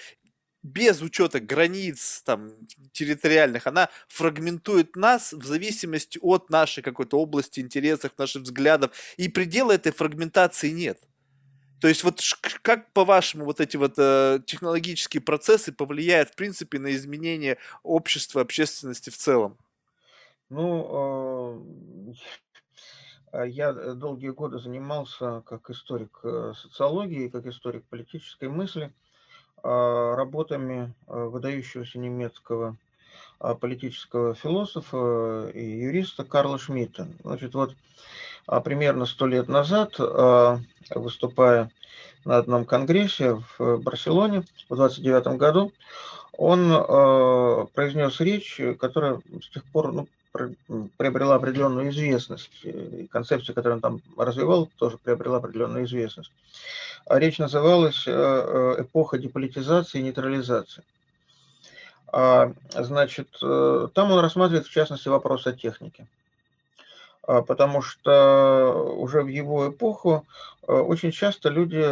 [0.65, 2.53] без учета границ там,
[2.93, 9.73] территориальных, она фрагментует нас в зависимости от нашей какой-то области интересов, наших взглядов, и предела
[9.73, 10.99] этой фрагментации нет.
[11.81, 12.21] То есть вот
[12.63, 19.11] как по-вашему вот эти вот э, технологические процессы повлияют в принципе на изменение общества, общественности
[19.11, 19.59] в целом?
[20.49, 21.63] Ну,
[23.33, 28.91] э, я долгие годы занимался как историк э, социологии, как историк политической мысли.
[29.67, 32.77] А, работами а, выдающегося немецкого
[33.41, 37.09] а, политического философа и юриста Карла Шмидта.
[37.23, 37.75] Значит, вот
[38.63, 39.99] примерно сто лет назад,
[40.91, 41.71] выступая
[42.27, 45.73] на одном конгрессе в Барселоне в 29 году,
[46.37, 46.69] он
[47.73, 50.09] произнес речь, которая с тех пор ну,
[50.97, 52.51] приобрела определенную известность.
[52.63, 56.33] И концепция, которую он там развивал, тоже приобрела определенную известность.
[57.07, 60.83] А речь называлась «Эпоха деполитизации и нейтрализации».
[62.17, 66.07] А, значит, э, там он рассматривает, в частности, вопрос о технике.
[67.27, 70.27] А, потому что уже в его эпоху
[70.67, 71.85] э, очень часто люди,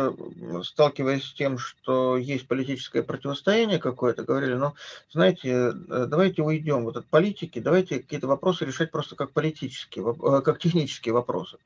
[0.64, 4.74] сталкиваясь с тем, что есть политическое противостояние какое-то, говорили, ну,
[5.10, 10.42] знаете, э, давайте уйдем вот от политики, давайте какие-то вопросы решать просто как политические, э,
[10.42, 11.56] как технические вопросы.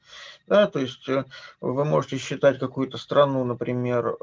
[0.46, 1.08] Да, то есть
[1.60, 4.16] вы можете считать какую-то страну, например,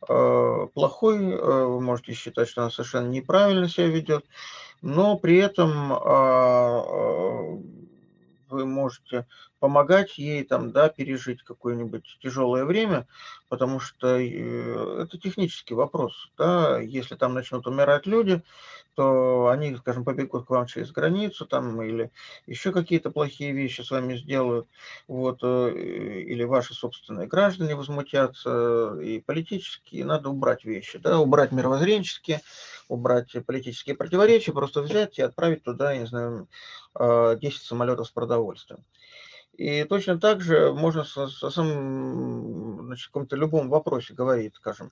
[0.00, 4.24] плохой, вы можете считать, что она совершенно неправильно себя ведет,
[4.82, 7.56] но при этом а,
[8.48, 9.26] вы можете
[9.64, 13.06] помогать ей там, да, пережить какое-нибудь тяжелое время,
[13.48, 18.42] потому что э, это технический вопрос, да, если там начнут умирать люди,
[18.94, 22.10] то они, скажем, побегут к вам через границу там или
[22.46, 24.68] еще какие-то плохие вещи с вами сделают,
[25.08, 32.42] вот, э, или ваши собственные граждане возмутятся, и политически надо убрать вещи, да, убрать мировоззренческие,
[32.88, 36.48] убрать политические противоречия, просто взять и отправить туда, я не знаю,
[36.94, 38.84] 10 а, самолетов с продовольствием.
[39.56, 44.90] И точно так же можно со, со самым, значит, каком-то любом вопросе говорить, скажем,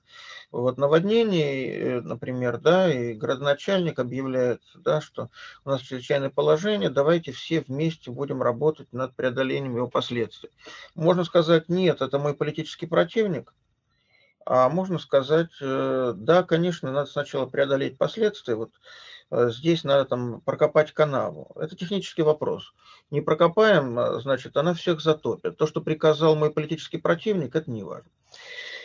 [0.51, 5.29] вот наводнение, э, например, да, и градоначальник объявляет, да, что
[5.65, 10.49] у нас чрезвычайное положение, давайте все вместе будем работать над преодолением его последствий.
[10.95, 13.53] Можно сказать, нет, это мой политический противник,
[14.45, 18.55] а можно сказать, э, да, конечно, надо сначала преодолеть последствия.
[18.55, 18.71] Вот
[19.33, 21.51] здесь надо там прокопать канаву.
[21.55, 22.73] Это технический вопрос.
[23.09, 25.57] Не прокопаем, а, значит, она всех затопит.
[25.57, 28.09] То, что приказал мой политический противник, это не важно.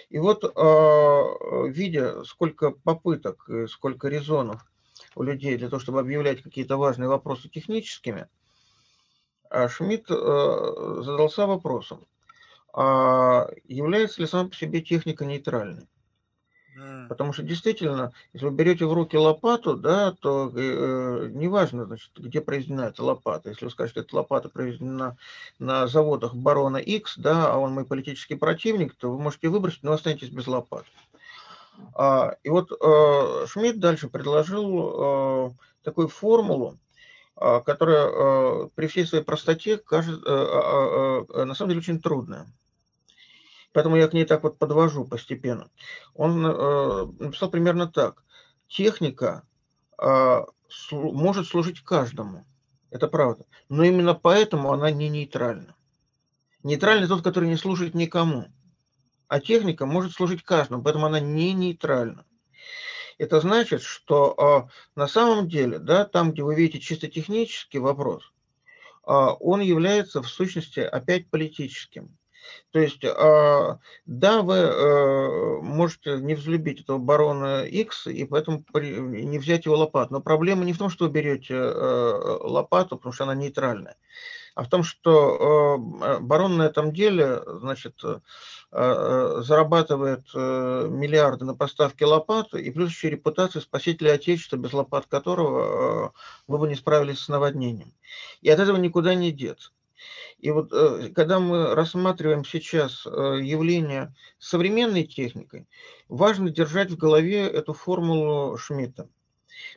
[0.09, 4.65] И вот, а, видя, сколько попыток, сколько резонов
[5.15, 8.27] у людей для того, чтобы объявлять какие-то важные вопросы техническими,
[9.69, 12.07] Шмидт э, задался вопросом,
[12.75, 15.89] а является ли сама по себе техника нейтральной.
[17.09, 22.41] Потому что действительно, если вы берете в руки лопату, да, то э, неважно, значит, где
[22.41, 23.49] произведена эта лопата.
[23.49, 25.17] Если вы скажете, что эта лопата произведена
[25.59, 29.93] на заводах барона X, да, а он мой политический противник, то вы можете выбросить, но
[29.93, 30.89] останетесь без лопаты.
[31.95, 35.51] А, и вот э, Шмидт дальше предложил э,
[35.83, 36.77] такую формулу,
[37.37, 42.01] э, которая э, при всей своей простоте кажется, э, э, э, на самом деле очень
[42.01, 42.47] трудная.
[43.73, 45.71] Поэтому я к ней так вот подвожу постепенно.
[46.15, 48.25] Он э, написал примерно так.
[48.67, 49.45] Техника
[50.01, 52.45] э, слу, может служить каждому.
[52.91, 53.45] Это правда.
[53.69, 55.77] Но именно поэтому она не нейтральна.
[56.63, 58.47] Нейтральный тот, который не служит никому.
[59.29, 62.25] А техника может служить каждому, поэтому она не нейтральна.
[63.19, 68.23] Это значит, что э, на самом деле, да, там, где вы видите чисто технический вопрос,
[69.07, 72.18] э, он является в сущности опять политическим.
[72.71, 79.39] То есть, а, да, вы э, можете не взлюбить этого барона X и поэтому не
[79.39, 80.13] взять его лопату.
[80.15, 83.97] Но проблема не в том, что вы берете э, лопату, потому что она нейтральная,
[84.55, 88.03] а в том, что э, барон на этом деле, значит,
[88.71, 96.13] зарабатывает миллиарды на поставке лопаты и плюс еще репутацию спасителя Отечества, без лопат которого
[96.47, 97.95] вы бы не справились с наводнением.
[98.43, 99.71] И от этого никуда не деться.
[100.39, 103.11] И вот э, когда мы рассматриваем сейчас э,
[103.43, 105.67] явление современной техникой,
[106.09, 109.09] важно держать в голове эту формулу Шмидта.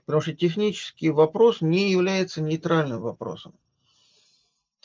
[0.06, 3.53] Потому что технический вопрос не является нейтральным вопросом.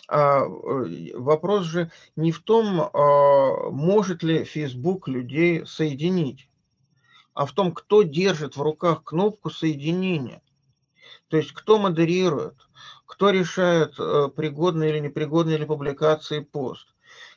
[0.09, 6.49] А э, вопрос же не в том, а, может ли Facebook людей соединить,
[7.35, 10.43] а в том, кто держит в руках кнопку соединения.
[11.29, 12.66] То есть кто модерирует,
[13.07, 16.89] кто решает, э, пригодны или непригодны ли публикации пост,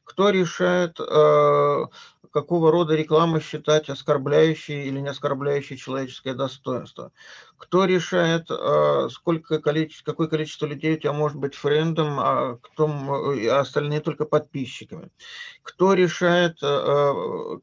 [0.04, 1.86] кто решает, э,
[2.32, 7.12] какого рода реклама считать оскорбляющей или не оскорбляющей человеческое достоинство.
[7.58, 12.88] Кто решает, э, сколько количество, какое количество людей у тебя может быть френдом, а, кто,
[12.88, 15.10] а остальные только подписчиками.
[15.64, 16.60] Кто решает,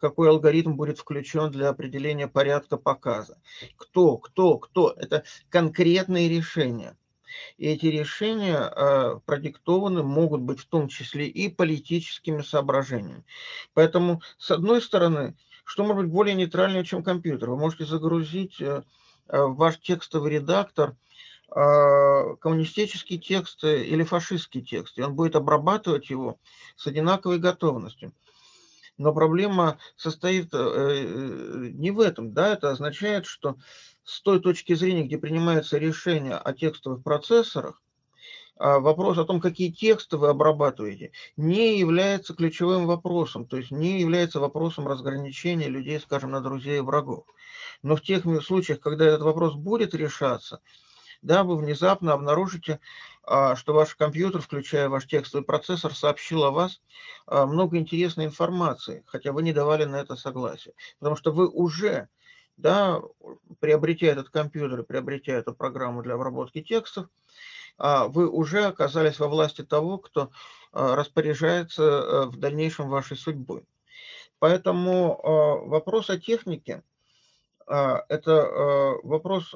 [0.00, 3.38] какой алгоритм будет включен для определения порядка показа.
[3.76, 4.94] Кто, кто, кто.
[4.96, 6.96] Это конкретные решения.
[7.56, 13.24] И эти решения э, продиктованы могут быть в том числе и политическими соображениями.
[13.74, 17.50] Поэтому, с одной стороны, что может быть более нейтральнее, чем компьютер?
[17.50, 18.82] Вы можете загрузить э,
[19.28, 20.96] э, в ваш текстовый редактор
[21.48, 26.40] коммунистический текст или фашистский текст, и он будет обрабатывать его
[26.74, 28.12] с одинаковой готовностью.
[28.98, 32.32] Но проблема состоит не в этом.
[32.32, 32.52] Да?
[32.52, 33.56] Это означает, что
[34.06, 37.82] с той точки зрения, где принимается решение о текстовых процессорах,
[38.56, 44.00] а вопрос о том, какие тексты вы обрабатываете, не является ключевым вопросом, то есть не
[44.00, 47.26] является вопросом разграничения людей, скажем, на друзей и врагов.
[47.82, 50.60] Но в тех случаях, когда этот вопрос будет решаться,
[51.20, 52.78] да, вы внезапно обнаружите,
[53.24, 56.80] а, что ваш компьютер, включая ваш текстовый процессор, сообщил о вас
[57.26, 60.74] а, много интересной информации, хотя вы не давали на это согласие.
[61.00, 62.08] Потому что вы уже,
[62.56, 63.02] да,
[63.60, 67.08] приобретя этот компьютер, приобретя эту программу для обработки текстов,
[67.78, 70.30] а, вы уже оказались во власти того, кто
[70.72, 73.64] а, распоряжается э, в дальнейшем вашей судьбой.
[74.38, 76.82] Поэтому а, вопрос о технике–
[77.66, 79.52] это вопрос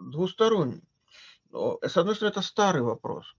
[0.00, 0.82] двусторонний.
[1.52, 3.36] С одной стороны, это старый вопрос.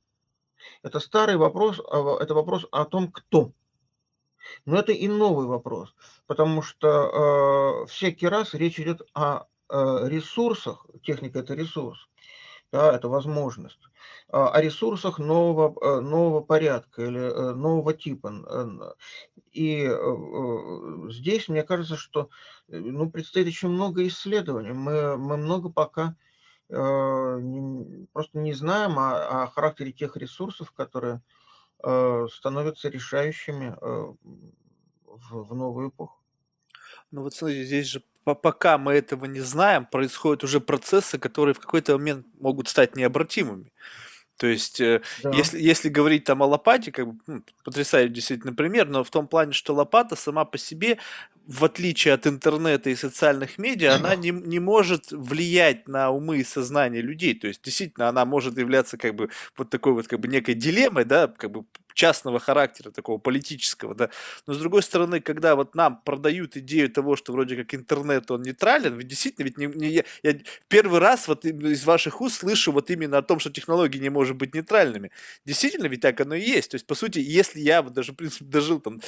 [0.84, 3.54] Это старый вопрос, это вопрос о том, кто.
[4.66, 5.96] Но это и новый вопрос,
[6.28, 12.08] потому что всякий раз речь идет о ресурсах, техника– это ресурс,
[12.72, 13.80] да, это возможность,
[14.30, 18.96] а, о ресурсах нового, э, нового порядка или э, нового типа.
[19.52, 22.30] И э, здесь, мне кажется, что
[22.68, 24.74] ну, предстоит еще много исследований.
[24.74, 26.16] Мы, мы много пока
[26.68, 31.22] просто не знаем о, о характере тех ресурсов, которые
[31.78, 33.78] становятся решающими
[35.30, 36.20] в, в новую эпоху.
[37.12, 41.60] Ну вот смотрите, здесь же пока мы этого не знаем, происходят уже процессы, которые в
[41.60, 43.72] какой-то момент могут стать необратимыми.
[44.38, 45.32] То есть, э, да.
[45.32, 49.28] если, если говорить там о лопате, как бы, ну, потрясающий действительно пример, но в том
[49.28, 50.98] плане, что лопата сама по себе,
[51.48, 56.44] в отличие от интернета и социальных медиа, она не, не может влиять на умы и
[56.44, 57.34] сознание людей.
[57.34, 61.06] То есть, действительно, она может являться как бы вот такой вот как бы некой дилеммой,
[61.06, 61.64] да, как бы
[61.96, 64.10] частного характера, такого политического, да.
[64.46, 68.44] Но с другой стороны, когда вот нам продают идею того, что вроде как интернет, он
[68.44, 70.36] нейтрален, ведь действительно, ведь не, не, я, я
[70.68, 74.36] первый раз вот из ваших уст слышу вот именно о том, что технологии не может
[74.36, 75.10] быть нейтральными.
[75.46, 76.72] Действительно, ведь так оно и есть.
[76.72, 79.02] То есть, по сути, если я вот даже, в принципе, дожил там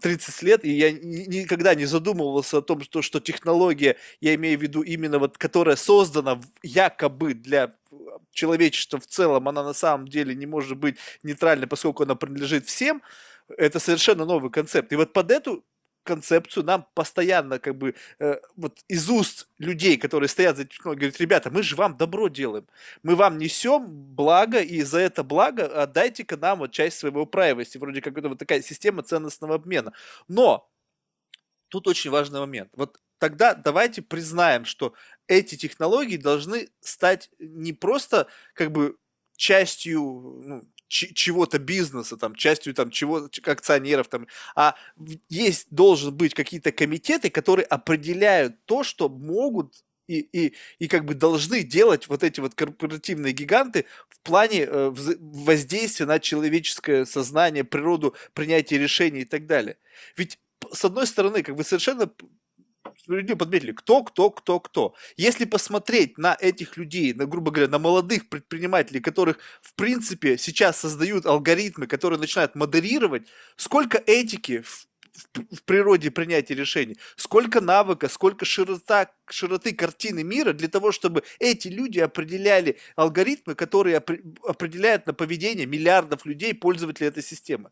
[0.00, 4.62] 30 лет, и я никогда не задумывался о том, что, что технология, я имею в
[4.62, 7.74] виду именно вот, которая создана якобы для
[8.32, 13.02] человечества в целом, она на самом деле не может быть нейтральной, поскольку она принадлежит всем,
[13.48, 14.92] это совершенно новый концепт.
[14.92, 15.64] И вот под эту
[16.02, 21.20] концепцию нам постоянно как бы э, вот из уст людей, которые стоят за технологией, говорят,
[21.20, 22.66] ребята, мы же вам добро делаем,
[23.02, 28.00] мы вам несем благо, и за это благо отдайте-ка нам вот часть своего privacy, вроде
[28.00, 29.92] как это вот такая система ценностного обмена.
[30.26, 30.68] Но
[31.68, 32.70] тут очень важный момент.
[32.74, 34.94] Вот тогда давайте признаем, что
[35.30, 38.96] эти технологии должны стать не просто как бы
[39.36, 44.26] частью ну, чего-то бизнеса, там, частью там, чего акционеров, там,
[44.56, 44.74] а
[45.28, 51.14] есть должен быть какие-то комитеты, которые определяют то, что могут и, и, и как бы
[51.14, 58.16] должны делать вот эти вот корпоративные гиганты в плане э, воздействия на человеческое сознание, природу,
[58.34, 59.76] принятия решений и так далее.
[60.16, 60.40] Ведь
[60.72, 62.10] с одной стороны, как бы совершенно
[62.98, 64.94] справедливо подметили, кто, кто, кто, кто.
[65.16, 70.78] Если посмотреть на этих людей, на, грубо говоря, на молодых предпринимателей, которых, в принципе, сейчас
[70.78, 73.26] создают алгоритмы, которые начинают модерировать,
[73.56, 74.86] сколько этики в,
[75.34, 81.68] в природе принятия решений, сколько навыка, сколько широта, широты картины мира для того, чтобы эти
[81.68, 87.70] люди определяли алгоритмы, которые определяют на поведение миллиардов людей, пользователей этой системы.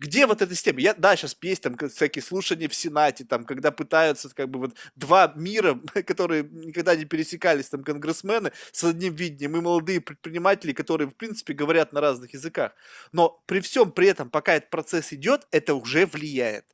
[0.00, 0.80] Где вот эта система?
[0.80, 4.76] Я, да, сейчас есть там всякие слушания в Сенате, там, когда пытаются как бы вот
[4.94, 11.08] два мира, которые никогда не пересекались, там, конгрессмены с одним видением и молодые предприниматели, которые,
[11.08, 12.72] в принципе, говорят на разных языках.
[13.10, 16.64] Но при всем при этом, пока этот процесс идет, это уже влияет.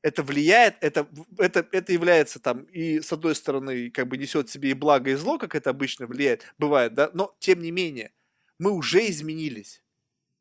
[0.00, 1.06] Это влияет, это,
[1.38, 5.14] это, это является там и, с одной стороны, как бы несет себе и благо, и
[5.14, 8.10] зло, как это обычно влияет, бывает, да, но тем не менее,
[8.58, 9.82] мы уже изменились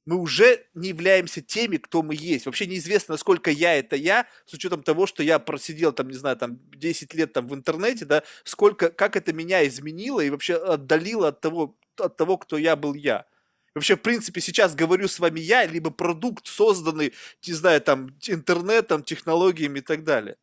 [0.06, 2.46] мы уже не являемся теми, кто мы есть.
[2.46, 6.38] Вообще неизвестно, насколько я это я, с учетом того, что я просидел там, не знаю,
[6.38, 11.30] там 10 лет там в интернете, да, сколько, как это меня изменило и вообще отдалило
[11.30, 13.26] от того, от того, кто я был я.
[13.74, 17.14] Вообще, в принципе, сейчас говорю с вами я, либо продукт, созданный,
[17.46, 20.36] не знаю, там, интернетом, технологиями и так далее.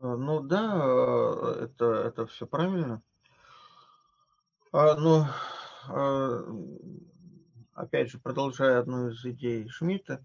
[0.00, 3.02] Э, ну да, э, это, это все правильно.
[4.72, 5.24] А, ну,
[5.88, 6.44] а,
[7.76, 10.24] опять же, продолжая одну из идей Шмидта,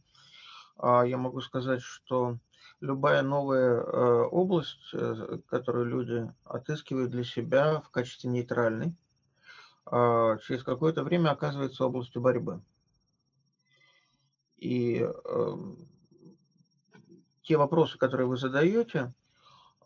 [0.78, 2.38] а, я могу сказать, что
[2.80, 8.96] любая новая, э, область, э, которую люди отыскивают для себя в качестве нейтральной,
[9.86, 12.62] а, через какое-то время оказывается областью борьбы.
[14.58, 15.78] И, эм,
[17.42, 19.12] те вопросы, которые вы задаете,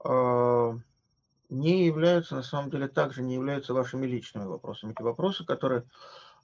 [0.04, 0.78] а,
[1.50, 4.92] не являются, на самом деле, также не являются вашими личными вопросами.
[4.92, 5.84] Эти вопросы, которые,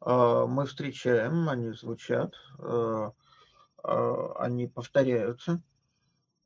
[0.03, 3.11] мы встречаем, они звучат, э,
[3.83, 5.61] они повторяются.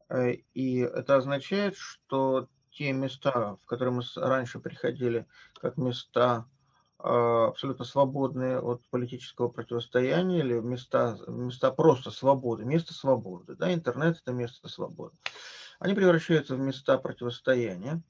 [0.09, 5.25] Э, и это означает, что те места, в которые мы раньше приходили,
[5.61, 6.45] как места
[6.97, 14.19] а, абсолютно свободные от политического противостояния или места, места просто свободы, место свободы, да, интернет
[14.21, 15.15] это место свободы,
[15.79, 18.01] они превращаются в места противостояния,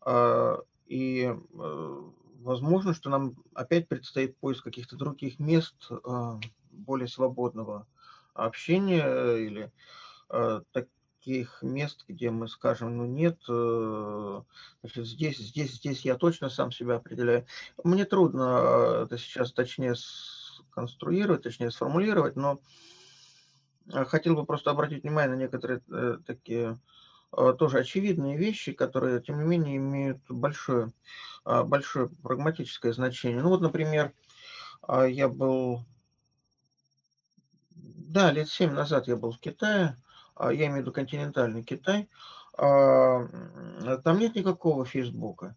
[0.00, 2.02] а, и э,
[2.40, 6.38] возможно, что нам опять предстоит поиск каких-то других мест а,
[6.72, 7.86] более свободного
[8.34, 9.72] общения или
[10.28, 10.86] так,
[11.20, 14.40] таких мест, где мы скажем, ну нет, э,
[14.80, 17.46] значит, здесь, здесь, здесь я точно сам себя определяю.
[17.84, 22.58] Мне трудно э, это сейчас точнее сконструировать, точнее сформулировать, но
[23.92, 25.82] э, хотел бы просто обратить внимание на некоторые
[26.26, 26.78] такие
[27.30, 30.92] тоже очевидные вещи, которые, тем не менее, имеют большое,
[31.44, 33.42] большое прагматическое значение.
[33.42, 34.12] Ну вот, например,
[34.88, 35.84] я был,
[38.10, 39.96] да, лет семь назад я был в Китае,
[40.34, 42.08] а, я имею в виду континентальный Китай,
[42.56, 43.26] а,
[44.02, 45.54] там нет никакого Фейсбука.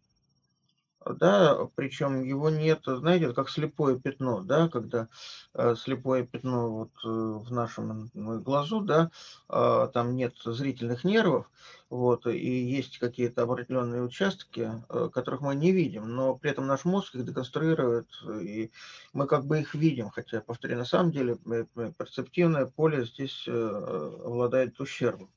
[1.05, 5.09] Да, причем его нет, знаете, как слепое пятно, да, когда
[5.53, 9.11] э, слепое пятно вот э, в нашем глазу, да,
[9.49, 11.49] э, там нет зрительных нервов,
[11.89, 16.85] вот, и есть какие-то определенные участки, э, которых мы не видим, но при этом наш
[16.85, 18.07] мозг их деконструирует,
[18.41, 18.71] и
[19.11, 23.47] мы как бы их видим, хотя, повторяю, на самом деле э, э, перцептивное поле здесь
[23.47, 25.29] обладает ущербом.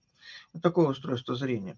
[0.63, 1.77] Такое устройство зрения.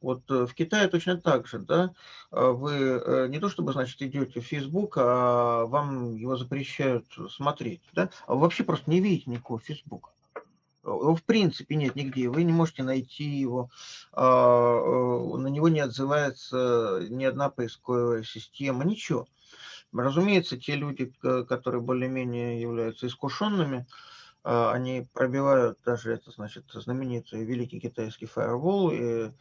[0.00, 1.92] Вот в Китае точно так же, да,
[2.30, 8.34] вы не то чтобы, значит, идете в Facebook, а вам его запрещают смотреть, да, а
[8.34, 10.12] вы вообще просто не видите никакого Facebook.
[10.86, 13.70] Его в принципе нет нигде, вы не можете найти его,
[14.12, 19.26] а, э, на него не отзывается ни одна поисковая система, ничего.
[19.92, 21.12] Разумеется, те люди,
[21.48, 23.86] которые более-менее являются искушенными,
[24.44, 29.32] а, они пробивают даже это, значит, знаменитый великий китайский фаервол, и а,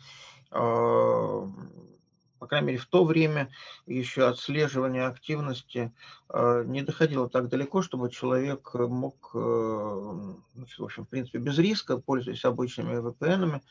[0.55, 3.49] по крайней мере, в то время
[3.85, 5.93] еще отслеживание активности
[6.29, 11.97] э, не доходило так далеко, чтобы человек мог, э, в общем, в принципе, без риска,
[11.97, 13.61] пользуясь обычными VPN,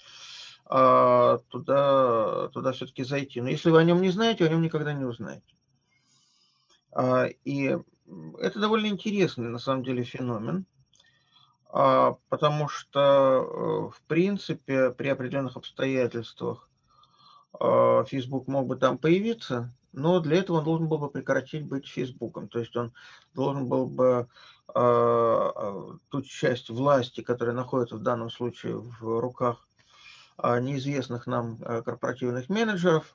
[0.67, 3.41] а, туда, туда все-таки зайти.
[3.41, 5.55] Но если вы о нем не знаете, о нем никогда не узнаете.
[6.93, 7.77] А, и
[8.39, 10.67] это довольно интересный, на самом деле, феномен,
[11.69, 16.74] а, потому что, э, в принципе, при определенных обстоятельствах а,
[17.59, 22.49] Facebook мог бы там появиться, но для этого он должен был бы прекратить быть Фейсбуком.
[22.49, 22.93] То есть он
[23.35, 24.29] должен был бы
[24.75, 25.51] э,
[26.09, 29.67] ту часть власти, которая находится в данном случае в руках
[30.39, 33.15] э, неизвестных нам э, корпоративных менеджеров,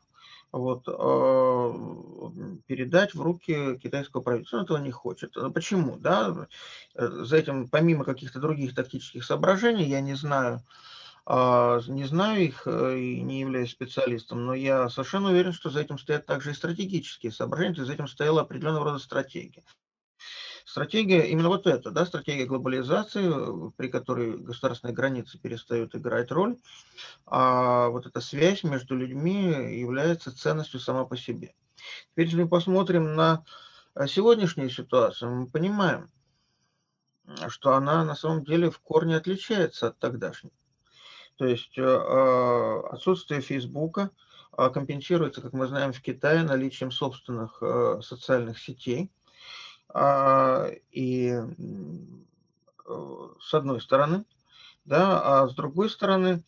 [0.51, 4.57] вот, э, передать в руки китайского правительства.
[4.57, 5.35] Он этого не хочет.
[5.53, 5.97] Почему?
[5.97, 6.47] Да?
[6.95, 10.61] За этим, помимо каких-то других тактических соображений, я не знаю, а,
[11.29, 15.99] не знаю их э, и не являюсь специалистом, но я совершенно уверен, что за этим
[15.99, 19.63] стоят также и стратегические соображения, за этим стояла определенного рода стратегия.
[20.65, 26.57] Стратегия именно вот эта, да, стратегия глобализации, э, при которой государственные границы перестают играть роль,
[27.27, 31.53] а вот эта связь между людьми является ценностью сама по себе.
[32.11, 33.43] Теперь, если мы посмотрим на
[33.93, 36.09] э, сегодняшнюю ситуацию, мы понимаем,
[37.49, 40.58] что она на самом деле в корне отличается от тогдашней.
[41.39, 44.11] То есть э, а, отсутствие Фейсбука
[44.51, 49.09] а, компенсируется, как мы знаем, в Китае наличием собственных э, социальных сетей.
[49.87, 51.43] А, и э,
[53.39, 54.25] с одной стороны,
[54.83, 56.43] да, а с другой стороны,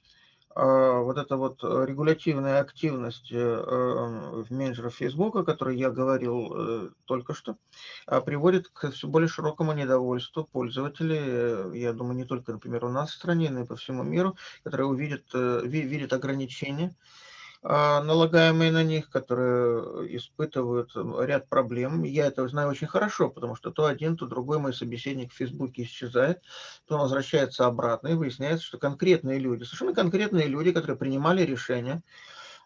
[0.55, 6.89] вот эта вот регулятивная активность э, эм, в менеджеров Фейсбука, о которой я говорил э,
[7.05, 7.57] только что,
[8.05, 12.89] а, приводит к все более широкому недовольству пользователей, э, я думаю, не только, например, у
[12.89, 17.30] нас в стране, но и по всему миру, которые увидят, видят ограничения а,
[17.63, 22.03] налагаемые на них, которые испытывают ряд проблем.
[22.03, 25.83] Я это знаю очень хорошо, потому что то один, то другой мой собеседник в Фейсбуке
[25.83, 26.41] исчезает,
[26.87, 32.01] то он возвращается обратно, и выясняется, что конкретные люди, совершенно конкретные люди, которые принимали решения,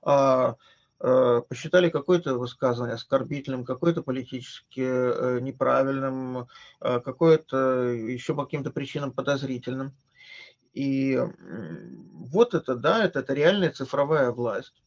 [0.01, 0.55] а,
[1.01, 6.47] а, посчитали какое-то высказывание оскорбительным, какое-то политически э, неправильным,
[6.79, 9.93] какое-то еще по каким-то причинам подозрительным.
[10.73, 11.19] И
[12.13, 14.84] вот это, да, это, это реальная цифровая власть.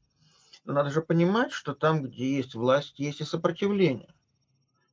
[0.68, 4.12] Надо же понимать, что там, где есть власть, есть и сопротивление.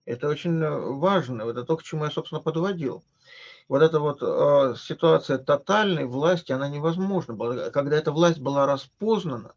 [0.05, 1.41] Это очень э, важно.
[1.41, 3.03] Это то, к чему я, собственно, подводил.
[3.67, 7.71] Вот эта вот э, ситуация тотальной власти, она невозможна.
[7.71, 9.53] Когда эта власть была распознана,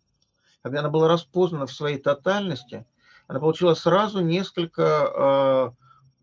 [0.63, 2.85] когда она была распознана в своей тотальности,
[3.29, 5.75] она получила сразу несколько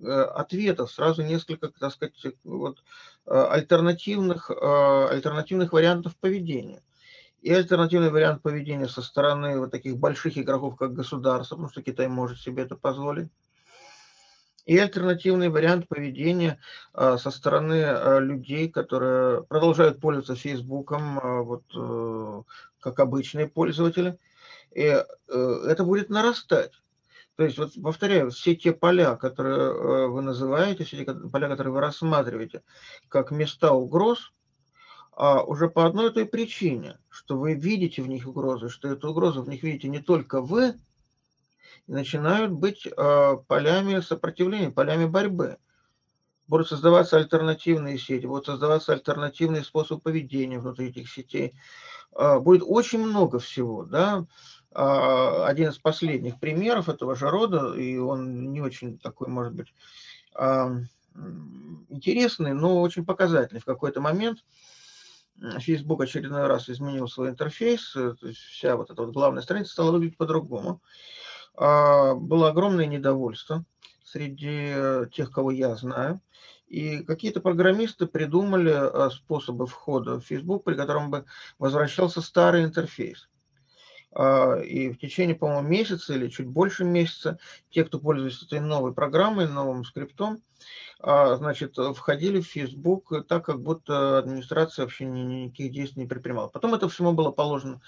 [0.01, 2.84] э, э, ответов, сразу несколько, так сказать, вот,
[3.27, 6.81] э, альтернативных, э, альтернативных вариантов поведения.
[7.45, 12.07] И альтернативный вариант поведения со стороны вот таких больших игроков, как государство, потому что Китай
[12.07, 13.30] может себе это позволить,
[14.65, 16.59] и альтернативный вариант поведения
[16.91, 22.41] а, со стороны а, людей, которые продолжают пользоваться Фейсбуком, а, вот, э,
[22.80, 24.17] как обычные пользователи.
[24.72, 25.05] И э,
[25.67, 26.72] это будет нарастать.
[27.35, 31.73] То есть, вот, повторяю, все те поля, которые э, вы называете, все те поля, которые
[31.73, 32.63] вы рассматриваете
[33.07, 34.34] как места угроз,
[35.18, 39.50] уже по одной той причине, что вы видите в них угрозы, что эту угрозу в
[39.50, 40.76] них видите не только вы,
[41.88, 45.58] начинают быть э, полями сопротивления, полями борьбы.
[46.48, 51.54] Будут создаваться альтернативные сети, будут создаваться альтернативные способы поведения внутри этих сетей.
[52.14, 53.84] Э, будет очень много всего.
[53.86, 54.26] Да?
[54.72, 59.74] Э, один из последних примеров этого же рода, и он не очень такой, может быть,
[60.38, 60.70] э,
[61.90, 63.62] интересный, но очень показательный.
[63.62, 64.44] В какой-то момент
[65.60, 69.91] Facebook очередной раз изменил свой интерфейс, то есть вся вот эта вот главная страница стала
[69.91, 70.82] выглядеть по-другому.
[71.57, 73.66] А, было огромное недовольство
[74.03, 76.22] среди э, тех, кого я знаю.
[76.68, 81.26] И какие-то программисты придумали э, способы входа в Facebook, при котором бы
[81.60, 83.30] возвращался старый интерфейс.
[84.16, 87.38] А, и в течение, по-моему, месяца или чуть больше месяца
[87.70, 90.42] те, кто пользуется этой новой программой, новым скриптом,
[91.02, 96.48] а, значит, входили в Facebook так, как будто администрация вообще никаких действий не предпринимала.
[96.48, 97.82] Потом это всему было положено,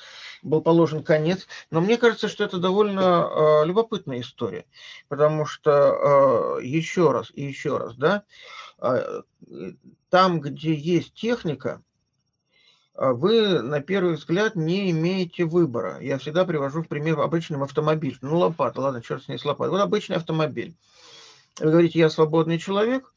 [0.44, 1.48] был положен конец.
[1.72, 4.66] Но мне кажется, что это довольно а, любопытная история,
[5.08, 8.24] потому что еще раз и еще раз, да,
[10.10, 11.82] там, где есть техника,
[12.98, 16.00] вы на первый взгляд не имеете выбора.
[16.02, 18.18] Я всегда привожу в пример обычный автомобиль.
[18.22, 19.72] Ну, лопата, ладно, черт с ней с лопатой.
[19.72, 20.76] Вот обычный автомобиль.
[21.60, 23.14] Вы говорите, я свободный человек,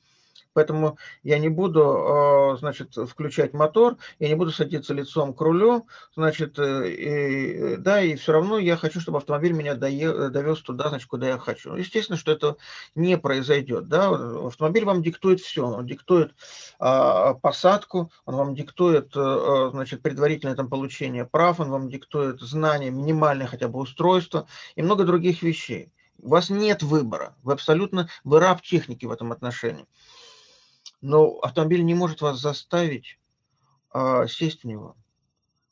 [0.52, 5.86] Поэтому я не буду, а, значит, включать мотор, я не буду садиться лицом к рулю,
[6.14, 11.08] значит, э, и, да, и все равно я хочу, чтобы автомобиль меня довез туда, значит,
[11.08, 11.74] куда я хочу.
[11.74, 12.56] Естественно, что это
[12.94, 14.08] не произойдет, да,
[14.46, 16.34] автомобиль вам диктует все, он диктует
[16.78, 22.90] а, посадку, он вам диктует, а, значит, предварительное там получение прав, он вам диктует знания,
[22.90, 25.92] минимальное хотя бы устройство и много других вещей.
[26.22, 29.86] У вас нет выбора, вы абсолютно, вы раб техники в этом отношении.
[31.00, 33.18] Но автомобиль не может вас заставить
[33.90, 34.96] а, сесть в него.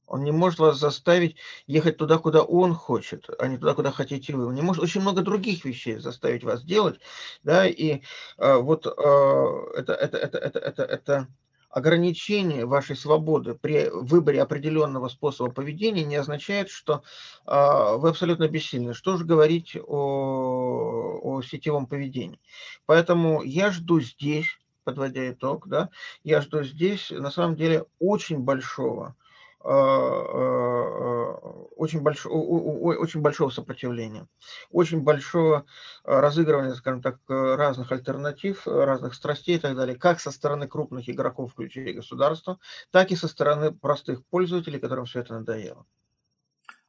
[0.06, 1.36] Он не может вас заставить
[1.66, 4.46] ехать туда, куда он хочет, а не туда, куда хотите вы.
[4.46, 6.98] Он не может очень много других вещей заставить вас делать.
[7.42, 8.02] Да, и
[8.38, 11.28] а, вот а, это, это, это, это, это, это
[11.70, 17.02] ограничение вашей свободы при выборе определенного способа поведения не означает, что
[17.44, 18.94] а, вы абсолютно бессильны.
[18.94, 22.40] Что же говорить о, о сетевом поведении?
[22.86, 24.59] Поэтому я жду здесь
[24.89, 25.90] подводя итог, да,
[26.24, 29.16] я жду здесь на самом деле очень большого,
[29.60, 31.32] а, а,
[31.77, 32.32] очень большого,
[32.97, 34.27] очень большого сопротивления,
[34.70, 35.66] очень большого
[36.05, 41.52] разыгрывания, скажем так, разных альтернатив, разных страстей и так далее, как со стороны крупных игроков,
[41.52, 42.59] включая государства,
[42.90, 45.85] так и со стороны простых пользователей, которым все это надоело.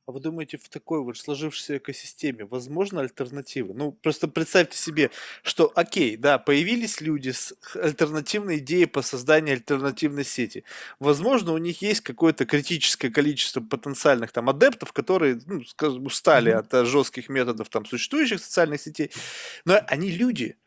[0.10, 3.76] А вы думаете, в такой вот сложившейся экосистеме возможно альтернативы?
[3.76, 5.12] Ну, просто представьте себе,
[5.44, 10.64] что, окей, да, появились люди с альтернативной идеей по созданию альтернативной сети.
[11.00, 16.80] Возможно, у них есть какое-то критическое количество потенциальных там адептов, которые, ну, скажем, устали mm-hmm.
[16.80, 19.12] от жестких методов там существующих социальных сетей,
[19.64, 20.58] но они люди,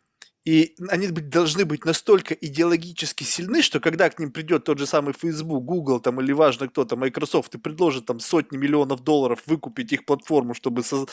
[0.45, 5.15] и они должны быть настолько идеологически сильны, что когда к ним придет тот же самый
[5.15, 10.05] Facebook, Google там, или важно кто-то, Microsoft, и предложит там сотни миллионов долларов выкупить их
[10.05, 11.07] платформу, чтобы со-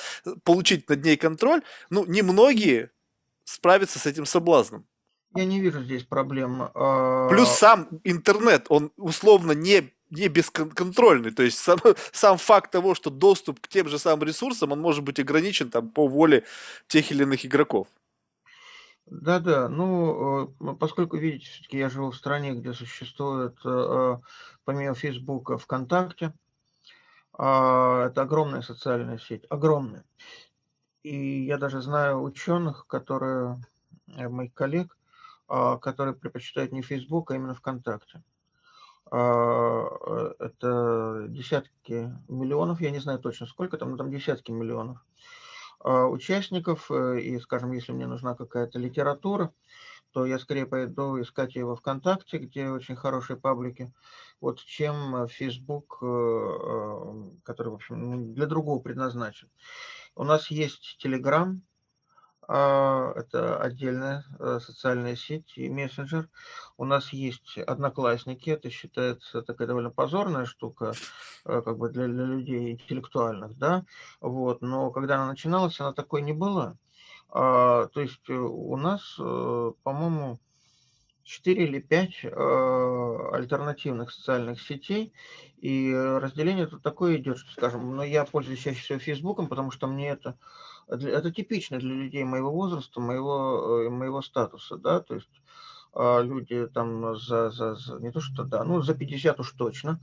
[0.43, 1.61] получить над ней контроль,
[1.91, 2.91] ну, немногие
[3.43, 4.85] справятся с этим соблазном.
[5.35, 6.69] Я не вижу здесь проблем.
[7.29, 11.29] Плюс а сам интернет, он условно не не бесконтрольный.
[11.29, 11.77] То есть сам,
[12.11, 15.89] сам факт того, что доступ к тем же самым ресурсам, он может быть ограничен там,
[15.89, 16.45] по воле
[16.87, 17.87] тех или иных игроков.
[19.11, 24.17] Да-да, ну, э, поскольку, видите, все-таки я живу в стране, где существует, э,
[24.65, 26.33] помимо Фейсбука, ВКонтакте,
[27.33, 30.03] а, это огромная социальная сеть, огромная.
[31.03, 33.57] И я даже знаю ученых, которые,
[34.07, 34.97] э, моих коллег,
[35.47, 38.21] а, которые предпочитают не Фейсбук, а именно ВКонтакте.
[39.09, 39.87] А,
[40.39, 45.03] это десятки миллионов, я не знаю точно сколько там, но там десятки миллионов,
[45.85, 46.89] участников.
[46.91, 49.53] Э, и, скажем, если мне нужна какая-то литература,
[50.13, 53.93] то я скорее пойду искать её во "ВКонтакте", где очень хорошие паблики,
[54.41, 59.49] вот, чем Facebook, э, э, который, в общем, для другого предназначен.
[60.15, 61.68] У нас есть а,
[63.15, 66.29] это отдельная, э, социальная сеть и мессенджер.
[66.77, 70.93] У нас есть "Одноклассники", это считается такая довольно позорная штука,
[71.45, 73.83] э, как бы для для людей интеллектуальных, да,
[74.21, 74.61] вот.
[74.61, 76.75] Но когда она начиналась, она такой не была.
[77.29, 80.39] А, то есть у нас, э, по-моему,
[81.23, 85.13] 4 или 5, а, альтернативных социальных сетей,
[85.57, 89.87] и разделение тут такое идёт, что, скажем, ну, я пользуюсь чаще всего "Фейсбуком", потому что
[89.87, 90.35] мне это
[90.89, 95.01] это типично для людей моего возраста, моего, э, моего статуса, да.
[95.01, 95.29] То есть,
[95.93, 99.99] а, люди там за за за не то что, да, ну, за 50 уж точно,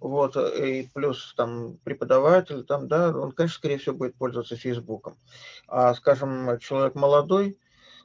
[0.00, 5.16] вот, и плюс там преподаватель там, да, он, конечно, скорее всего, будет пользоваться "Фейсбуком".
[5.68, 7.58] А, скажем, человек молодой,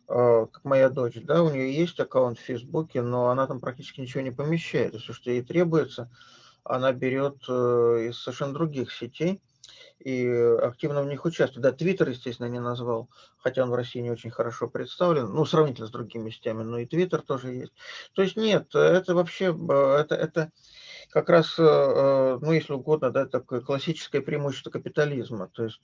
[0.10, 4.02] а, как моя дочь, да, у неё есть аккаунт в "Фейсбуке", но она там практически
[4.02, 4.96] ничего не помещает.
[4.96, 6.12] И всё, что ей требуется,
[6.66, 9.42] она берёт, э, из совершенно других сетей
[10.04, 10.28] и
[10.62, 11.64] активно в них участвует.
[11.64, 15.88] Да, "Твиттер", естественно, не назвал, хотя он в России не очень хорошо представлен, ну, сравнительно
[15.88, 17.74] с другими сетями, но и "Твиттер" тоже есть.
[18.14, 20.52] То есть нет, это вообще, б это это
[21.10, 25.50] как раз, э, э, ну, если угодно, да, такое классическое преимущество капитализма.
[25.54, 25.82] То есть,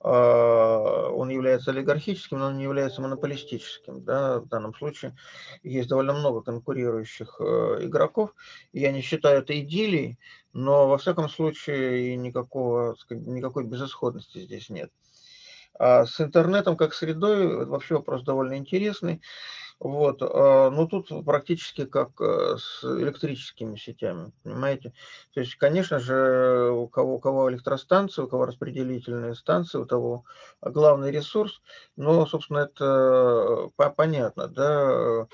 [0.00, 4.40] а, он является олигархическим, но он не является монополистическим, да.
[4.40, 5.16] В данном случае
[5.62, 8.34] есть довольно много конкурирующих, э, игроков.
[8.72, 10.18] Я не считаю это идиллией,
[10.52, 14.90] но, во всяком случае, никакого, никакой безысходности здесь нет.
[15.78, 19.20] А с интернетом как средой вообще вопрос довольно интересный.
[19.80, 24.92] Вот, а, но тут практически как, э, с электрическими сетями, понимаете.
[25.34, 30.24] То есть, конечно же, у кого у кого электростанции, у кого распределительные станции, у того
[30.62, 31.60] главный ресурс.
[31.96, 35.26] Но, собственно, это по понятно, да.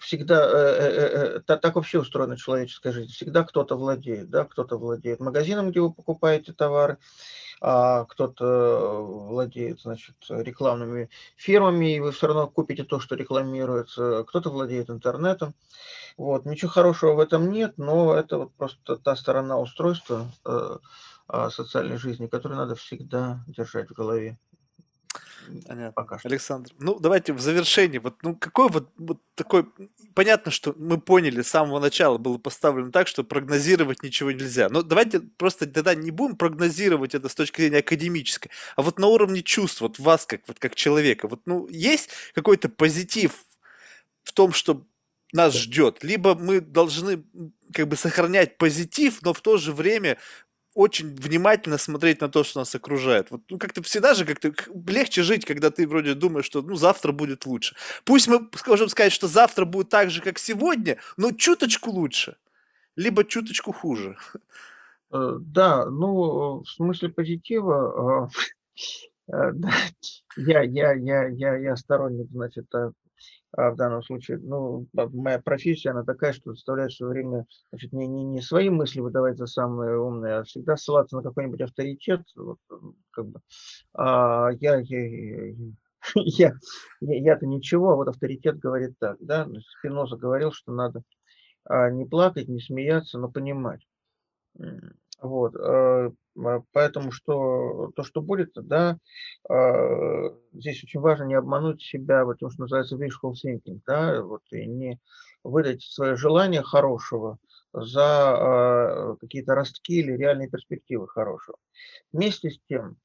[0.00, 3.10] Всегда, э э та так вообще устроена человеческая жизнь.
[3.10, 6.98] Всегда кто-то владеет, да, кто-то владеет магазином, где вы покупаете товары,
[8.08, 14.90] кто-то владеет, значит, рекламными фирмами, и вы всё равно купите то, что рекламируется, кто-то владеет
[14.90, 15.54] интернетом.
[16.18, 16.46] Вот.
[16.46, 20.78] Ничего хорошего в этом нет, но это вот просто та сторона устройства, э,
[21.28, 24.38] а, социальной жизни, которую надо всегда держать в голове.
[25.66, 25.92] Понятно.
[25.92, 26.28] Пока что.
[26.28, 29.66] Александр, ну, давайте в завершении, вот, ну, какой вот вот такой
[30.14, 34.68] понятно, что мы поняли, с самого начала было поставлено так, что прогнозировать ничего нельзя.
[34.68, 39.06] Но давайте просто тогда не будем прогнозировать это с точки зрения академической, а вот на
[39.08, 41.28] уровне чувств, вот вас как вот как человека.
[41.28, 43.44] Вот, ну, есть какой-то позитив
[44.22, 44.86] в том, что
[45.32, 46.04] нас ждёт?
[46.04, 47.24] Либо мы должны,
[47.72, 50.18] как бы сохранять позитив, но в то же время
[50.74, 53.30] очень внимательно смотреть на то, что нас окружает.
[53.30, 54.52] Вот, ну, как-то всегда же как-то
[54.86, 57.76] легче жить, когда ты вроде думаешь, что, ну, завтра будет лучше.
[58.04, 62.36] Пусть мы можем сказать, что завтра будет так же, как сегодня, но чуточку лучше,
[62.96, 64.16] либо чуточку хуже.
[65.12, 68.30] Э, да, ну, в смысле позитива,
[69.28, 69.72] э, да,
[70.36, 72.66] я я я я я сторонник, значит,
[73.56, 78.24] в данном случае, ну, моя профессия, она такая, что заставляет всё время, значит, не не
[78.24, 82.22] не свои мысли выдавать за самые умные, а всегда ссылаться на какой-нибудь авторитет.
[82.36, 82.58] Вот,
[83.12, 83.40] как бы,
[83.94, 84.78] а, я
[86.16, 86.52] я
[87.00, 89.46] я я-то ничего, а вот авторитет говорит так, да.
[89.46, 91.02] Ну, Спиноза говорил, что надо,
[91.66, 93.82] а, не плакать, не смеяться, но понимать.
[95.24, 96.10] Вот, э,
[96.72, 98.98] поэтому что то, что будет, да,
[99.48, 104.42] а, здесь очень важно не обмануть себя, вот то, что называется wishful thinking, да, вот,
[104.50, 105.00] и не
[105.42, 107.38] выдать своё желание хорошего
[107.72, 111.56] за, а, какие-то ростки или реальные перспективы хорошего.
[112.12, 112.96] Вместе с тем,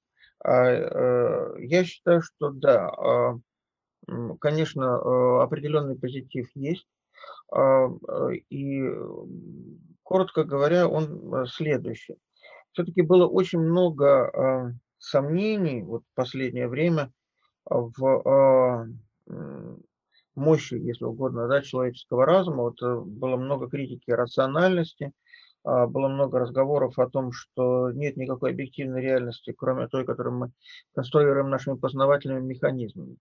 [0.44, 3.40] а, э, я считаю, что да, а,
[4.42, 6.86] конечно, э, определённый позитив есть.
[7.52, 8.84] А, э, и,
[10.04, 12.18] коротко говоря, он следующий.
[12.74, 17.12] Всё-таки было очень много, а, сомнений вот в последнее время
[17.66, 18.88] в, а,
[20.36, 22.64] мощи, если угодно, да, человеческого разума.
[22.64, 25.12] Вот, было много критики рациональности,
[25.64, 30.52] а, было много разговоров о том, что нет никакой объективной реальности, кроме той, которую мы
[30.96, 33.18] конструируем нашими познавательными механизмами.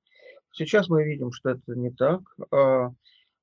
[0.52, 2.20] Сейчас мы видим, что это не так,
[2.52, 2.92] а,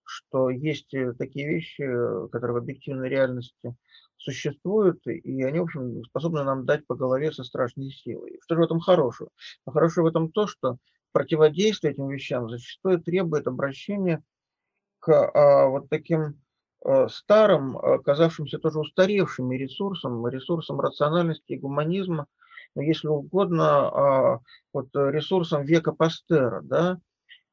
[0.06, 1.84] что есть, э, такие вещи,
[2.32, 3.76] которые в объективной реальности
[4.18, 8.40] существуют, и они, в общем, способны нам дать по голове со страшной силой.
[8.44, 9.30] Что же в этом хорошего?
[9.66, 10.78] А хорошего в этом то, что
[11.12, 14.24] противодействие этим вещам зачастую требует обращения
[15.00, 16.42] к, а, вот таким,
[16.84, 22.28] э, старым, э, казавшимся тоже устаревшим и ресурсом, ресурсом рациональности и гуманизма,
[22.76, 24.40] но если угодно, а,
[24.74, 27.00] вот ресурсом века Пастера, да, а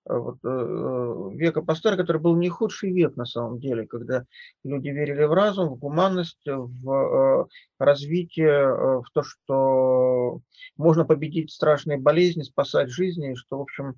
[0.05, 4.24] вот, э, века Пастера, который был не худший век на самом деле, когда
[4.65, 7.49] люди верили в разум, в гуманность, в
[7.79, 10.41] развитие, в то, что
[10.77, 13.95] можно победить страшные болезни, спасать жизни, что, в общем,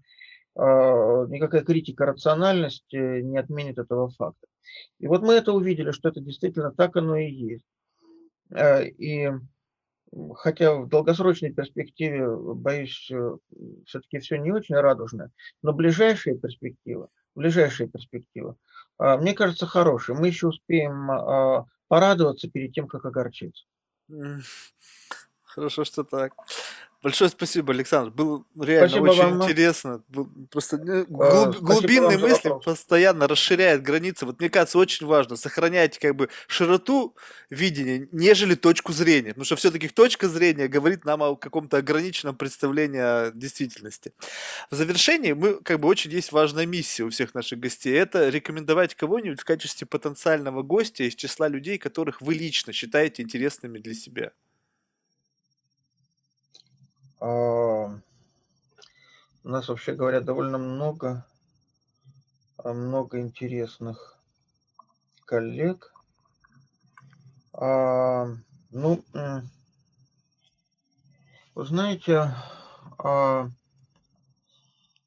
[0.56, 4.47] никакая критика рациональности не отменит этого факта.
[5.01, 7.66] И вот мы это увидели, что это действительно так оно и есть.
[8.56, 9.31] И
[10.36, 13.36] хотя в долгосрочной перспективе, боюсь, э,
[13.86, 15.31] все-таки все не очень радужно,
[15.62, 18.56] но ближайшая перспектива, ближайшая перспектива,
[18.98, 20.16] а, мне кажется, хорошая.
[20.16, 23.64] Мы еще успеем порадоваться перед тем, как огорчиться.
[25.43, 26.35] Хорошо, что так.
[27.05, 28.10] Большое спасибо, Александр.
[28.10, 29.43] Было реально Спасибо очень вам.
[29.43, 30.02] интересно.
[30.51, 32.64] Просто ну, Э, глуб- глубинные мысли вопрос.
[32.64, 34.24] постоянно расширяют границы.
[34.24, 37.14] Вот мне кажется, очень важно сохранять как бы широту
[37.51, 39.28] видения, нежели точку зрения.
[39.35, 44.14] Потому что все-таки точка зрения говорит нам о каком-то ограниченном представлении о действительности.
[44.70, 47.93] В завершении мы как бы очень есть важная миссия у всех наших гостей.
[47.93, 53.78] Это рекомендовать кого-нибудь в качестве потенциального гостя из числа людей, которых вы лично считаете интересными
[53.78, 54.32] для себя.
[57.20, 57.86] А,
[59.45, 61.27] у нас, вообще говоря, довольно много,
[62.59, 64.19] а, много интересных
[65.27, 65.93] коллег.
[67.53, 68.27] А,
[68.70, 69.05] ну,
[71.55, 72.35] вы знаете,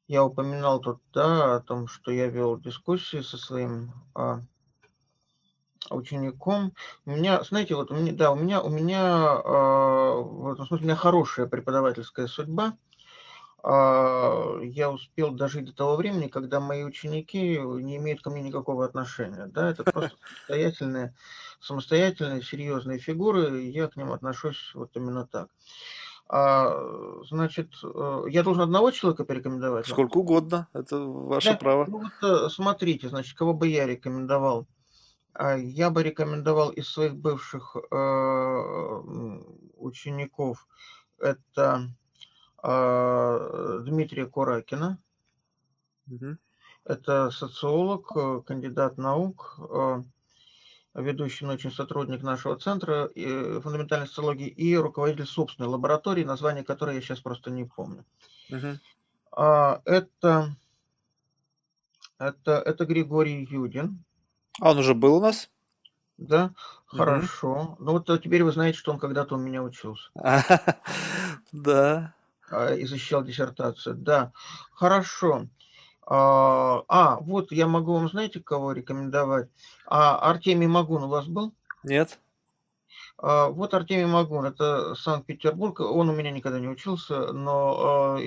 [0.08, 3.92] я упоминал тут, да, о том, что я вел дискуссии со своим
[5.90, 6.72] учеником.
[7.06, 10.84] У меня, знаете, вот у меня, да, у меня, у меня, э, в этом смысле,
[10.84, 12.74] у меня хорошая преподавательская судьба.
[13.64, 18.84] Э, я успел дожить до того времени, когда мои ученики не имеют ко мне никакого
[18.84, 19.46] отношения.
[19.46, 20.16] Да, это просто
[20.46, 21.14] самостоятельные,
[21.60, 25.48] самостоятельные, серьезные фигуры, и я к ним отношусь вот именно так.
[26.30, 26.70] А,
[27.26, 29.86] значит, э, я должен одного человека порекомендовать?
[29.86, 31.86] Сколько угодно, это ваше да, право.
[31.88, 34.66] Ну вот э, смотрите, значит, кого бы я рекомендовал.
[35.38, 37.96] А, я бы рекомендовал из своих бывших э,
[39.76, 40.66] учеников
[41.20, 41.88] это
[42.60, 44.98] а, Дмитрия Куракина.
[46.10, 46.38] Угу.
[46.86, 50.02] Это социолог, э, кандидат наук, э,
[50.94, 57.20] ведущий научный сотрудник нашего центра фундаментальной социологии и руководитель собственной лаборатории, название которой я сейчас
[57.20, 58.04] просто не помню.
[58.50, 58.78] Угу.
[59.84, 60.56] Это,
[62.18, 64.02] это, это Григорий Юдин.
[64.60, 65.50] А он уже был у нас?
[66.16, 66.52] Да,
[66.86, 67.76] хорошо.
[67.78, 70.10] Ну вот а теперь вы знаете, что он когда-то у меня учился.
[71.52, 72.12] Да.
[72.50, 73.94] А, и защищал диссертацию.
[73.94, 74.32] Да,
[74.72, 75.46] хорошо.
[76.06, 79.48] А, а, вот я могу вам, знаете, кого рекомендовать?
[79.86, 81.52] А Артемий Магун у вас был?
[81.82, 82.18] Нет.
[83.18, 85.80] А, вот Артемий Магун, это Санкт-Петербург.
[85.80, 88.18] Он у меня никогда не учился, но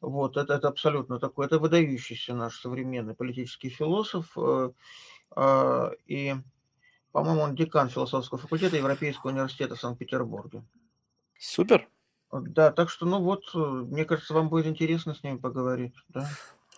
[0.00, 4.26] вот, это, это абсолютно такой, это выдающийся наш современный политический философ.
[4.36, 4.70] Э,
[5.30, 6.34] а, и,
[7.12, 10.64] по-моему, он декан философского факультета Европейского университета в Санкт-Петербурге.
[11.38, 11.88] Супер.
[12.32, 16.28] Да, так что, ну вот, э, мне кажется, вам будет интересно с ними поговорить, да?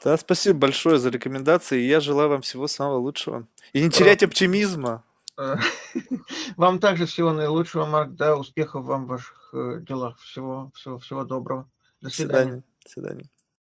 [0.05, 1.81] Да, спасибо большое за рекомендации.
[1.81, 3.47] Я желаю вам всего самого лучшего.
[3.73, 5.03] И не терять оптимизма.
[6.57, 9.51] Вам также всего наилучшего, Марк, да, успехов вам в ваших
[9.85, 10.19] делах.
[10.21, 11.69] Всего, всего, всего доброго.
[12.07, 12.63] До свидания.
[12.85, 13.25] До свидания.